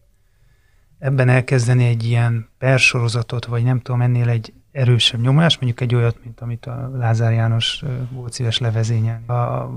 Ebben 1.00 1.30
elkezdeni 1.30 1.86
egy 1.86 2.04
ilyen 2.04 2.50
persorozatot, 2.58 3.46
vagy 3.46 3.64
nem 3.64 3.80
tudom, 3.80 4.02
ennél 4.02 4.30
egy 4.30 4.54
erősebb 4.76 5.22
nyomás, 5.22 5.58
mondjuk 5.58 5.82
egy 5.82 5.96
olyat, 5.96 6.18
mint 6.24 6.40
amit 6.40 6.66
a 6.66 6.92
Lázár 6.94 7.34
János 7.34 7.84
volt 8.12 8.34
szíves 8.34 8.58
levezényelni. 8.58 9.28
A 9.28 9.70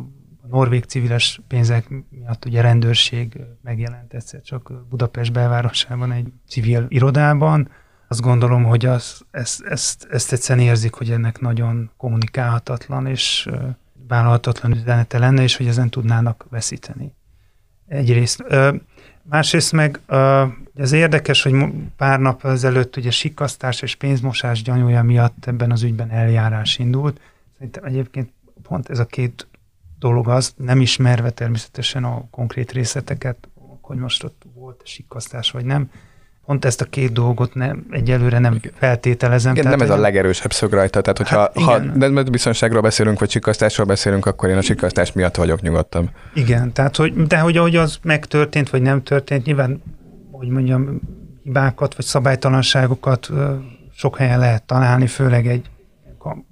norvég 0.51 0.85
civiles 0.85 1.41
pénzek 1.49 1.89
miatt 2.11 2.45
ugye 2.45 2.61
rendőrség 2.61 3.41
megjelent 3.63 4.13
egyszer 4.15 4.41
csak 4.41 4.73
Budapest 4.89 5.33
belvárosában 5.33 6.13
egy 6.13 6.33
civil 6.49 6.87
irodában. 6.89 7.71
Azt 8.09 8.21
gondolom, 8.21 8.65
hogy 8.65 8.87
az, 8.87 9.25
ezt, 9.31 9.63
ezt, 9.63 10.07
ezt 10.11 10.33
egyszerűen 10.33 10.67
érzik, 10.67 10.95
hogy 10.95 11.11
ennek 11.11 11.41
nagyon 11.41 11.91
kommunikálhatatlan 11.97 13.07
és 13.07 13.49
vállalhatatlan 14.09 14.73
üzenete 14.73 15.19
lenne, 15.19 15.43
és 15.43 15.57
hogy 15.57 15.67
ezen 15.67 15.91
tudnának 15.91 16.47
veszíteni. 16.51 17.15
Egyrészt. 17.87 18.45
Másrészt 19.31 19.73
meg 19.73 20.01
ez 20.75 20.93
érdekes, 20.93 21.43
hogy 21.43 21.55
pár 21.97 22.21
nap 22.21 22.45
ezelőtt 22.45 22.97
ugye 22.97 23.11
sikasztás 23.11 23.83
és 23.83 23.95
pénzmosás 23.95 24.63
gyanúja 24.63 25.03
miatt 25.03 25.47
ebben 25.47 25.71
az 25.71 25.83
ügyben 25.83 26.11
eljárás 26.11 26.79
indult. 26.79 27.21
Szerintem 27.57 27.85
egyébként 27.85 28.31
pont 28.63 28.89
ez 28.89 28.99
a 28.99 29.05
két 29.07 29.47
dolog 29.99 30.29
az, 30.29 30.55
nem 30.57 30.81
ismerve 30.81 31.31
természetesen 31.31 32.05
a 32.05 32.25
konkrét 32.31 32.73
részleteket, 32.73 33.49
hogy 33.81 33.97
most 33.97 34.25
ott 34.25 34.43
volt 34.55 34.81
sikasztás 34.85 35.51
vagy 35.51 35.65
nem, 35.65 35.91
pont 36.49 36.65
ezt 36.65 36.81
a 36.81 36.85
két 36.85 37.13
dolgot 37.13 37.55
nem, 37.55 37.87
egyelőre 37.91 38.39
nem 38.39 38.61
feltételezem. 38.75 39.53
Igen, 39.53 39.65
tehát, 39.65 39.79
nem 39.79 39.89
ez 39.89 39.95
a 39.95 40.01
legerősebb 40.01 40.53
szög 40.53 40.73
rajta, 40.73 41.01
tehát 41.01 41.19
hogyha 41.19 41.39
hát, 41.39 41.53
ha 41.55 41.79
de 41.79 42.23
biztonságról 42.23 42.81
beszélünk, 42.81 43.19
vagy 43.19 43.31
sikasztásról 43.31 43.87
beszélünk, 43.87 44.27
akkor 44.27 44.49
én 44.49 44.57
a 44.57 44.61
sikasztás 44.61 45.13
miatt 45.13 45.37
vagyok 45.37 45.61
nyugodtam. 45.61 46.11
Igen, 46.35 46.73
tehát 46.73 46.97
hogy, 46.97 47.27
de 47.27 47.39
hogy 47.39 47.57
ahogy 47.57 47.77
az 47.77 47.99
megtörtént, 48.03 48.71
vagy 48.71 48.83
nem 48.83 49.03
történt, 49.03 49.45
nyilván, 49.45 49.83
hogy 50.31 50.49
mondjam, 50.49 51.01
hibákat, 51.43 51.95
vagy 51.95 52.05
szabálytalanságokat 52.05 53.29
sok 53.95 54.17
helyen 54.17 54.39
lehet 54.39 54.63
találni, 54.63 55.07
főleg 55.07 55.47
egy 55.47 55.71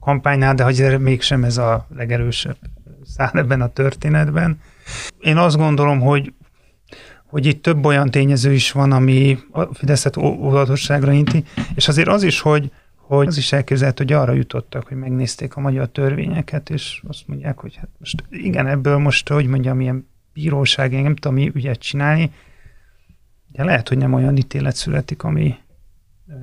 kampánynál, 0.00 0.54
de 0.54 0.64
hogy 0.64 0.98
mégsem 1.00 1.44
ez 1.44 1.56
a 1.56 1.86
legerősebb 1.96 2.56
szál 3.04 3.30
ebben 3.32 3.60
a 3.60 3.68
történetben. 3.68 4.60
Én 5.18 5.36
azt 5.36 5.56
gondolom, 5.56 6.00
hogy 6.00 6.32
hogy 7.26 7.46
itt 7.46 7.62
több 7.62 7.84
olyan 7.84 8.10
tényező 8.10 8.52
is 8.52 8.72
van, 8.72 8.92
ami 8.92 9.38
a 9.50 9.74
Fideszet 9.74 10.16
óvatosságra 10.16 11.12
inti, 11.12 11.44
és 11.74 11.88
azért 11.88 12.08
az 12.08 12.22
is, 12.22 12.40
hogy, 12.40 12.70
hogy 12.96 13.26
az 13.26 13.36
is 13.36 13.52
elképzelhető, 13.52 14.04
hogy 14.04 14.12
arra 14.12 14.32
jutottak, 14.32 14.88
hogy 14.88 14.96
megnézték 14.96 15.56
a 15.56 15.60
magyar 15.60 15.88
törvényeket, 15.88 16.70
és 16.70 17.02
azt 17.08 17.28
mondják, 17.28 17.58
hogy 17.58 17.76
hát 17.76 17.88
most 17.98 18.24
igen, 18.30 18.66
ebből 18.66 18.98
most, 18.98 19.28
hogy 19.28 19.46
mondjam, 19.46 19.80
ilyen 19.80 20.08
bíróság, 20.32 20.92
én 20.92 21.02
nem 21.02 21.16
tudom 21.16 21.36
mi 21.36 21.50
ügyet 21.54 21.78
csinálni, 21.78 22.30
de 23.52 23.64
lehet, 23.64 23.88
hogy 23.88 23.98
nem 23.98 24.12
olyan 24.12 24.36
ítélet 24.36 24.76
születik, 24.76 25.22
ami 25.22 25.54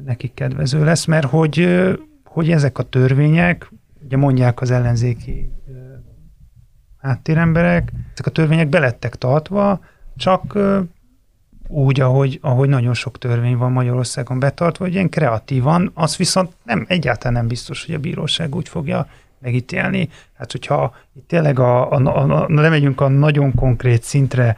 nekik 0.06 0.34
kedvező 0.34 0.84
lesz, 0.84 1.06
mert 1.06 1.26
hogy, 1.26 1.86
hogy 2.24 2.52
ezek 2.52 2.78
a 2.78 2.84
törvények, 2.84 3.72
ugye 4.06 4.18
mondják 4.18 4.62
az 4.62 4.72
ellenzéki 4.72 5.52
háttéremberek, 6.98 7.92
ezek 8.14 8.26
a 8.26 8.32
törvények 8.32 8.70
belettek 8.70 9.16
tartva, 9.16 9.80
csak 10.18 10.58
úgy, 11.68 12.00
ahogy, 12.00 12.40
ahogy 12.42 12.70
nagyon 12.70 12.94
sok 12.94 13.18
törvény 13.18 13.58
van 13.58 13.72
Magyarországon 13.72 14.40
betartva, 14.40 14.84
hogy 14.84 14.94
ilyen 14.94 15.10
kreatívan, 15.10 15.92
az 15.94 16.18
viszont 16.18 16.52
nem, 16.64 16.86
egyáltalán 16.88 17.34
nem 17.34 17.48
biztos, 17.48 17.86
hogy 17.86 17.96
a 17.96 18.00
bíróság 18.00 18.56
úgy 18.56 18.70
fogja 18.70 19.08
megítélni. 19.40 20.10
Hát, 20.38 20.52
hogyha 20.52 20.96
itt 21.16 21.28
tényleg 21.28 21.60
a, 21.60 21.92
a, 21.92 21.96
a, 21.96 22.42
a, 22.42 22.46
lemegyünk 22.50 23.02
a 23.02 23.08
nagyon 23.08 23.54
konkrét 23.56 24.04
szintre, 24.04 24.58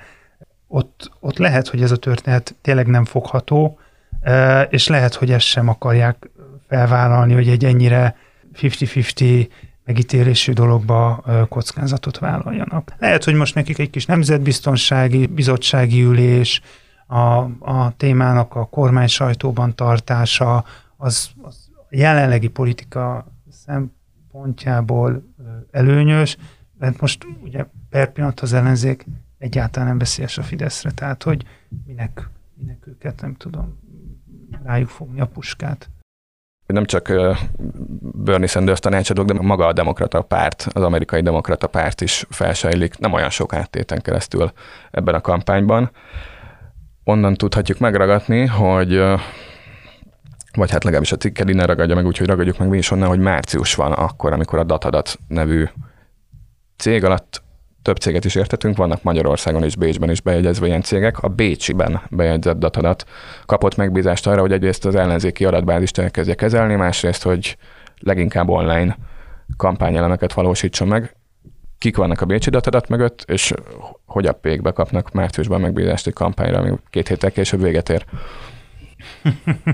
ott, 0.68 1.12
ott 1.20 1.38
lehet, 1.38 1.68
hogy 1.68 1.82
ez 1.82 1.92
a 1.92 1.98
történet 1.98 2.56
tényleg 2.62 2.88
nem 2.88 3.06
fogható, 3.06 3.80
és 4.70 4.88
lehet, 4.88 5.14
hogy 5.14 5.32
ezt 5.32 5.46
sem 5.46 5.70
akarják 5.70 6.30
felvállalni, 6.68 7.34
hogy 7.34 7.50
egy 7.50 7.66
ennyire 7.66 8.16
50-50 8.62 9.48
megítélésű 9.86 10.54
dologba 10.54 11.24
kockázatot 11.50 12.20
vállaljanak. 12.20 12.94
Lehet, 12.98 13.24
hogy 13.24 13.34
most 13.34 13.56
nekik 13.56 13.80
egy 13.80 13.90
kis 13.90 14.06
nemzetbiztonsági 14.06 15.26
bizottsági 15.26 16.02
ülés, 16.02 16.62
a, 17.08 17.38
a 17.60 17.94
témának 17.98 18.56
a 18.56 18.66
kormány 18.66 19.08
sajtóban 19.08 19.76
tartása, 19.76 20.66
az, 20.98 21.30
az 21.42 21.70
jelenlegi 21.90 22.48
politika 22.48 23.26
szempontjából 23.50 25.34
előnyös, 25.72 26.38
mert 26.80 27.02
most 27.02 27.28
ugye 27.42 27.66
per 27.90 28.12
pillanat 28.12 28.40
az 28.40 28.54
ellenzék 28.54 29.06
egyáltalán 29.38 29.88
nem 29.88 29.98
veszélyes 29.98 30.38
a 30.38 30.44
Fideszre, 30.44 30.92
tehát 30.92 31.24
hogy 31.24 31.46
minek, 31.86 32.30
minek 32.54 32.88
őket, 32.88 33.22
nem 33.22 33.36
tudom, 33.36 33.80
rájuk 34.64 34.90
fogni 34.90 35.20
a 35.20 35.28
puskát 35.28 35.90
nem 36.66 36.86
csak 36.86 37.12
Bernie 38.00 38.48
Sanders 38.48 38.80
tanácsadók, 38.80 39.26
de 39.26 39.34
maga 39.42 39.66
a 39.66 39.74
demokrata 39.74 40.22
párt, 40.22 40.68
az 40.74 40.82
amerikai 40.82 41.22
demokrata 41.22 41.68
párt 41.68 42.02
is 42.02 42.26
felsejlik, 42.30 42.98
nem 42.98 43.14
olyan 43.14 43.30
sok 43.30 43.54
áttéten 43.54 44.02
keresztül 44.02 44.52
ebben 44.92 45.16
a 45.16 45.22
kampányban. 45.22 45.92
Onnan 47.04 47.34
tudhatjuk 47.34 47.80
megragadni, 47.80 48.46
hogy 48.46 49.04
vagy 50.56 50.72
hát 50.72 50.84
legalábbis 50.84 51.12
a 51.12 51.18
cikkel 51.18 51.48
innen 51.48 51.66
ragadja 51.66 51.96
meg, 51.96 52.06
úgyhogy 52.06 52.28
ragadjuk 52.28 52.58
meg 52.58 52.70
mi 52.70 52.78
is 52.78 52.92
onnan, 52.92 53.08
hogy 53.08 53.20
március 53.20 53.76
van 53.76 53.92
akkor, 53.92 54.34
amikor 54.34 54.60
a 54.60 54.64
Datadat 54.64 55.20
nevű 55.28 55.66
cég 56.78 57.04
alatt 57.04 57.44
több 57.86 57.98
céget 57.98 58.26
is 58.26 58.36
értetünk, 58.36 58.78
vannak 58.78 59.04
Magyarországon 59.04 59.64
és 59.64 59.76
Bécsben 59.76 60.10
is 60.10 60.22
bejegyezve 60.22 60.68
ilyen 60.68 60.82
cégek. 60.82 61.20
A 61.20 61.28
Bécsiben 61.28 62.02
bejegyzett 62.10 62.58
datadat 62.58 63.06
kapott 63.46 63.76
megbízást 63.76 64.28
arra, 64.28 64.42
hogy 64.42 64.52
egyrészt 64.52 64.86
az 64.86 64.96
ellenzéki 64.96 65.46
adatbázist 65.46 65.98
elkezdje 65.98 66.36
kezelni, 66.36 66.76
másrészt, 66.76 67.24
hogy 67.24 67.58
leginkább 68.00 68.50
online 68.50 68.98
kampányelemeket 69.58 70.34
valósítson 70.34 70.88
meg. 70.88 71.16
Kik 71.78 71.98
vannak 71.98 72.22
a 72.22 72.26
Bécsi 72.26 72.50
datadat 72.50 72.90
mögött, 72.90 73.24
és 73.28 73.54
hogy 74.06 74.26
a 74.26 74.34
pékbe 74.34 74.72
kapnak 74.72 75.12
márciusban 75.12 75.62
megbízást 75.62 76.08
egy 76.08 76.14
kampányra, 76.14 76.60
ami 76.60 76.72
két 76.90 77.08
héttel 77.08 77.32
később 77.32 77.62
véget 77.62 77.90
ér. 77.90 78.06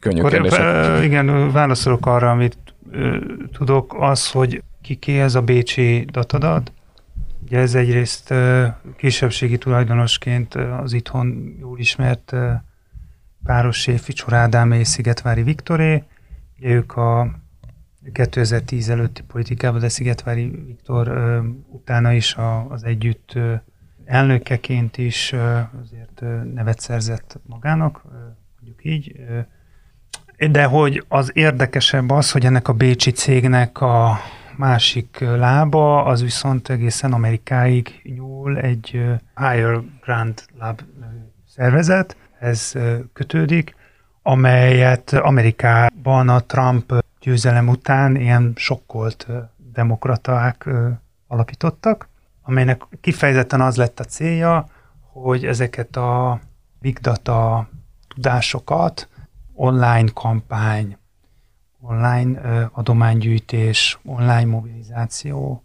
Könnyű 0.00 0.18
Akkor 0.18 0.30
kérdés. 0.30 0.58
Igen, 1.04 1.52
válaszolok 1.52 2.06
arra, 2.06 2.30
amit 2.30 2.56
ö, 2.90 3.16
tudok, 3.52 3.96
az, 3.98 4.30
hogy 4.30 4.62
kiké 4.82 5.20
ez 5.20 5.34
a 5.34 5.42
Bécsi 5.42 6.06
datadat, 6.10 6.72
Ugye 7.42 7.58
ez 7.58 7.74
egyrészt 7.74 8.34
kisebbségi 8.96 9.58
tulajdonosként 9.58 10.54
az 10.54 10.92
itthon 10.92 11.56
jól 11.60 11.78
ismert 11.78 12.34
páros 13.44 13.88
Ficsor 13.98 14.32
Ádám 14.32 14.72
és 14.72 14.88
Szigetvári 14.88 15.42
Viktoré. 15.42 16.04
Ugye 16.58 16.68
ők 16.68 16.96
a 16.96 17.30
2010 18.12 18.88
előtti 18.88 19.22
politikában, 19.22 19.80
de 19.80 19.88
Szigetvári 19.88 20.62
Viktor 20.66 21.08
utána 21.68 22.12
is 22.12 22.36
az 22.68 22.84
együtt 22.84 23.38
elnökeként 24.04 24.98
is 24.98 25.34
azért 25.82 26.22
nevet 26.54 26.80
szerzett 26.80 27.40
magának, 27.46 28.02
mondjuk 28.56 28.84
így. 28.84 29.20
De 30.50 30.64
hogy 30.64 31.04
az 31.08 31.30
érdekesebb 31.34 32.10
az, 32.10 32.30
hogy 32.30 32.44
ennek 32.44 32.68
a 32.68 32.72
Bécsi 32.72 33.10
cégnek 33.10 33.80
a 33.80 34.18
másik 34.58 35.18
lába, 35.18 36.04
az 36.04 36.22
viszont 36.22 36.68
egészen 36.68 37.12
Amerikáig 37.12 38.00
nyúl 38.02 38.58
egy 38.58 38.90
Higher 39.36 39.80
Grant 40.00 40.48
Lab 40.58 40.80
szervezet, 41.48 42.16
ez 42.38 42.72
kötődik, 43.12 43.76
amelyet 44.22 45.12
Amerikában 45.12 46.28
a 46.28 46.40
Trump 46.40 46.92
győzelem 47.20 47.68
után 47.68 48.16
ilyen 48.16 48.52
sokkolt 48.56 49.26
demokraták 49.72 50.68
alapítottak, 51.26 52.08
amelynek 52.42 52.82
kifejezetten 53.00 53.60
az 53.60 53.76
lett 53.76 54.00
a 54.00 54.04
célja, 54.04 54.66
hogy 55.12 55.44
ezeket 55.44 55.96
a 55.96 56.40
big 56.80 56.98
data 56.98 57.68
tudásokat 58.08 59.08
online 59.54 60.08
kampány, 60.14 60.97
online 61.80 62.40
adománygyűjtés, 62.72 63.98
online 64.04 64.44
mobilizáció, 64.44 65.62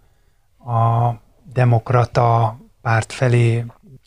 a 0.65 1.11
demokrata 1.53 2.57
párt 2.81 3.11
felé, 3.11 3.65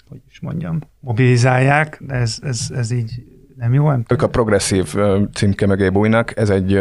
hogy 0.08 0.20
is 0.30 0.40
mondjam, 0.40 0.78
mobilizálják, 1.00 1.98
de 2.00 2.14
ez, 2.14 2.38
ez, 2.42 2.70
ez 2.74 2.90
így 2.90 3.24
nem 3.56 3.74
jó? 3.74 3.88
Nem 3.90 4.04
ők 4.08 4.22
a 4.22 4.28
progresszív 4.28 4.94
címke 5.32 5.66
mögé 5.66 5.88
bújnak, 5.88 6.36
ez 6.36 6.50
egy 6.50 6.80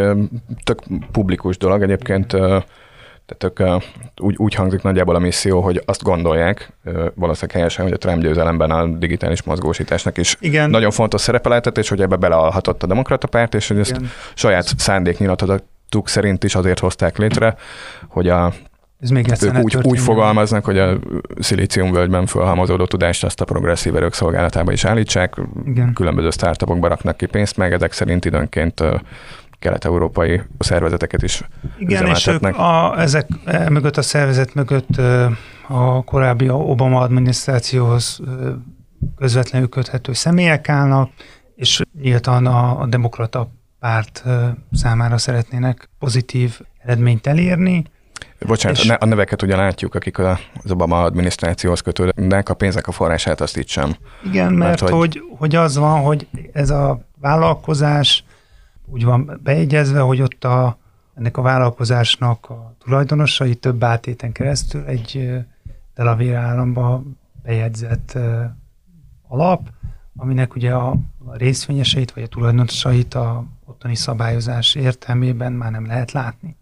tök 0.64 0.82
publikus 1.12 1.58
dolog 1.58 1.82
egyébként, 1.82 2.36
tehát 3.26 3.60
ők 3.60 3.82
úgy, 4.20 4.34
úgy 4.36 4.54
hangzik 4.54 4.82
nagyjából 4.82 5.14
a 5.14 5.18
misszió, 5.18 5.60
hogy 5.60 5.82
azt 5.84 6.02
gondolják, 6.02 6.72
valószínűleg 7.14 7.56
helyesen, 7.56 7.84
hogy 7.84 7.92
a 7.92 7.96
Trump 7.96 8.22
győzelemben 8.22 8.70
a 8.70 8.86
digitális 8.86 9.42
mozgósításnak 9.42 10.18
is 10.18 10.36
Igen. 10.40 10.70
nagyon 10.70 10.90
fontos 10.90 11.20
szerepe 11.20 11.48
lehetett, 11.48 11.78
és 11.78 11.88
hogy 11.88 12.00
ebbe 12.00 12.16
belealhatott 12.16 12.82
a 12.82 12.86
demokrata 12.86 13.26
párt, 13.26 13.54
és 13.54 13.68
hogy 13.68 13.78
ezt 13.78 13.90
Igen. 13.90 14.10
saját 14.34 14.64
szándéknyilatkozatuk 14.76 16.08
szerint 16.08 16.44
is 16.44 16.54
azért 16.54 16.78
hozták 16.78 17.18
létre, 17.18 17.56
hogy 18.08 18.28
a 18.28 18.52
ez 19.00 19.10
még 19.10 19.26
ők 19.42 19.56
úgy, 19.62 19.76
úgy 19.82 19.98
fogalmaznak, 19.98 20.64
hogy 20.64 20.78
a 20.78 20.98
völgyben 21.72 22.26
felhalmozódó 22.26 22.86
tudást 22.86 23.24
azt 23.24 23.40
a 23.40 23.44
progresszív 23.44 23.96
erők 23.96 24.14
szolgálatába 24.14 24.72
is 24.72 24.84
állítsák. 24.84 25.34
Igen. 25.66 25.92
Különböző 25.92 26.30
startupokba 26.30 26.88
raknak 26.88 27.16
ki 27.16 27.26
pénzt, 27.26 27.56
meg 27.56 27.72
ezek 27.72 27.92
szerint 27.92 28.24
időnként 28.24 28.82
kelet-európai 29.58 30.42
szervezeteket 30.58 31.22
is 31.22 31.42
Igen, 31.78 32.06
és 32.06 32.26
ők 32.26 32.44
a, 32.44 33.00
ezek 33.00 33.28
e, 33.44 33.70
mögött 33.70 33.96
a 33.96 34.02
szervezet 34.02 34.54
mögött 34.54 34.96
a 35.68 36.04
korábbi 36.04 36.48
Obama 36.48 37.00
adminisztrációhoz 37.00 38.20
közvetlenül 39.16 39.68
köthető 39.68 40.12
személyek 40.12 40.68
állnak, 40.68 41.10
és 41.54 41.80
nyíltan 42.00 42.46
a, 42.46 42.80
a 42.80 42.86
demokrata 42.86 43.50
párt 43.80 44.24
számára 44.72 45.18
szeretnének 45.18 45.88
pozitív 45.98 46.60
eredményt 46.78 47.26
elérni. 47.26 47.84
Bocsánat, 48.46 48.78
és... 48.78 48.88
a 48.98 49.04
neveket 49.04 49.42
ugye 49.42 49.56
látjuk, 49.56 49.94
akik 49.94 50.18
az 50.18 50.70
Obama 50.70 51.02
adminisztrációhoz 51.02 51.80
kötődnek, 51.80 52.48
a 52.48 52.54
pénzek 52.54 52.86
a 52.86 52.92
forrását 52.92 53.40
azt 53.40 53.56
itt 53.56 53.68
sem. 53.68 53.96
Igen, 54.24 54.52
mert, 54.52 54.80
mert 54.80 54.80
hogy... 54.80 54.90
Hogy, 54.92 55.22
hogy 55.38 55.54
az 55.54 55.76
van, 55.76 56.00
hogy 56.00 56.26
ez 56.52 56.70
a 56.70 57.00
vállalkozás 57.20 58.24
úgy 58.86 59.04
van 59.04 59.40
beegyezve, 59.42 60.00
hogy 60.00 60.20
ott 60.20 60.44
a, 60.44 60.78
ennek 61.14 61.36
a 61.36 61.42
vállalkozásnak 61.42 62.50
a 62.50 62.74
tulajdonosai 62.78 63.54
több 63.54 63.84
átéten 63.84 64.32
keresztül 64.32 64.84
egy 64.84 65.30
Delaware 65.94 66.36
államba 66.36 67.02
bejegyzett 67.42 68.18
alap, 69.28 69.68
aminek 70.16 70.54
ugye 70.54 70.72
a 70.72 70.96
részvényeseit 71.32 72.12
vagy 72.12 72.22
a 72.22 72.26
tulajdonosait 72.28 73.14
a 73.14 73.44
ottani 73.64 73.94
szabályozás 73.94 74.74
értelmében 74.74 75.52
már 75.52 75.70
nem 75.70 75.86
lehet 75.86 76.12
látni. 76.12 76.56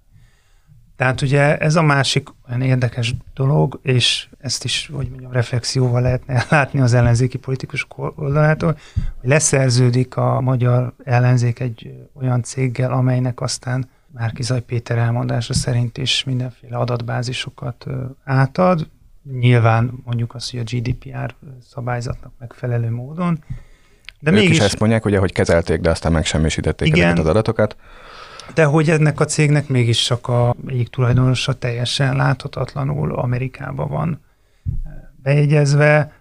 Tehát 0.97 1.23
ugye 1.23 1.59
ez 1.59 1.77
a 1.77 1.83
másik 1.83 2.29
olyan 2.49 2.63
érdekes 2.63 3.15
dolog, 3.35 3.81
és 3.83 4.29
ezt 4.45 4.65
is, 4.65 4.91
hogy 4.93 5.09
mondjam, 5.09 5.33
reflexióval 5.33 6.01
lehetne 6.01 6.47
látni 6.49 6.81
az 6.81 6.95
ellenzéki 6.95 7.39
politikus 7.39 7.87
oldalától, 8.15 8.79
hogy 9.21 9.29
leszerződik 9.29 10.17
a 10.17 10.41
magyar 10.41 10.93
ellenzék 11.05 11.61
egy 11.61 11.95
olyan 12.15 12.43
céggel, 12.43 12.93
amelynek 12.93 13.41
aztán 13.41 13.89
Márkizaj 14.07 14.61
Péter 14.61 14.99
elmondása 14.99 15.55
szerint 15.55 15.99
is 15.99 16.25
mindenféle 16.25 16.77
adatbázisokat 16.77 17.87
átad, 18.25 18.89
nyilván 19.39 19.93
mondjuk 20.05 20.35
azt, 20.35 20.51
hogy 20.51 20.61
a 20.61 20.77
GDPR 20.77 21.35
szabályzatnak 21.71 22.33
megfelelő 22.39 22.91
módon. 22.91 23.45
De 24.21 24.31
ők 24.31 24.37
mégis, 24.37 24.57
is 24.57 24.65
ezt 24.65 24.79
mondják, 24.79 25.05
ugye, 25.05 25.19
hogy 25.19 25.33
kezelték, 25.33 25.81
de 25.81 25.91
aztán 25.91 26.13
megsemmisítették 26.13 26.89
igen, 26.89 27.05
ezeket 27.05 27.25
az 27.25 27.31
adatokat. 27.31 27.77
De 28.55 28.65
hogy 28.65 28.91
ennek 28.91 29.21
a 29.21 29.25
cégnek 29.25 29.69
mégis 29.69 30.05
csak 30.05 30.29
a 30.29 30.55
egyik 30.67 30.89
tulajdonosa 30.89 31.53
teljesen 31.53 32.17
láthatatlanul 32.17 33.15
Amerikában 33.15 33.89
van 33.89 34.24
bejegyezve. 35.25 36.13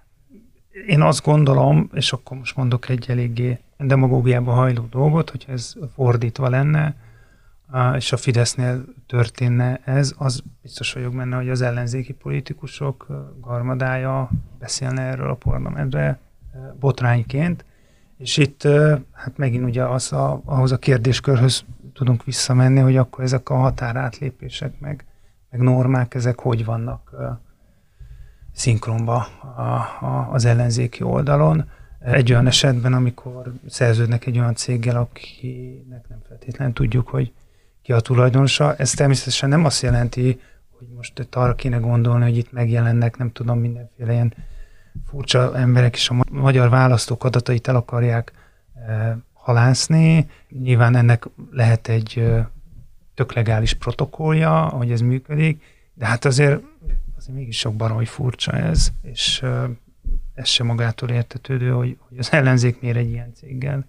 Én 0.88 1.02
azt 1.02 1.24
gondolom, 1.24 1.90
és 1.94 2.12
akkor 2.12 2.38
most 2.38 2.56
mondok 2.56 2.90
egy 2.90 3.06
eléggé 3.10 3.60
demagógiába 3.78 4.52
hajló 4.52 4.88
dolgot, 4.90 5.30
hogyha 5.30 5.52
ez 5.52 5.74
fordítva 5.94 6.50
lenne, 6.50 6.96
és 7.96 8.12
a 8.12 8.18
Fidesznél 8.18 8.86
történne 9.08 9.80
ez, 9.86 10.14
az 10.18 10.44
biztos 10.62 10.94
vagyok 10.94 11.16
benne, 11.16 11.36
hogy 11.36 11.50
az 11.50 11.62
ellenzéki 11.62 12.14
politikusok 12.14 13.08
garmadája 13.42 14.30
beszélne 14.60 15.02
erről 15.02 15.30
a 15.30 15.36
parlamentbe 15.36 16.20
botrányként, 16.80 17.66
és 18.18 18.38
itt 18.38 18.64
hát 19.12 19.38
megint 19.38 19.64
ugye 19.66 19.84
az 19.84 20.14
a, 20.14 20.42
ahhoz 20.46 20.72
a 20.72 20.78
kérdéskörhöz 20.78 21.66
tudunk 21.94 22.24
visszamenni, 22.24 22.80
hogy 22.80 22.98
akkor 22.98 23.24
ezek 23.24 23.50
a 23.50 23.56
határátlépések, 23.56 24.80
meg, 24.80 25.06
meg 25.50 25.62
normák, 25.62 26.14
ezek 26.14 26.40
hogy 26.40 26.66
vannak 26.66 27.12
szinkronba 28.54 29.28
a, 29.56 29.62
a, 30.06 30.30
az 30.32 30.46
ellenzéki 30.46 31.04
oldalon. 31.04 31.70
Egy 32.00 32.32
olyan 32.32 32.48
esetben, 32.48 32.94
amikor 32.94 33.54
szerződnek 33.68 34.26
egy 34.26 34.40
olyan 34.40 34.56
céggel, 34.56 34.98
akinek 34.98 36.08
nem 36.10 36.22
feltétlenül 36.28 36.74
tudjuk, 36.74 37.08
hogy 37.08 37.32
ki 37.82 37.92
a 37.92 38.00
tulajdonosa, 38.00 38.76
ez 38.76 38.92
természetesen 38.92 39.50
nem 39.50 39.66
azt 39.66 39.82
jelenti, 39.82 40.40
hogy 40.78 40.88
most 40.96 41.28
arra 41.32 41.56
kéne 41.56 41.78
gondolni, 41.78 42.24
hogy 42.24 42.38
itt 42.38 42.52
megjelennek, 42.52 43.18
nem 43.18 43.32
tudom, 43.32 43.60
mindenféle 43.60 44.14
ilyen 44.14 44.34
furcsa 45.08 45.58
emberek 45.58 45.96
is 45.96 46.10
a 46.10 46.16
magyar 46.32 46.70
választók 46.70 47.24
adatait 47.24 47.68
el 47.68 47.76
akarják 47.76 48.32
halászni. 49.34 50.30
Nyilván 50.50 50.96
ennek 50.96 51.28
lehet 51.52 51.88
egy 51.88 52.34
tök 53.14 53.34
legális 53.34 53.74
protokollja, 53.74 54.62
hogy 54.62 54.92
ez 54.92 55.02
működik, 55.02 55.64
de 55.94 56.06
hát 56.06 56.26
azért, 56.26 56.62
azért 57.24 57.38
mégis 57.38 57.58
sok 57.58 57.76
baroly 57.76 58.06
furcsa 58.06 58.52
ez, 58.52 58.92
és 59.02 59.44
ez 60.34 60.48
sem 60.48 60.66
magától 60.66 61.10
értetődő, 61.10 61.70
hogy, 61.70 61.98
hogy 62.08 62.18
az 62.18 62.32
ellenzék 62.32 62.82
miért 62.82 62.98
egy 62.98 63.10
ilyen 63.10 63.34
céggel 63.34 63.86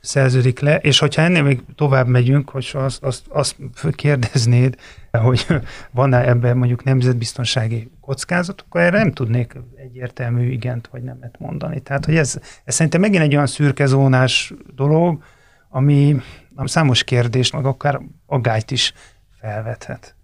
szerződik 0.00 0.60
le, 0.60 0.76
és 0.76 0.98
hogyha 0.98 1.22
ennél 1.22 1.42
még 1.42 1.62
tovább 1.74 2.06
megyünk, 2.06 2.50
hogy 2.50 2.70
azt, 2.72 3.02
azt, 3.02 3.26
azt 3.28 3.56
kérdeznéd, 3.94 4.76
hogy 5.10 5.46
van-e 5.90 6.28
ebben 6.28 6.56
mondjuk 6.56 6.84
nemzetbiztonsági 6.84 7.90
kockázat, 8.00 8.60
akkor 8.60 8.80
erre 8.80 8.98
nem 8.98 9.12
tudnék 9.12 9.56
egyértelmű 9.76 10.50
igent 10.50 10.86
vagy 10.86 11.02
nemet 11.02 11.38
mondani. 11.38 11.80
Tehát, 11.80 12.04
hogy 12.04 12.16
ez, 12.16 12.40
ez 12.64 12.74
szerintem 12.74 13.00
megint 13.00 13.22
egy 13.22 13.34
olyan 13.34 13.46
szürkezónás 13.46 14.52
dolog, 14.74 15.22
ami, 15.68 16.20
ami 16.54 16.68
számos 16.68 17.04
kérdést, 17.04 17.52
meg 17.52 17.64
akár 17.64 18.00
aggályt 18.26 18.70
is 18.70 18.92
felvethet. 19.40 20.16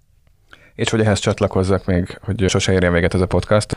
És 0.75 0.91
hogy 0.91 1.01
ehhez 1.01 1.19
csatlakozzak 1.19 1.85
még, 1.85 2.19
hogy 2.23 2.49
sose 2.49 2.73
érjen 2.73 2.93
véget 2.93 3.15
ez 3.15 3.21
a 3.21 3.27
podcast, 3.27 3.77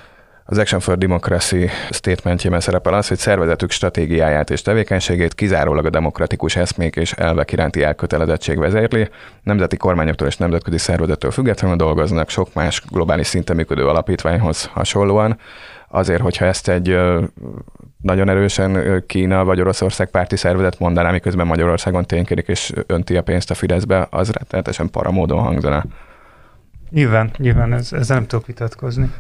az 0.50 0.58
Action 0.58 0.80
for 0.80 0.98
Democracy 0.98 1.70
statementjében 1.90 2.60
szerepel 2.60 2.94
az, 2.94 3.08
hogy 3.08 3.18
szervezetük 3.18 3.72
stratégiáját 3.72 4.50
és 4.50 4.62
tevékenységét 4.62 5.36
kizárólag 5.36 5.86
a 5.86 5.90
demokratikus 5.90 6.56
eszmék 6.56 6.96
és 6.96 7.12
elvek 7.12 7.52
iránti 7.52 7.84
elkötelezettség 7.84 8.58
vezérli. 8.58 9.10
Nemzeti 9.44 9.78
kormányoktól 9.78 10.28
és 10.28 10.38
nemzetközi 10.38 10.78
szervezettől 10.78 11.32
függetlenül 11.32 11.78
dolgoznak 11.78 12.30
sok 12.30 12.54
más 12.54 12.82
globális 12.92 13.28
szinten 13.28 13.56
működő 13.56 13.88
alapítványhoz 13.88 14.66
hasonlóan. 14.66 15.40
Azért, 15.88 16.22
hogyha 16.22 16.46
ezt 16.46 16.70
egy 16.70 17.00
nagyon 18.02 18.30
erősen 18.30 19.04
Kína 19.08 19.46
vagy 19.46 19.60
Oroszország 19.60 20.10
párti 20.10 20.36
szervezet 20.36 20.80
mondaná, 20.80 21.12
miközben 21.12 21.48
Magyarországon 21.48 22.06
ténykedik 22.06 22.48
és 22.48 22.74
önti 22.86 23.18
a 23.18 23.22
pénzt 23.22 23.52
a 23.52 23.54
Fideszbe, 23.54 24.08
az 24.10 24.32
rettenetesen 24.32 24.90
paramódon 24.90 25.40
hangzana. 25.40 25.84
Nyilván, 26.90 27.32
nyilván, 27.38 27.74
ez, 27.74 27.94
ezzel 27.94 28.16
nem 28.18 28.28
tudok 28.28 28.46
vitatkozni. 28.46 29.14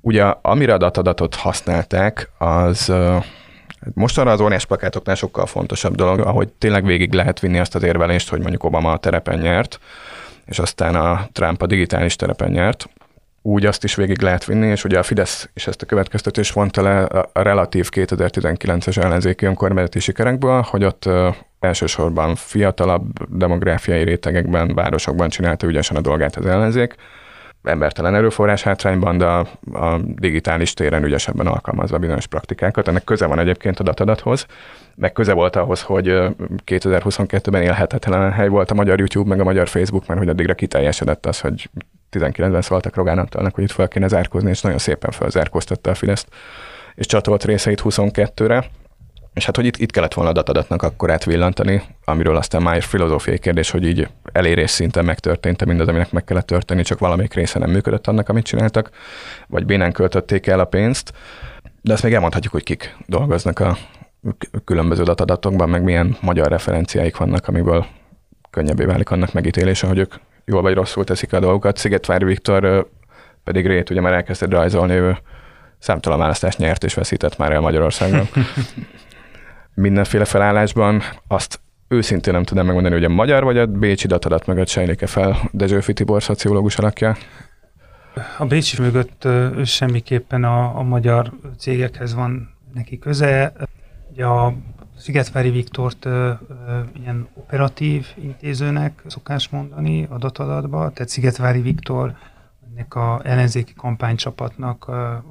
Ugye 0.00 0.24
amire 0.24 0.74
a 0.74 0.78
datadatot 0.78 1.34
használták, 1.34 2.30
az 2.38 2.92
Mostanra 3.94 4.30
az 4.30 4.40
óriás 4.40 4.66
plakátoknál 4.66 5.14
sokkal 5.14 5.46
fontosabb 5.46 5.94
dolog, 5.94 6.20
ahogy 6.20 6.52
tényleg 6.52 6.84
végig 6.84 7.12
lehet 7.12 7.40
vinni 7.40 7.58
azt 7.58 7.74
az 7.74 7.82
érvelést, 7.82 8.28
hogy 8.28 8.40
mondjuk 8.40 8.64
Obama 8.64 8.92
a 8.92 8.98
terepen 8.98 9.38
nyert, 9.38 9.80
és 10.44 10.58
aztán 10.58 10.94
a 10.94 11.28
Trump 11.32 11.62
a 11.62 11.66
digitális 11.66 12.16
terepen 12.16 12.50
nyert, 12.50 12.88
úgy 13.46 13.66
azt 13.66 13.84
is 13.84 13.94
végig 13.94 14.20
lehet 14.20 14.44
vinni, 14.44 14.66
és 14.66 14.84
ugye 14.84 14.98
a 14.98 15.02
Fidesz 15.02 15.48
is 15.54 15.66
ezt 15.66 15.82
a 15.82 15.86
következtetést 15.86 16.52
vonta 16.52 16.82
le 16.82 17.02
a 17.04 17.42
relatív 17.42 17.88
2019-es 17.94 19.02
ellenzéki 19.02 19.46
önkormányzati 19.46 20.00
sikerekből, 20.00 20.60
hogy 20.60 20.84
ott 20.84 21.08
elsősorban 21.66 22.34
fiatalabb 22.34 23.36
demográfiai 23.36 24.04
rétegekben, 24.04 24.74
városokban 24.74 25.28
csinálta 25.28 25.66
ügyesen 25.66 25.96
a 25.96 26.00
dolgát 26.00 26.36
az 26.36 26.46
ellenzék, 26.46 26.94
embertelen 27.62 28.14
erőforrás 28.14 28.62
hátrányban, 28.62 29.18
de 29.18 29.24
a, 29.24 29.38
a 29.72 29.98
digitális 29.98 30.74
téren 30.74 31.04
ügyesebben 31.04 31.46
alkalmazva 31.46 31.98
bizonyos 31.98 32.26
praktikákat. 32.26 32.88
Ennek 32.88 33.04
köze 33.04 33.26
van 33.26 33.38
egyébként 33.38 33.80
a 33.80 33.82
datadathoz, 33.82 34.46
meg 34.94 35.12
köze 35.12 35.32
volt 35.32 35.56
ahhoz, 35.56 35.82
hogy 35.82 36.06
2022-ben 36.66 37.62
élhetetlen 37.62 38.32
hely 38.32 38.48
volt 38.48 38.70
a 38.70 38.74
magyar 38.74 38.98
YouTube, 38.98 39.28
meg 39.28 39.40
a 39.40 39.44
magyar 39.44 39.68
Facebook, 39.68 40.06
mert 40.06 40.20
hogy 40.20 40.28
addigra 40.28 40.54
kiteljesedett 40.54 41.26
az, 41.26 41.40
hogy 41.40 41.70
19-ben 42.12 42.62
szóltak 42.62 42.94
Rogán 42.96 43.18
Antalnak, 43.18 43.54
hogy 43.54 43.64
itt 43.64 43.70
fel 43.70 43.88
kéne 43.88 44.08
zárkózni, 44.08 44.50
és 44.50 44.60
nagyon 44.60 44.78
szépen 44.78 45.10
felzárkóztatta 45.10 45.90
a 45.90 45.94
Fideszt, 45.94 46.28
és 46.94 47.06
csatolt 47.06 47.44
részeit 47.44 47.82
22-re. 47.84 48.64
És 49.36 49.44
hát, 49.44 49.56
hogy 49.56 49.64
itt, 49.64 49.76
itt 49.76 49.90
kellett 49.90 50.14
volna 50.14 50.30
a 50.30 50.32
datadatnak 50.32 50.82
akkor 50.82 51.10
átvillantani, 51.10 51.82
amiről 52.04 52.36
aztán 52.36 52.62
már 52.62 52.82
filozófiai 52.82 53.38
kérdés, 53.38 53.70
hogy 53.70 53.86
így 53.86 54.08
elérés 54.32 54.70
szinten 54.70 55.04
megtörtént 55.04 55.64
mindaz, 55.64 55.88
aminek 55.88 56.12
meg 56.12 56.24
kellett 56.24 56.46
történni, 56.46 56.82
csak 56.82 56.98
valamelyik 56.98 57.34
része 57.34 57.58
nem 57.58 57.70
működött 57.70 58.06
annak, 58.06 58.28
amit 58.28 58.44
csináltak, 58.44 58.90
vagy 59.46 59.66
bénán 59.66 59.92
költötték 59.92 60.46
el 60.46 60.60
a 60.60 60.64
pénzt. 60.64 61.12
De 61.80 61.92
azt 61.92 62.02
még 62.02 62.12
elmondhatjuk, 62.12 62.52
hogy 62.52 62.62
kik 62.62 62.96
dolgoznak 63.06 63.58
a 63.58 63.76
különböző 64.64 65.02
datadatokban, 65.02 65.68
meg 65.68 65.82
milyen 65.82 66.16
magyar 66.20 66.48
referenciáik 66.48 67.16
vannak, 67.16 67.48
amiből 67.48 67.86
könnyebbé 68.50 68.84
válik 68.84 69.10
annak 69.10 69.32
megítélése, 69.32 69.86
hogy 69.86 69.98
ők 69.98 70.14
jól 70.44 70.62
vagy 70.62 70.74
rosszul 70.74 71.04
teszik 71.04 71.32
a 71.32 71.40
dolgokat. 71.40 71.76
Szigetvári 71.76 72.24
Viktor 72.24 72.90
pedig 73.44 73.66
rét 73.66 73.90
ugye 73.90 74.00
már 74.00 74.12
elkezdett 74.12 74.50
rajzolni, 74.50 74.94
ő 74.94 75.18
számtalan 75.78 76.18
választást 76.18 76.58
nyert 76.58 76.84
és 76.84 76.94
veszített 76.94 77.36
már 77.36 77.52
el 77.52 77.60
Magyarországon. 77.60 78.28
Mindenféle 79.76 80.24
felállásban 80.24 81.02
azt 81.28 81.60
őszintén 81.88 82.32
nem 82.32 82.42
tudom 82.42 82.64
megmondani, 82.64 82.94
hogy 82.94 83.04
a 83.04 83.08
magyar 83.08 83.44
vagy 83.44 83.58
a 83.58 83.66
bécsi 83.66 84.06
datadat 84.06 84.46
mögött 84.46 84.68
sejlik-e 84.68 85.06
fel 85.06 85.36
Dezsőfi 85.52 85.92
Tibor 85.92 86.22
szociológus 86.22 86.78
alakja? 86.78 87.16
A 88.38 88.44
Bécsi 88.44 88.82
mögött 88.82 89.28
semmiképpen 89.64 90.44
a, 90.44 90.78
a 90.78 90.82
magyar 90.82 91.32
cégekhez 91.58 92.14
van 92.14 92.54
neki 92.74 92.98
köze. 92.98 93.52
Ugye 94.12 94.24
a 94.24 94.54
Szigetvári 94.98 95.50
Viktort 95.50 96.04
ö, 96.04 96.32
ö, 96.48 96.80
ilyen 97.00 97.28
operatív 97.34 98.06
intézőnek 98.14 99.02
szokás 99.06 99.48
mondani 99.48 100.08
datadatba, 100.18 100.90
tehát 100.90 101.08
Szigetvári 101.08 101.60
Viktor 101.60 102.14
ennek 102.70 102.94
a 102.94 103.20
ellenzéki 103.24 103.74
kampánycsapatnak 103.74 104.88
a, 104.88 105.12
a, 105.12 105.22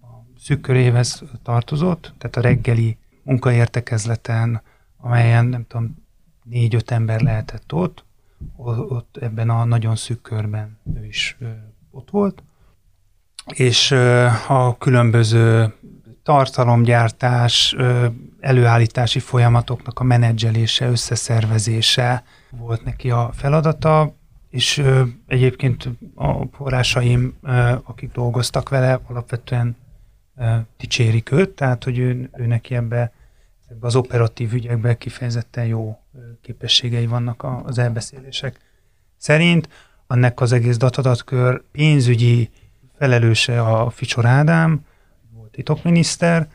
a 0.00 0.24
szűk 0.38 0.60
köréhez 0.60 1.22
tartozott, 1.42 2.12
tehát 2.18 2.36
a 2.36 2.40
reggeli 2.40 2.97
munkaértekezleten, 3.28 4.62
amelyen 4.96 5.46
nem 5.46 5.64
tudom, 5.66 5.96
négy-öt 6.44 6.90
ember 6.90 7.20
lehetett 7.20 7.72
ott, 7.72 8.04
ott 8.88 9.16
ebben 9.20 9.50
a 9.50 9.64
nagyon 9.64 9.96
szűk 9.96 10.22
körben 10.22 10.78
ő 10.94 11.04
is 11.04 11.36
ott 11.90 12.10
volt, 12.10 12.42
és 13.54 13.90
a 14.48 14.76
különböző 14.78 15.74
tartalomgyártás, 16.22 17.76
előállítási 18.40 19.18
folyamatoknak 19.18 19.98
a 19.98 20.04
menedzselése, 20.04 20.88
összeszervezése 20.88 22.24
volt 22.50 22.84
neki 22.84 23.10
a 23.10 23.30
feladata, 23.32 24.14
és 24.50 24.82
egyébként 25.26 25.88
a 26.14 26.46
forrásaim, 26.52 27.38
akik 27.82 28.12
dolgoztak 28.12 28.68
vele, 28.68 29.00
alapvetően 29.06 29.76
dicsérik 30.76 31.30
őt, 31.32 31.50
tehát 31.50 31.84
hogy 31.84 31.98
ő, 31.98 32.30
ő 32.32 32.46
neki 32.46 32.74
ebbe, 32.74 33.12
az 33.80 33.96
operatív 33.96 34.52
ügyekben 34.52 34.98
kifejezetten 34.98 35.66
jó 35.66 35.98
képességei 36.40 37.06
vannak 37.06 37.46
az 37.64 37.78
elbeszélések 37.78 38.60
szerint. 39.16 39.68
Annak 40.06 40.40
az 40.40 40.52
egész 40.52 40.76
datadatkör 40.76 41.62
pénzügyi 41.72 42.50
felelőse 42.98 43.62
a 43.62 43.90
Ficsor 43.90 44.26
Ádám, 44.26 44.84
volt 45.32 45.50
titokminiszter, 45.50 46.48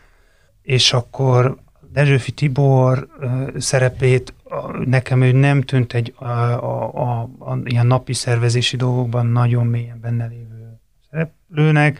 és 0.61 0.93
akkor 0.93 1.57
Dezsőfi 1.91 2.31
Tibor 2.31 3.07
szerepét 3.57 4.33
nekem 4.85 5.21
ő 5.21 5.31
nem 5.31 5.61
tűnt 5.61 5.93
egy 5.93 6.13
a, 6.15 6.25
a, 6.25 6.93
a, 6.93 7.29
a, 7.39 7.57
ilyen 7.63 7.87
napi 7.87 8.13
szervezési 8.13 8.75
dolgokban 8.77 9.25
nagyon 9.25 9.65
mélyen 9.65 9.99
benne 9.99 10.25
lévő 10.25 10.79
szereplőnek. 11.09 11.99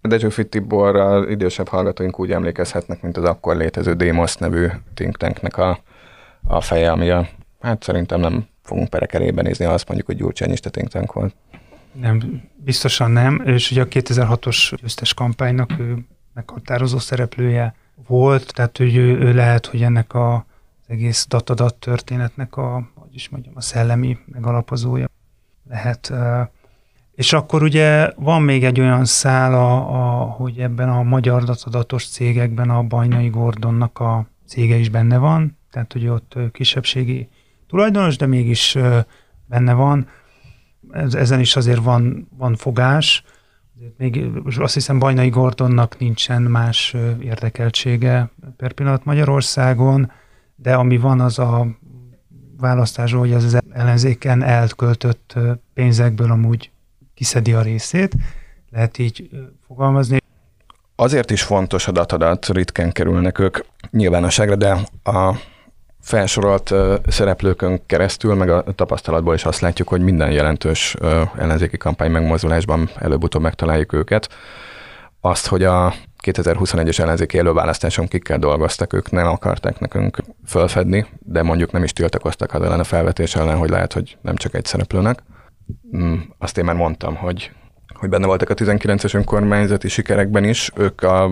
Dezsőfi 0.00 0.48
Tiborral 0.48 1.28
idősebb 1.28 1.68
hallgatóink 1.68 2.18
úgy 2.18 2.32
emlékezhetnek, 2.32 3.02
mint 3.02 3.16
az 3.16 3.24
akkor 3.24 3.56
létező 3.56 3.94
Demos 3.94 4.36
nevű 4.36 4.66
think 4.94 5.16
tanknek 5.16 5.56
a, 5.56 5.78
a 6.46 6.60
feje, 6.60 6.90
ami 6.90 7.10
a, 7.10 7.28
hát 7.60 7.82
szerintem 7.82 8.20
nem 8.20 8.46
fogunk 8.62 8.88
perekerébe 8.88 9.42
nézni, 9.42 9.64
ha 9.64 9.72
azt 9.72 9.86
mondjuk, 9.86 10.08
hogy 10.08 10.16
Gyurcsányista 10.16 10.70
think 10.70 10.88
tank 10.88 11.12
volt. 11.12 11.34
Nem, 11.92 12.42
biztosan 12.56 13.10
nem, 13.10 13.42
és 13.44 13.70
ugye 13.70 13.82
a 13.82 13.86
2006-os 13.86 14.72
győztes 14.80 15.14
kampánynak 15.14 15.70
ő 15.78 15.98
meghatározó 16.34 16.98
szereplője 16.98 17.74
volt, 18.06 18.54
tehát 18.54 18.76
hogy 18.76 18.96
ő, 18.96 19.18
ő 19.18 19.34
lehet, 19.34 19.66
hogy 19.66 19.82
ennek 19.82 20.14
a, 20.14 20.34
az 20.34 20.86
egész 20.86 21.26
datadat 21.28 21.74
történetnek 21.74 22.56
a, 22.56 22.90
hogy 22.94 23.14
is 23.14 23.28
mondjam, 23.28 23.52
a 23.56 23.60
szellemi 23.60 24.18
megalapozója 24.26 25.08
lehet. 25.68 26.12
És 27.18 27.32
akkor 27.32 27.62
ugye 27.62 28.12
van 28.16 28.42
még 28.42 28.64
egy 28.64 28.80
olyan 28.80 29.04
szál, 29.04 29.54
a, 29.54 30.24
hogy 30.24 30.58
ebben 30.58 30.88
a 30.88 31.02
magyar 31.02 31.44
datadatos 31.44 32.08
cégekben 32.08 32.70
a 32.70 32.82
Bajnai 32.82 33.28
Gordonnak 33.28 33.98
a 33.98 34.26
cége 34.46 34.76
is 34.76 34.88
benne 34.88 35.18
van, 35.18 35.58
tehát 35.70 35.92
hogy 35.92 36.08
ott 36.08 36.34
kisebbségi 36.52 37.28
tulajdonos, 37.68 38.16
de 38.16 38.26
mégis 38.26 38.78
benne 39.46 39.72
van. 39.72 40.08
Ez, 40.90 41.14
ezen 41.14 41.40
is 41.40 41.56
azért 41.56 41.82
van, 41.82 42.28
van 42.36 42.56
fogás, 42.56 43.24
még 43.96 44.30
azt 44.58 44.74
hiszem 44.74 44.98
Bajnai 44.98 45.28
Gordonnak 45.28 45.98
nincsen 45.98 46.42
más 46.42 46.96
érdekeltsége 47.20 48.30
per 48.56 48.72
pillanat 48.72 49.04
Magyarországon, 49.04 50.12
de 50.56 50.74
ami 50.74 50.98
van 50.98 51.20
az 51.20 51.38
a 51.38 51.66
választásról, 52.58 53.20
hogy 53.20 53.32
az 53.32 53.58
ellenzéken 53.70 54.42
elköltött 54.42 55.34
pénzekből 55.74 56.30
amúgy 56.30 56.70
kiszedi 57.18 57.52
a 57.52 57.62
részét, 57.62 58.14
lehet 58.70 58.98
így 58.98 59.30
fogalmazni. 59.66 60.18
Azért 60.96 61.30
is 61.30 61.42
fontos 61.42 61.88
a 61.88 61.92
datadat, 61.92 62.48
ritkán 62.48 62.92
kerülnek 62.92 63.38
ők 63.38 63.58
nyilvánosságra, 63.90 64.56
de 64.56 64.78
a 65.04 65.34
felsorolt 66.00 66.74
szereplőkön 67.06 67.86
keresztül, 67.86 68.34
meg 68.34 68.50
a 68.50 68.62
tapasztalatból 68.74 69.34
is 69.34 69.44
azt 69.44 69.60
látjuk, 69.60 69.88
hogy 69.88 70.00
minden 70.00 70.30
jelentős 70.30 70.96
ellenzéki 71.38 71.76
kampány 71.76 72.10
megmozdulásban 72.10 72.90
előbb-utóbb 72.94 73.42
megtaláljuk 73.42 73.92
őket. 73.92 74.28
Azt, 75.20 75.46
hogy 75.46 75.64
a 75.64 75.94
2021-es 76.24 76.98
ellenzéki 76.98 77.38
előválasztáson 77.38 78.06
kikkel 78.06 78.38
dolgoztak, 78.38 78.92
ők 78.92 79.10
nem 79.10 79.26
akarták 79.26 79.78
nekünk 79.78 80.18
fölfedni, 80.46 81.06
de 81.18 81.42
mondjuk 81.42 81.72
nem 81.72 81.82
is 81.82 81.92
tiltakoztak 81.92 82.54
az 82.54 82.62
ellen 82.62 82.80
a 82.80 82.84
felvetés 82.84 83.34
ellen, 83.34 83.56
hogy 83.56 83.70
lehet, 83.70 83.92
hogy 83.92 84.16
nem 84.20 84.36
csak 84.36 84.54
egy 84.54 84.64
szereplőnek. 84.64 85.22
Mm, 85.96 86.14
azt 86.38 86.58
én 86.58 86.64
már 86.64 86.76
mondtam, 86.76 87.14
hogy 87.14 87.52
hogy 87.98 88.08
benne 88.08 88.26
voltak 88.26 88.50
a 88.50 88.54
19-es 88.54 89.14
önkormányzati 89.14 89.88
sikerekben 89.88 90.44
is, 90.44 90.70
ők 90.76 91.02
a 91.02 91.30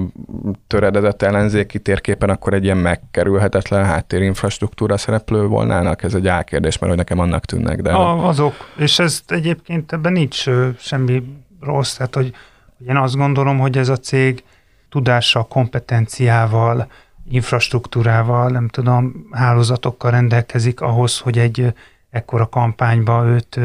töredezett 0.67 1.23
ellenzéki 1.23 1.79
térképen 1.79 2.31
akkor 2.31 2.55
egy 2.55 2.65
ilyen 2.65 2.77
megkerülhetetlen 2.77 3.85
háttérinfrastruktúra 3.85 4.97
szereplő 4.97 5.47
volnának? 5.47 6.03
Ez 6.03 6.15
egy 6.15 6.29
álkérdés, 6.29 6.79
mert 6.79 6.89
hogy 6.89 7.01
nekem 7.01 7.19
annak 7.19 7.45
tűnnek. 7.45 7.83
De... 7.83 7.93
A, 7.93 8.29
azok, 8.29 8.55
és 8.77 8.99
ez 8.99 9.23
egyébként 9.27 9.93
ebben 9.93 10.13
nincs 10.13 10.45
semmi 10.79 11.23
rossz, 11.61 11.95
tehát 11.97 12.15
hogy, 12.15 12.33
hogy 12.79 12.87
én 12.87 12.97
azt 12.97 13.17
gondolom, 13.17 13.59
hogy 13.59 13.79
ez 13.79 13.89
a 13.89 13.97
cég 13.97 14.45
tudással, 14.89 15.47
kompetenciával, 15.47 16.87
infrastruktúrával, 17.31 18.51
nem 18.51 18.69
tudom, 18.69 19.27
hálózatokkal 19.31 20.11
rendelkezik 20.11 20.81
ahhoz, 20.81 21.19
hogy 21.19 21.39
egy 21.39 21.73
ekkora 22.17 22.49
kampányba 22.49 23.27
őt 23.27 23.61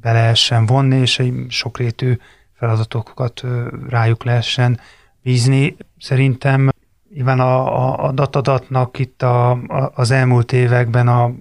be 0.00 0.12
lehessen 0.12 0.66
vonni, 0.66 0.96
és 0.96 1.18
egy 1.18 1.46
sokrétű 1.48 2.16
feladatokat 2.52 3.42
rájuk 3.88 4.24
lehessen 4.24 4.80
bízni. 5.22 5.76
Szerintem 5.98 6.68
nyilván 7.14 7.40
a, 7.40 8.04
a, 8.04 8.12
datadatnak 8.12 8.98
itt 8.98 9.22
a, 9.22 9.50
a, 9.50 9.92
az 9.94 10.10
elmúlt 10.10 10.52
években 10.52 11.08
a 11.08 11.32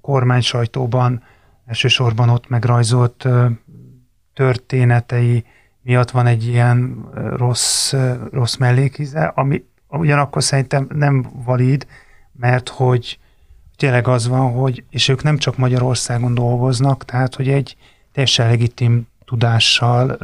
kormány 0.00 0.40
sajtóban 0.40 1.22
elsősorban 1.66 2.28
ott 2.28 2.48
megrajzolt 2.48 3.28
történetei 4.34 5.44
miatt 5.82 6.10
van 6.10 6.26
egy 6.26 6.46
ilyen 6.46 7.08
rossz, 7.36 7.94
rossz 8.30 8.56
mellékíze, 8.56 9.32
ami 9.34 9.64
ugyanakkor 9.88 10.42
szerintem 10.42 10.86
nem 10.94 11.26
valid, 11.44 11.86
mert 12.32 12.68
hogy 12.68 13.18
tényleg 13.78 14.08
az 14.08 14.28
van, 14.28 14.52
hogy, 14.52 14.84
és 14.90 15.08
ők 15.08 15.22
nem 15.22 15.38
csak 15.38 15.56
Magyarországon 15.56 16.34
dolgoznak, 16.34 17.04
tehát 17.04 17.34
hogy 17.34 17.48
egy 17.48 17.76
teljesen 18.12 18.48
legitim 18.48 19.06
tudással, 19.24 20.16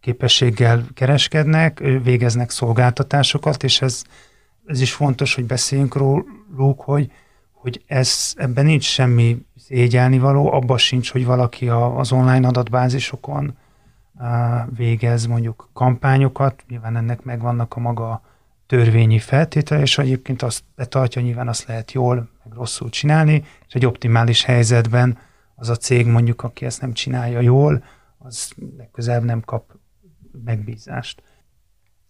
képességgel 0.00 0.84
kereskednek, 0.94 1.78
végeznek 2.02 2.50
szolgáltatásokat, 2.50 3.62
és 3.62 3.82
ez, 3.82 4.02
ez 4.66 4.80
is 4.80 4.92
fontos, 4.92 5.34
hogy 5.34 5.44
beszéljünk 5.44 5.94
róluk, 5.94 6.80
hogy, 6.80 7.10
hogy 7.52 7.82
ez, 7.86 8.32
ebben 8.36 8.64
nincs 8.64 8.84
semmi 8.84 9.46
szégyelni 9.56 10.18
való, 10.18 10.52
abban 10.52 10.78
sincs, 10.78 11.12
hogy 11.12 11.24
valaki 11.24 11.68
az 11.68 12.12
online 12.12 12.48
adatbázisokon 12.48 13.56
végez 14.76 15.26
mondjuk 15.26 15.68
kampányokat, 15.72 16.64
nyilván 16.68 16.96
ennek 16.96 17.22
megvannak 17.22 17.76
a 17.76 17.80
maga 17.80 18.22
törvényi 18.74 19.18
feltétele, 19.18 19.80
és 19.80 19.98
egyébként 19.98 20.42
azt 20.42 20.64
betartja, 20.76 21.22
nyilván 21.22 21.48
azt 21.48 21.66
lehet 21.66 21.92
jól, 21.92 22.28
meg 22.44 22.52
rosszul 22.56 22.88
csinálni, 22.88 23.44
és 23.66 23.74
egy 23.74 23.86
optimális 23.86 24.44
helyzetben 24.44 25.18
az 25.54 25.68
a 25.68 25.76
cég 25.76 26.06
mondjuk, 26.06 26.42
aki 26.42 26.64
ezt 26.64 26.80
nem 26.80 26.92
csinálja 26.92 27.40
jól, 27.40 27.84
az 28.18 28.52
legközelebb 28.76 29.24
nem 29.24 29.40
kap 29.40 29.72
megbízást. 30.44 31.22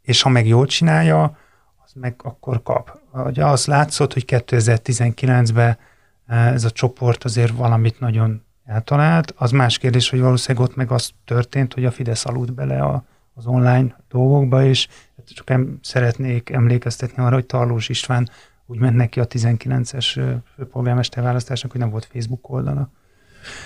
És 0.03 0.23
ha 0.23 0.29
meg 0.29 0.47
jól 0.47 0.67
csinálja, 0.67 1.39
az 1.85 1.93
meg 1.95 2.15
akkor 2.23 2.62
kap. 2.62 3.01
Ugye 3.12 3.47
az 3.47 3.67
látszott, 3.67 4.12
hogy 4.12 4.25
2019-ben 4.27 5.79
eh, 6.27 6.53
ez 6.53 6.65
a 6.65 6.71
csoport 6.71 7.25
azért 7.25 7.57
valamit 7.57 8.01
nagyon 8.01 8.45
eltalált. 8.65 9.35
Az 9.37 9.51
más 9.51 9.79
kérdés, 9.79 10.11
hogy 10.11 10.21
valószínűleg 10.21 10.69
ott 10.69 10.77
meg 10.77 10.91
az 10.91 11.11
történt, 11.25 11.75
hogy 11.75 11.85
a 11.85 11.91
Fidesz 11.91 12.27
aludt 12.27 12.53
bele 12.53 12.83
a, 12.83 13.05
az 13.35 13.47
online 13.47 13.97
dolgokba, 14.09 14.64
és 14.64 14.89
csak 15.35 15.51
em, 15.51 15.78
szeretnék 15.82 16.51
emlékeztetni 16.51 17.22
arra, 17.22 17.35
hogy 17.35 17.47
Tarlós 17.47 17.89
István 17.89 18.28
úgy 18.66 18.78
ment 18.78 18.97
neki 18.97 19.20
a 19.20 19.26
19-es 19.26 20.37
főpolgármester 20.57 21.22
választásnak, 21.22 21.70
hogy 21.70 21.80
nem 21.80 21.91
volt 21.91 22.09
Facebook 22.12 22.51
oldala. 22.51 22.91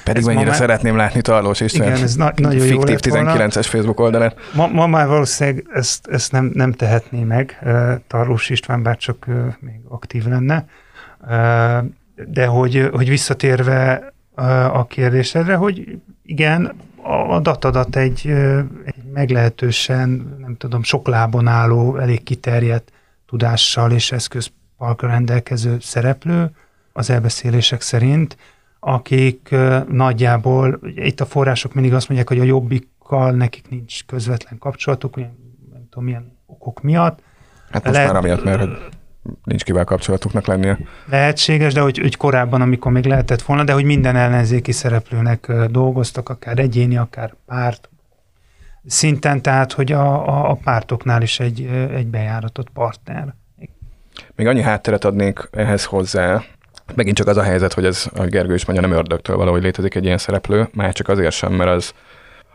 Pedig 0.05 0.21
ez 0.21 0.27
mennyire 0.27 0.47
már... 0.47 0.57
szeretném 0.57 0.97
látni 0.97 1.21
Tarlós 1.21 1.61
István. 1.61 1.89
Igen, 1.89 2.03
ez 2.03 2.15
na- 2.15 2.33
nagyon 2.37 2.61
Fiktív 2.61 3.15
jó 3.15 3.23
19-es 3.25 3.67
Facebook 3.69 4.01
oldalán. 4.01 4.33
Ma, 4.55 4.67
ma 4.67 4.87
már 4.87 5.07
valószínűleg 5.07 5.67
ezt, 5.73 6.07
ezt 6.07 6.33
nem, 6.33 6.51
nem 6.55 6.73
tehetné 6.73 7.23
meg 7.23 7.67
Tarlós 8.07 8.51
István, 8.51 8.83
bár 8.83 8.97
csak 8.97 9.27
még 9.61 9.81
aktív 9.89 10.27
lenne. 10.27 10.67
De 12.27 12.47
hogy, 12.47 12.89
hogy 12.93 13.09
visszatérve 13.09 14.13
a 14.73 14.87
kérdésedre, 14.87 15.55
hogy 15.55 15.99
igen, 16.25 16.73
a 17.03 17.41
datadat 17.41 17.97
egy, 17.97 18.27
egy 18.85 19.05
meglehetősen, 19.13 20.37
nem 20.39 20.57
tudom, 20.57 20.83
sok 20.83 21.09
lábon 21.09 21.47
álló, 21.47 21.97
elég 21.97 22.23
kiterjedt 22.23 22.93
tudással 23.27 23.93
és 23.93 24.13
eszközparkra 24.13 25.09
rendelkező 25.09 25.77
szereplő 25.81 26.51
az 26.93 27.11
elbeszélések 27.11 27.81
szerint, 27.81 28.37
akik 28.81 29.55
nagyjából, 29.89 30.81
itt 30.83 31.21
a 31.21 31.27
források 31.27 31.75
mindig 31.75 31.95
azt 31.95 32.09
mondják, 32.09 32.29
hogy 32.29 32.41
a 32.41 32.45
jobbikkal 32.45 33.31
nekik 33.31 33.69
nincs 33.69 34.05
közvetlen 34.05 34.59
kapcsolatuk, 34.59 35.17
nem 35.17 35.87
tudom 35.91 36.05
milyen 36.05 36.37
okok 36.47 36.83
miatt. 36.83 37.23
Hát 37.71 37.85
most 37.85 37.97
Lehet, 37.97 38.13
már 38.13 38.21
amiatt, 38.23 38.45
mert 38.45 38.98
nincs 39.45 39.65
kivel 39.65 39.85
kapcsolatuknak 39.85 40.47
lennie. 40.47 40.79
Lehetséges, 41.07 41.73
de 41.73 41.81
hogy, 41.81 41.99
hogy 41.99 42.17
korábban, 42.17 42.61
amikor 42.61 42.93
még 42.93 43.05
lehetett 43.05 43.43
volna, 43.43 43.65
de 43.65 43.73
hogy 43.73 43.85
minden 43.85 44.17
ellenzéki 44.17 44.73
szereplőnek 44.73 45.53
dolgoztak, 45.71 46.29
akár 46.29 46.59
egyéni, 46.59 46.97
akár 46.97 47.35
párt 47.47 47.89
szinten, 48.87 49.43
tehát 49.43 49.73
hogy 49.73 49.93
a, 49.93 50.29
a, 50.29 50.51
a 50.51 50.55
pártoknál 50.55 51.23
is 51.23 51.41
egy, 51.41 51.67
egy 51.95 52.07
bejáratott 52.07 52.71
partner. 52.71 53.35
Még 54.35 54.47
annyi 54.47 54.63
hátteret 54.63 55.05
adnék 55.05 55.49
ehhez 55.53 55.85
hozzá, 55.85 56.43
Megint 56.95 57.17
csak 57.17 57.27
az 57.27 57.37
a 57.37 57.43
helyzet, 57.43 57.73
hogy 57.73 57.85
ez, 57.85 58.07
a 58.15 58.25
Gergő 58.25 58.55
is 58.55 58.65
mondja, 58.65 58.89
nem 58.89 58.99
ördögtől 58.99 59.37
valahogy 59.37 59.63
létezik 59.63 59.95
egy 59.95 60.05
ilyen 60.05 60.19
szereplő, 60.19 60.69
már 60.73 60.93
csak 60.93 61.09
azért 61.09 61.33
sem, 61.33 61.53
mert 61.53 61.71
az 61.71 61.93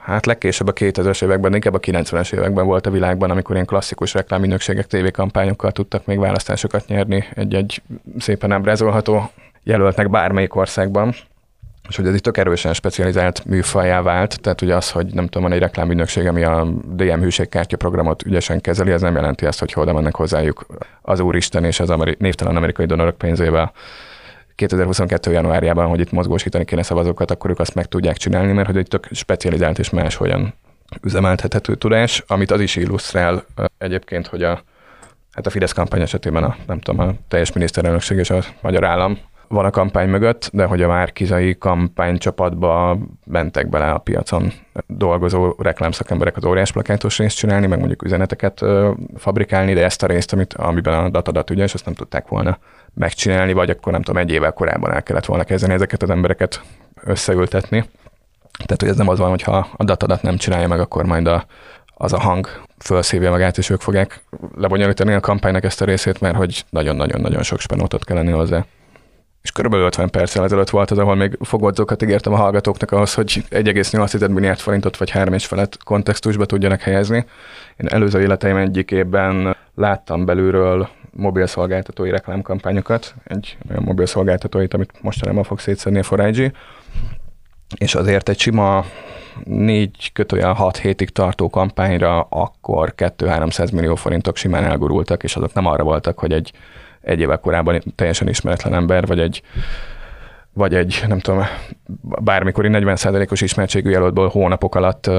Hát 0.04 0.26
legkésőbb 0.26 0.68
a 0.68 0.74
2000-es 0.74 1.24
években, 1.24 1.54
inkább 1.54 1.74
a 1.74 1.80
90-es 1.80 2.34
években 2.34 2.66
volt 2.66 2.86
a 2.86 2.92
világban, 2.92 3.30
amikor 3.30 3.54
ilyen 3.54 3.66
klasszikus 3.66 4.14
rekláminökségek, 4.14 4.88
tévékampányokkal 4.88 5.72
tudtak 5.72 6.06
még 6.06 6.20
választásokat 6.20 6.88
nyerni 6.88 7.26
egy-egy 7.34 7.82
szépen 8.18 8.52
ábrázolható 8.52 9.32
jelöltnek 9.64 10.10
bármelyik 10.10 10.56
országban. 10.56 11.14
És 11.90 11.96
hogy 11.96 12.08
ez 12.08 12.16
itt 12.16 12.24
tök 12.24 12.38
erősen 12.38 12.74
specializált 12.74 13.46
műfajá 13.46 14.02
vált, 14.02 14.42
tehát 14.42 14.62
ugye 14.62 14.76
az, 14.76 14.92
hogy 14.92 15.06
nem 15.06 15.26
tudom, 15.26 15.44
van 15.44 15.52
egy 15.52 15.60
reklámügynökség, 15.60 16.28
ami 16.28 16.44
a 16.44 16.68
DM 16.96 17.20
hűségkártya 17.20 17.78
programot 17.78 18.24
ügyesen 18.24 18.62
kezeli, 18.62 18.92
ez 18.92 19.02
nem 19.02 19.16
jelenti 19.16 19.46
azt, 19.46 19.60
hogy 19.60 19.74
oda 19.76 19.94
mennek 19.94 20.16
hozzájuk 20.16 20.66
az 21.02 21.20
úristen 21.20 21.64
és 21.64 21.80
az 21.80 21.90
ameri- 21.90 22.16
névtelen 22.20 22.56
amerikai 22.56 22.86
donorok 22.86 23.18
pénzével 23.18 23.72
2022. 24.56 25.32
januárjában, 25.32 25.88
hogy 25.88 26.00
itt 26.00 26.12
mozgósítani 26.12 26.66
kéne 26.66 26.84
szavazókat, 26.84 27.32
akkor 27.32 27.50
ők 27.50 27.60
azt 27.60 27.76
meg 27.76 27.86
tudják 27.86 28.18
csinálni, 28.18 28.52
mert 28.52 28.68
hogy 28.68 28.78
egy 28.78 28.88
tök 28.88 29.08
specializált 29.12 29.80
és 29.80 29.90
máshogyan 29.90 30.54
üzemeltethető 31.02 31.76
tudás, 31.76 32.24
amit 32.28 32.52
az 32.52 32.60
is 32.60 32.76
illusztrál 32.76 33.46
egyébként, 33.78 34.28
hogy 34.28 34.44
a, 34.44 34.64
hát 35.32 35.46
a 35.46 35.50
Fidesz 35.50 35.72
kampány 35.72 36.02
esetében 36.02 36.44
a, 36.44 36.56
nem 36.68 36.80
tudom, 36.80 37.08
a 37.08 37.14
teljes 37.28 37.52
miniszterelnökség 37.52 38.18
és 38.18 38.30
a 38.30 38.44
magyar 38.62 38.84
állam 38.84 39.20
van 39.54 39.66
a 39.66 39.70
kampány 39.70 40.10
mögött, 40.10 40.50
de 40.54 40.66
hogy 40.66 40.82
a 40.82 40.88
Márkizai 40.88 41.58
kampánycsapatba 41.58 42.98
mentek 43.26 43.70
bele 43.70 43.92
a 43.92 43.98
piacon 43.98 44.52
dolgozó 44.88 45.56
reklámszakemberek 45.58 46.38
az 46.38 46.46
óriás 46.46 46.72
plakátos 46.72 47.18
részt 47.18 47.38
csinálni, 47.38 47.68
meg 47.68 47.80
mondjuk 47.80 48.04
üzeneteket 48.04 48.62
ö, 48.62 48.92
fabrikálni, 49.18 49.74
de 49.74 49.84
ezt 49.84 50.04
a 50.04 50.08
részt, 50.08 50.34
amit, 50.34 50.54
amiben 50.54 50.94
a 50.94 51.10
datadat 51.10 51.50
ügyes, 51.50 51.74
azt 51.74 51.86
nem 51.86 51.94
tudták 51.94 52.28
volna 52.28 52.58
megcsinálni, 52.94 53.54
vagy 53.54 53.70
akkor 53.70 53.92
nem 53.92 54.02
tudom, 54.02 54.22
egy 54.22 54.32
évvel 54.32 54.52
korábban 54.52 54.92
el 54.92 55.04
kellett 55.04 55.26
volna 55.26 55.44
kezdeni 55.44 55.74
ezeket 55.74 56.04
az 56.04 56.10
embereket 56.10 56.62
összeültetni. 57.04 57.86
Tehát, 58.66 58.82
hogy 58.82 58.90
ez 58.90 58.98
nem 58.98 59.08
az 59.08 59.20
van, 59.20 59.30
hogyha 59.30 59.68
a 59.76 59.84
datadat 59.84 60.22
nem 60.22 60.38
csinálja 60.38 60.68
meg, 60.68 60.80
akkor 60.80 61.06
majd 61.06 61.28
a, 61.28 61.46
az 61.96 62.14
a 62.14 62.20
hang 62.20 62.48
felszívja 62.78 63.30
magát, 63.30 63.58
és 63.58 63.70
ők 63.70 63.82
fogják 63.82 64.24
lebonyolítani 64.56 65.14
a 65.14 65.20
kampánynak 65.20 65.64
ezt 65.64 65.82
a 65.82 65.86
részét, 65.86 66.22
mert 66.22 66.36
hogy 66.36 66.66
nagyon-nagyon-nagyon 66.70 67.44
sok 67.44 67.60
spenótot 67.60 68.06
kell 68.06 68.16
lenni 68.16 68.32
hozzá. 68.32 68.66
És 69.44 69.52
körülbelül 69.52 69.86
50 69.86 70.10
perccel 70.10 70.44
ezelőtt 70.44 70.70
volt 70.70 70.92
az, 70.92 70.98
ahol 70.98 71.16
még 71.16 71.38
fogodzókat 71.42 72.02
ígértem 72.02 72.34
a 72.34 72.38
hallgatóknak 72.38 72.92
ahhoz, 72.92 73.14
hogy 73.14 73.44
1,8 73.50 74.30
milliárd 74.30 74.60
forintot 74.60 74.98
vagy 74.98 75.10
3 75.10 75.34
és 75.34 75.46
felett 75.46 75.84
kontextusba 75.84 76.46
tudjanak 76.46 76.82
helyezni. 76.82 77.26
Én 77.78 77.88
előző 77.88 78.22
életeim 78.22 78.58
egyik 78.58 78.92
évben 78.92 79.56
láttam 79.76 80.26
belülről 80.26 80.90
mobil 81.12 81.48
szolgáltatói 81.48 82.10
reklámkampányokat, 82.10 83.16
egy 83.24 83.58
olyan 83.70 83.84
mobil 83.84 84.06
szolgáltatóit, 84.06 84.74
amit 84.74 85.02
mostanában 85.02 85.44
fog 85.44 85.60
szétszedni 85.60 86.00
a 86.00 86.04
Forágyi, 86.04 86.52
és 87.78 87.96
azért 87.96 88.30
egy 88.30 88.40
sima 88.40 88.86
négy 89.44 90.12
kötőjel 90.14 90.54
hat 90.54 90.78
hétig 90.78 91.10
tartó 91.10 91.50
kampányra 91.50 92.22
akkor 92.22 92.94
2-300 92.98 93.74
millió 93.74 93.96
forintok 93.96 94.36
simán 94.36 94.64
elgurultak, 94.64 95.24
és 95.24 95.36
azok 95.36 95.54
nem 95.54 95.66
arra 95.66 95.84
voltak, 95.84 96.20
hogy 96.20 96.32
egy 96.32 96.52
egy 97.04 97.20
évvel 97.20 97.38
korábban 97.38 97.82
teljesen 97.96 98.28
ismeretlen 98.28 98.74
ember, 98.74 99.06
vagy 99.06 99.20
egy 99.20 99.44
vagy 100.56 100.76
egy, 100.76 101.04
nem 101.08 101.20
tudom, 101.20 101.46
bármikori 102.02 102.70
40%-os 102.72 103.42
ismertségű 103.42 103.90
jelöltből 103.90 104.28
hónapok 104.28 104.76
alatt 104.76 105.10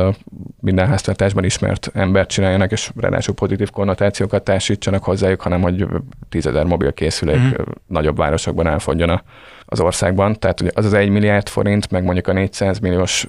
minden 0.61 0.87
háztartásban 0.87 1.45
ismert 1.45 1.91
embert 1.95 2.29
csináljanak, 2.29 2.73
és 2.73 2.91
ráadásul 3.01 3.35
pozitív 3.35 3.71
konnotációkat 3.71 4.45
társítsanak 4.45 5.05
hozzájuk, 5.05 5.41
hanem 5.41 5.61
hogy 5.61 5.87
tízezer 6.29 6.65
mobil 6.65 6.93
készülék 6.93 7.39
mm. 7.39 7.63
nagyobb 7.87 8.17
városokban 8.17 8.67
elfogjon 8.67 9.23
az 9.67 9.81
országban. 9.81 10.39
Tehát 10.39 10.61
ugye 10.61 10.71
az 10.75 10.85
az 10.85 10.93
1 10.93 11.09
milliárd 11.09 11.49
forint, 11.49 11.91
meg 11.91 12.05
mondjuk 12.05 12.29
a 12.29 12.33
400 12.33 12.79
milliós 12.79 13.27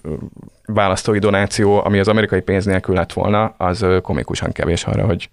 választói 0.65 1.19
donáció, 1.19 1.85
ami 1.85 1.99
az 1.99 2.07
amerikai 2.07 2.41
pénz 2.41 2.65
nélkül 2.65 2.95
lett 2.95 3.13
volna, 3.13 3.53
az 3.57 3.85
komikusan 4.01 4.51
kevés 4.51 4.83
arra, 4.83 5.05
hogy 5.05 5.29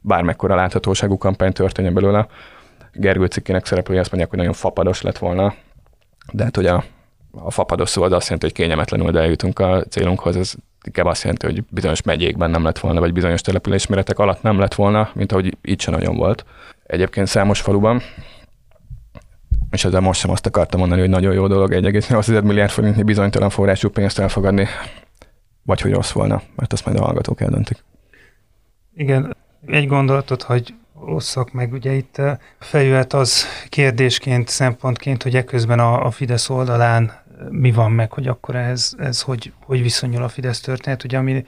bármekkora 0.00 0.54
láthatóságú 0.54 1.18
kampány 1.18 1.52
történjen 1.52 1.94
belőle. 1.94 2.26
Gergő 2.98 3.26
cikkének 3.26 3.66
szereplője 3.66 4.00
azt 4.00 4.10
mondják, 4.10 4.30
hogy 4.30 4.38
nagyon 4.38 4.54
fapados 4.54 5.02
lett 5.02 5.18
volna, 5.18 5.54
de 6.32 6.44
hát 6.44 6.56
hogy 6.56 6.66
a, 6.66 6.84
a 7.30 7.50
fapados 7.50 7.88
szó 7.88 8.02
az 8.02 8.12
azt 8.12 8.24
jelenti, 8.24 8.46
hogy 8.46 8.54
kényelmetlenül 8.54 9.18
eljutunk 9.18 9.58
a 9.58 9.84
célunkhoz, 9.84 10.36
ez 10.36 10.54
inkább 10.84 11.06
azt 11.06 11.22
jelenti, 11.22 11.46
hogy 11.46 11.64
bizonyos 11.70 12.02
megyékben 12.02 12.50
nem 12.50 12.64
lett 12.64 12.78
volna, 12.78 13.00
vagy 13.00 13.12
bizonyos 13.12 13.40
településméretek 13.40 14.18
alatt 14.18 14.42
nem 14.42 14.58
lett 14.58 14.74
volna, 14.74 15.10
mint 15.14 15.32
ahogy 15.32 15.56
így 15.62 15.80
sem 15.80 15.94
nagyon 15.94 16.16
volt. 16.16 16.44
Egyébként 16.86 17.26
számos 17.26 17.60
faluban, 17.60 18.02
és 19.70 19.84
ezzel 19.84 20.00
most 20.00 20.20
sem 20.20 20.30
azt 20.30 20.46
akartam 20.46 20.80
mondani, 20.80 21.00
hogy 21.00 21.10
nagyon 21.10 21.34
jó 21.34 21.46
dolog 21.46 21.72
1,8 21.72 22.42
milliárd 22.42 22.70
forintnyi 22.70 23.02
bizonytalan 23.02 23.50
forrású 23.50 23.88
pénzt 23.88 24.18
elfogadni, 24.18 24.66
vagy 25.62 25.80
hogy 25.80 25.92
rossz 25.92 26.12
volna, 26.12 26.42
mert 26.56 26.72
azt 26.72 26.84
majd 26.86 26.98
a 26.98 27.04
hallgatók 27.04 27.40
eldöntik. 27.40 27.84
Igen, 28.94 29.36
egy 29.66 29.86
gondolatot, 29.86 30.42
hogy 30.42 30.74
rosszak, 31.04 31.52
meg. 31.52 31.72
Ugye 31.72 31.92
itt 31.92 32.20
feljöhet 32.58 33.12
az 33.12 33.44
kérdésként, 33.68 34.48
szempontként, 34.48 35.22
hogy 35.22 35.36
eközben 35.36 35.78
a, 35.78 36.06
a 36.06 36.10
Fidesz 36.10 36.50
oldalán 36.50 37.24
mi 37.50 37.72
van 37.72 37.92
meg, 37.92 38.12
hogy 38.12 38.26
akkor 38.26 38.56
ez, 38.56 38.92
ez 38.98 39.22
hogy, 39.22 39.52
hogy 39.64 39.82
viszonyul 39.82 40.22
a 40.22 40.28
Fidesz 40.28 40.60
történet, 40.60 41.04
ugye 41.04 41.18
ami 41.18 41.44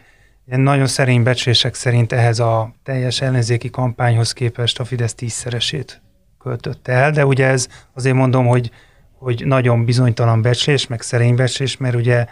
Ilyen 0.49 0.61
nagyon 0.61 0.87
szerény 0.87 1.23
becslések 1.23 1.75
szerint 1.75 2.13
ehhez 2.13 2.39
a 2.39 2.75
teljes 2.83 3.21
ellenzéki 3.21 3.71
kampányhoz 3.71 4.33
képest 4.33 4.81
a 4.81 4.85
Fidesz 4.85 5.15
tízszeresét 5.15 6.03
költötte 6.39 6.93
el, 6.93 7.11
de 7.11 7.27
ugye 7.27 7.47
ez 7.47 7.69
azért 7.95 8.15
mondom, 8.15 8.47
hogy, 8.47 8.71
hogy 9.19 9.47
nagyon 9.47 9.85
bizonytalan 9.85 10.43
becslés, 10.43 10.87
meg 10.87 11.01
szerény 11.01 11.35
becslés, 11.35 11.77
mert 11.77 11.95
ugye 11.95 12.27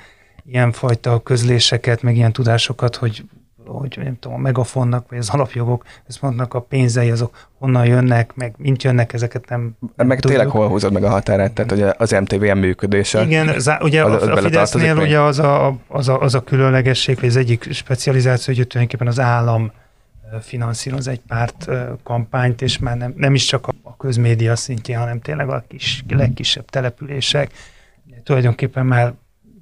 ilyenfajta 0.44 1.22
közléseket, 1.22 2.02
meg 2.02 2.16
ilyen 2.16 2.32
tudásokat, 2.32 2.96
hogy 2.96 3.24
hogy 3.66 3.98
nem 4.02 4.18
tudom, 4.18 4.36
a 4.36 4.40
megafonnak, 4.40 5.08
vagy 5.08 5.18
az 5.18 5.28
alapjogok, 5.28 5.84
ezt 6.08 6.22
mondnak 6.22 6.54
a 6.54 6.60
pénzei, 6.60 7.10
azok 7.10 7.48
honnan 7.58 7.86
jönnek, 7.86 8.34
meg 8.34 8.54
mint 8.56 8.82
jönnek, 8.82 9.12
ezeket 9.12 9.48
nem, 9.48 9.76
nem 9.96 10.06
Meg 10.06 10.20
tudjuk. 10.20 10.38
tényleg 10.38 10.56
hol 10.56 10.68
húzod 10.68 10.92
meg 10.92 11.04
a 11.04 11.08
határát, 11.08 11.52
tehát 11.52 11.72
ugye 11.72 11.92
az 11.96 12.10
MTVM 12.10 12.58
működése. 12.58 13.22
Igen, 13.22 13.48
az, 13.48 13.70
ugye 13.80 14.04
az, 14.04 14.22
a, 14.22 14.32
a 14.32 14.36
Fidesznél 14.36 14.96
ugye 14.96 15.20
az 15.20 15.38
a, 15.38 15.76
az, 15.88 16.08
a, 16.08 16.20
az 16.20 16.34
a 16.34 16.44
különlegesség, 16.44 17.20
vagy 17.20 17.28
az 17.28 17.36
egyik 17.36 17.72
specializáció, 17.72 18.54
hogy 18.54 18.66
tulajdonképpen 18.66 19.06
az 19.06 19.20
állam 19.20 19.72
finanszíroz 20.40 21.08
egy 21.08 21.20
párt 21.20 21.68
kampányt, 22.02 22.62
és 22.62 22.78
már 22.78 22.96
nem, 22.96 23.12
nem 23.16 23.34
is 23.34 23.44
csak 23.44 23.68
a 23.82 23.96
közmédia 23.96 24.56
szintjén, 24.56 24.98
hanem 24.98 25.20
tényleg 25.20 25.48
a 25.48 25.64
kis, 25.68 26.04
legkisebb 26.08 26.64
települések. 26.64 27.50
Tulajdonképpen 28.24 28.86
már 28.86 29.14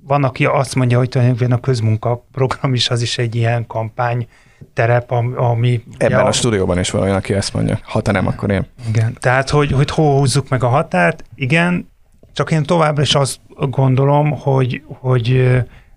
van, 0.06 0.24
aki 0.24 0.44
azt 0.44 0.74
mondja, 0.74 0.98
hogy 0.98 1.08
tulajdonképpen 1.08 1.52
a 1.52 1.60
közmunka 1.60 2.26
program 2.32 2.74
is 2.74 2.90
az 2.90 3.02
is 3.02 3.18
egy 3.18 3.34
ilyen 3.34 3.66
kampány 3.66 4.28
terep, 4.72 5.10
ami... 5.36 5.84
Ebben 5.96 6.18
ja, 6.18 6.24
a 6.24 6.32
stúdióban 6.32 6.78
is 6.78 6.90
van 6.90 7.02
olyan, 7.02 7.16
aki 7.16 7.34
ezt 7.34 7.54
mondja. 7.54 7.78
Ha 7.82 8.00
te 8.00 8.12
nem, 8.12 8.26
akkor 8.26 8.50
én. 8.50 8.66
Igen. 8.88 9.16
Tehát, 9.20 9.50
hogy, 9.50 9.72
hogy 9.72 9.90
hol 9.90 10.18
húzzuk 10.18 10.48
meg 10.48 10.62
a 10.62 10.68
határt, 10.68 11.24
igen, 11.34 11.88
csak 12.32 12.50
én 12.50 12.62
továbbra 12.62 13.02
is 13.02 13.14
azt 13.14 13.40
gondolom, 13.70 14.30
hogy, 14.30 14.82
hogy, 14.86 15.52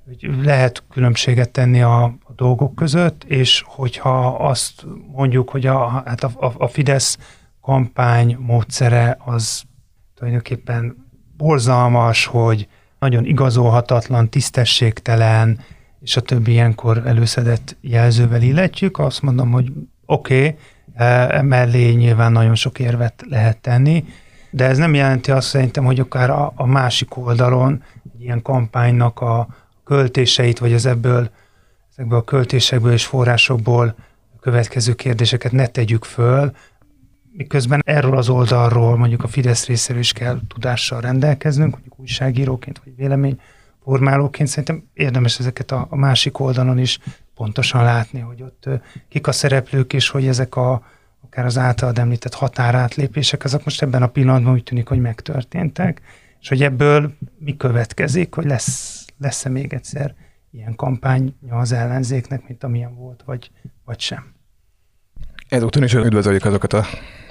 hogy 0.06 0.44
lehet 0.44 0.84
különbséget 0.90 1.50
tenni 1.50 1.82
a, 1.82 2.04
a 2.04 2.34
dolgok 2.36 2.76
között, 2.76 3.24
és 3.24 3.64
hogyha 3.66 4.28
azt 4.28 4.86
mondjuk, 5.12 5.50
hogy 5.50 5.66
a, 5.66 5.88
hát 6.06 6.24
a, 6.24 6.32
a, 6.40 6.52
a 6.58 6.68
Fidesz 6.68 7.18
kampány 7.62 8.38
módszere 8.40 9.18
az 9.26 9.64
tulajdonképpen 10.16 11.06
borzalmas, 11.38 12.26
hogy 12.26 12.68
nagyon 13.00 13.26
igazolhatatlan, 13.26 14.30
tisztességtelen, 14.30 15.60
és 16.02 16.18
a 16.18 16.22
többi 16.22 16.52
ilyenkor 16.52 17.02
előszedett 17.06 17.76
jelzővel 17.82 18.42
illetjük, 18.42 19.00
azt 19.00 19.22
mondom, 19.22 19.52
hogy 19.52 19.72
oké, 20.06 20.38
okay, 20.38 20.58
e, 20.94 21.42
mellé 21.42 21.92
nyilván 21.92 22.32
nagyon 22.32 22.56
sok 22.56 22.80
érvet 22.80 23.24
lehet 23.30 23.58
tenni, 23.58 24.06
de 24.50 24.66
ez 24.66 24.78
nem 24.78 24.94
jelenti 24.94 25.32
azt 25.32 25.48
szerintem, 25.48 25.86
hogy 25.86 26.00
akár 26.00 26.30
a, 26.30 26.52
a 26.56 26.66
másik 26.66 27.18
oldalon 27.18 27.84
egy 28.14 28.22
ilyen 28.22 28.42
kampánynak 28.42 29.22
a 29.22 29.48
költéseit, 29.84 30.60
vagy 30.60 30.74
az 30.74 30.86
ebből, 30.86 31.30
ezekből 31.92 32.18
a 32.18 32.24
költésekből 32.24 32.92
és 32.92 33.06
forrásokból 33.06 33.96
következő 34.40 34.94
kérdéseket 34.94 35.52
ne 35.52 35.68
tegyük 35.68 36.04
föl, 36.04 36.52
miközben 37.38 37.82
erről 37.86 38.18
az 38.18 38.30
oldalról 38.30 38.98
mondjuk 38.98 39.24
a 39.24 39.28
Fidesz 39.28 39.66
részéről 39.66 40.02
is 40.02 40.14
kell 40.14 40.40
tudással 40.48 41.02
rendelkeznünk, 41.02 41.72
mondjuk 41.72 42.00
újságíróként 42.00 42.82
vagy 42.84 42.96
véleményformálóként 42.96 44.50
szerintem 44.50 44.84
érdemes 44.94 45.40
ezeket 45.40 45.72
a, 45.72 45.88
másik 45.90 46.40
oldalon 46.40 46.78
is 46.78 47.00
pontosan 47.36 47.84
látni, 47.84 48.20
hogy 48.20 48.42
ott 48.42 48.70
kik 49.10 49.28
a 49.28 49.32
szereplők, 49.32 49.94
és 49.94 50.10
hogy 50.10 50.28
ezek 50.28 50.56
a 50.56 50.86
akár 51.24 51.46
az 51.46 51.58
általad 51.58 51.98
említett 51.98 52.34
határátlépések, 52.34 53.44
azok 53.44 53.64
most 53.64 53.82
ebben 53.82 54.04
a 54.04 54.08
pillanatban 54.08 54.54
úgy 54.54 54.64
tűnik, 54.64 54.88
hogy 54.88 55.00
megtörténtek, 55.00 56.02
és 56.42 56.48
hogy 56.48 56.64
ebből 56.64 57.14
mi 57.40 57.58
következik, 57.58 58.34
hogy 58.34 58.46
lesz, 58.46 59.06
lesz-e 59.18 59.50
még 59.50 59.74
egyszer 59.74 60.16
ilyen 60.52 60.76
kampánya 60.76 61.32
az 61.50 61.72
ellenzéknek, 61.72 62.48
mint 62.48 62.64
amilyen 62.64 62.96
volt, 62.96 63.24
vagy, 63.26 63.52
vagy 63.86 64.00
sem. 64.00 64.36
Ezúton 65.50 65.84
is 65.84 65.94
üdvözöljük 65.94 66.46
azokat 66.46 66.74
a 66.74 66.86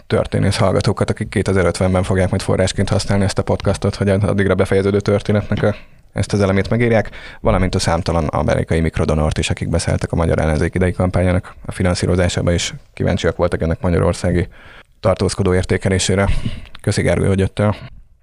történész 0.07 0.57
hallgatókat, 0.57 1.11
akik 1.11 1.29
2050-ben 1.31 2.03
fogják 2.03 2.31
majd 2.31 2.43
forrásként 2.43 2.89
használni 2.89 3.25
ezt 3.25 3.39
a 3.39 3.43
podcastot, 3.43 3.95
hogy 3.95 4.09
addigra 4.09 4.55
befejeződő 4.55 5.01
történetnek 5.01 5.63
a, 5.63 5.75
ezt 6.13 6.33
az 6.33 6.41
elemét 6.41 6.71
megírják, 6.71 7.11
valamint 7.41 7.75
a 7.75 7.79
számtalan 7.79 8.27
amerikai 8.27 8.81
mikrodonort 8.81 9.39
is, 9.39 9.51
akik 9.51 9.69
beszéltek 9.69 10.13
a 10.13 10.17
magyar 10.17 10.39
ellenzék 10.39 10.75
idei 10.75 10.93
kampányának 10.93 11.55
a 11.67 11.73
finanszírozásába, 11.73 12.53
is 12.53 12.75
kíváncsiak 12.93 13.37
voltak 13.37 13.63
ennek 13.63 13.81
magyarországi 13.81 14.49
tartózkodó 15.01 15.55
értékelésére. 15.55 16.29
Köszi 16.81 17.03
Gergő, 17.03 17.27
hogy 17.27 17.39
jöttél. 17.39 17.77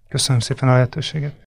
Köszönöm 0.09 0.39
szépen 0.39 0.69
a 0.69 0.73
lehetőséget. 0.73 1.42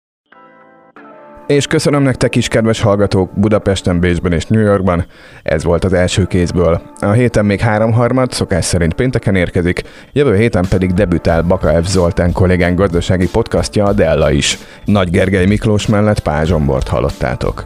És 1.52 1.68
köszönöm 1.68 2.04
nektek 2.04 2.36
is, 2.36 2.48
kedves 2.48 2.82
hallgatók, 2.82 3.32
Budapesten, 3.34 4.00
Bécsben 4.00 4.32
és 4.34 4.46
New 4.46 4.62
Yorkban. 4.62 5.06
Ez 5.44 5.64
volt 5.64 5.84
az 5.84 5.94
első 5.94 6.26
kézből. 6.26 6.82
A 7.00 7.12
héten 7.12 7.46
még 7.46 7.60
háromharmad, 7.60 8.32
szokás 8.32 8.66
szerint 8.66 8.94
pénteken 8.94 9.36
érkezik, 9.36 9.82
jövő 10.12 10.36
héten 10.36 10.66
pedig 10.70 10.94
debütál 10.94 11.42
Baka 11.42 11.84
F. 11.84 11.88
Zoltán 11.88 12.32
kollégán 12.32 12.76
gazdasági 12.76 13.30
podcastja 13.30 13.86
a 13.86 13.94
Della 13.94 14.32
is. 14.32 14.58
Nagy 14.86 15.10
Gergely 15.10 15.46
Miklós 15.46 15.88
mellett 15.88 16.20
Pázsombort 16.20 16.88
hallottátok. 16.88 17.66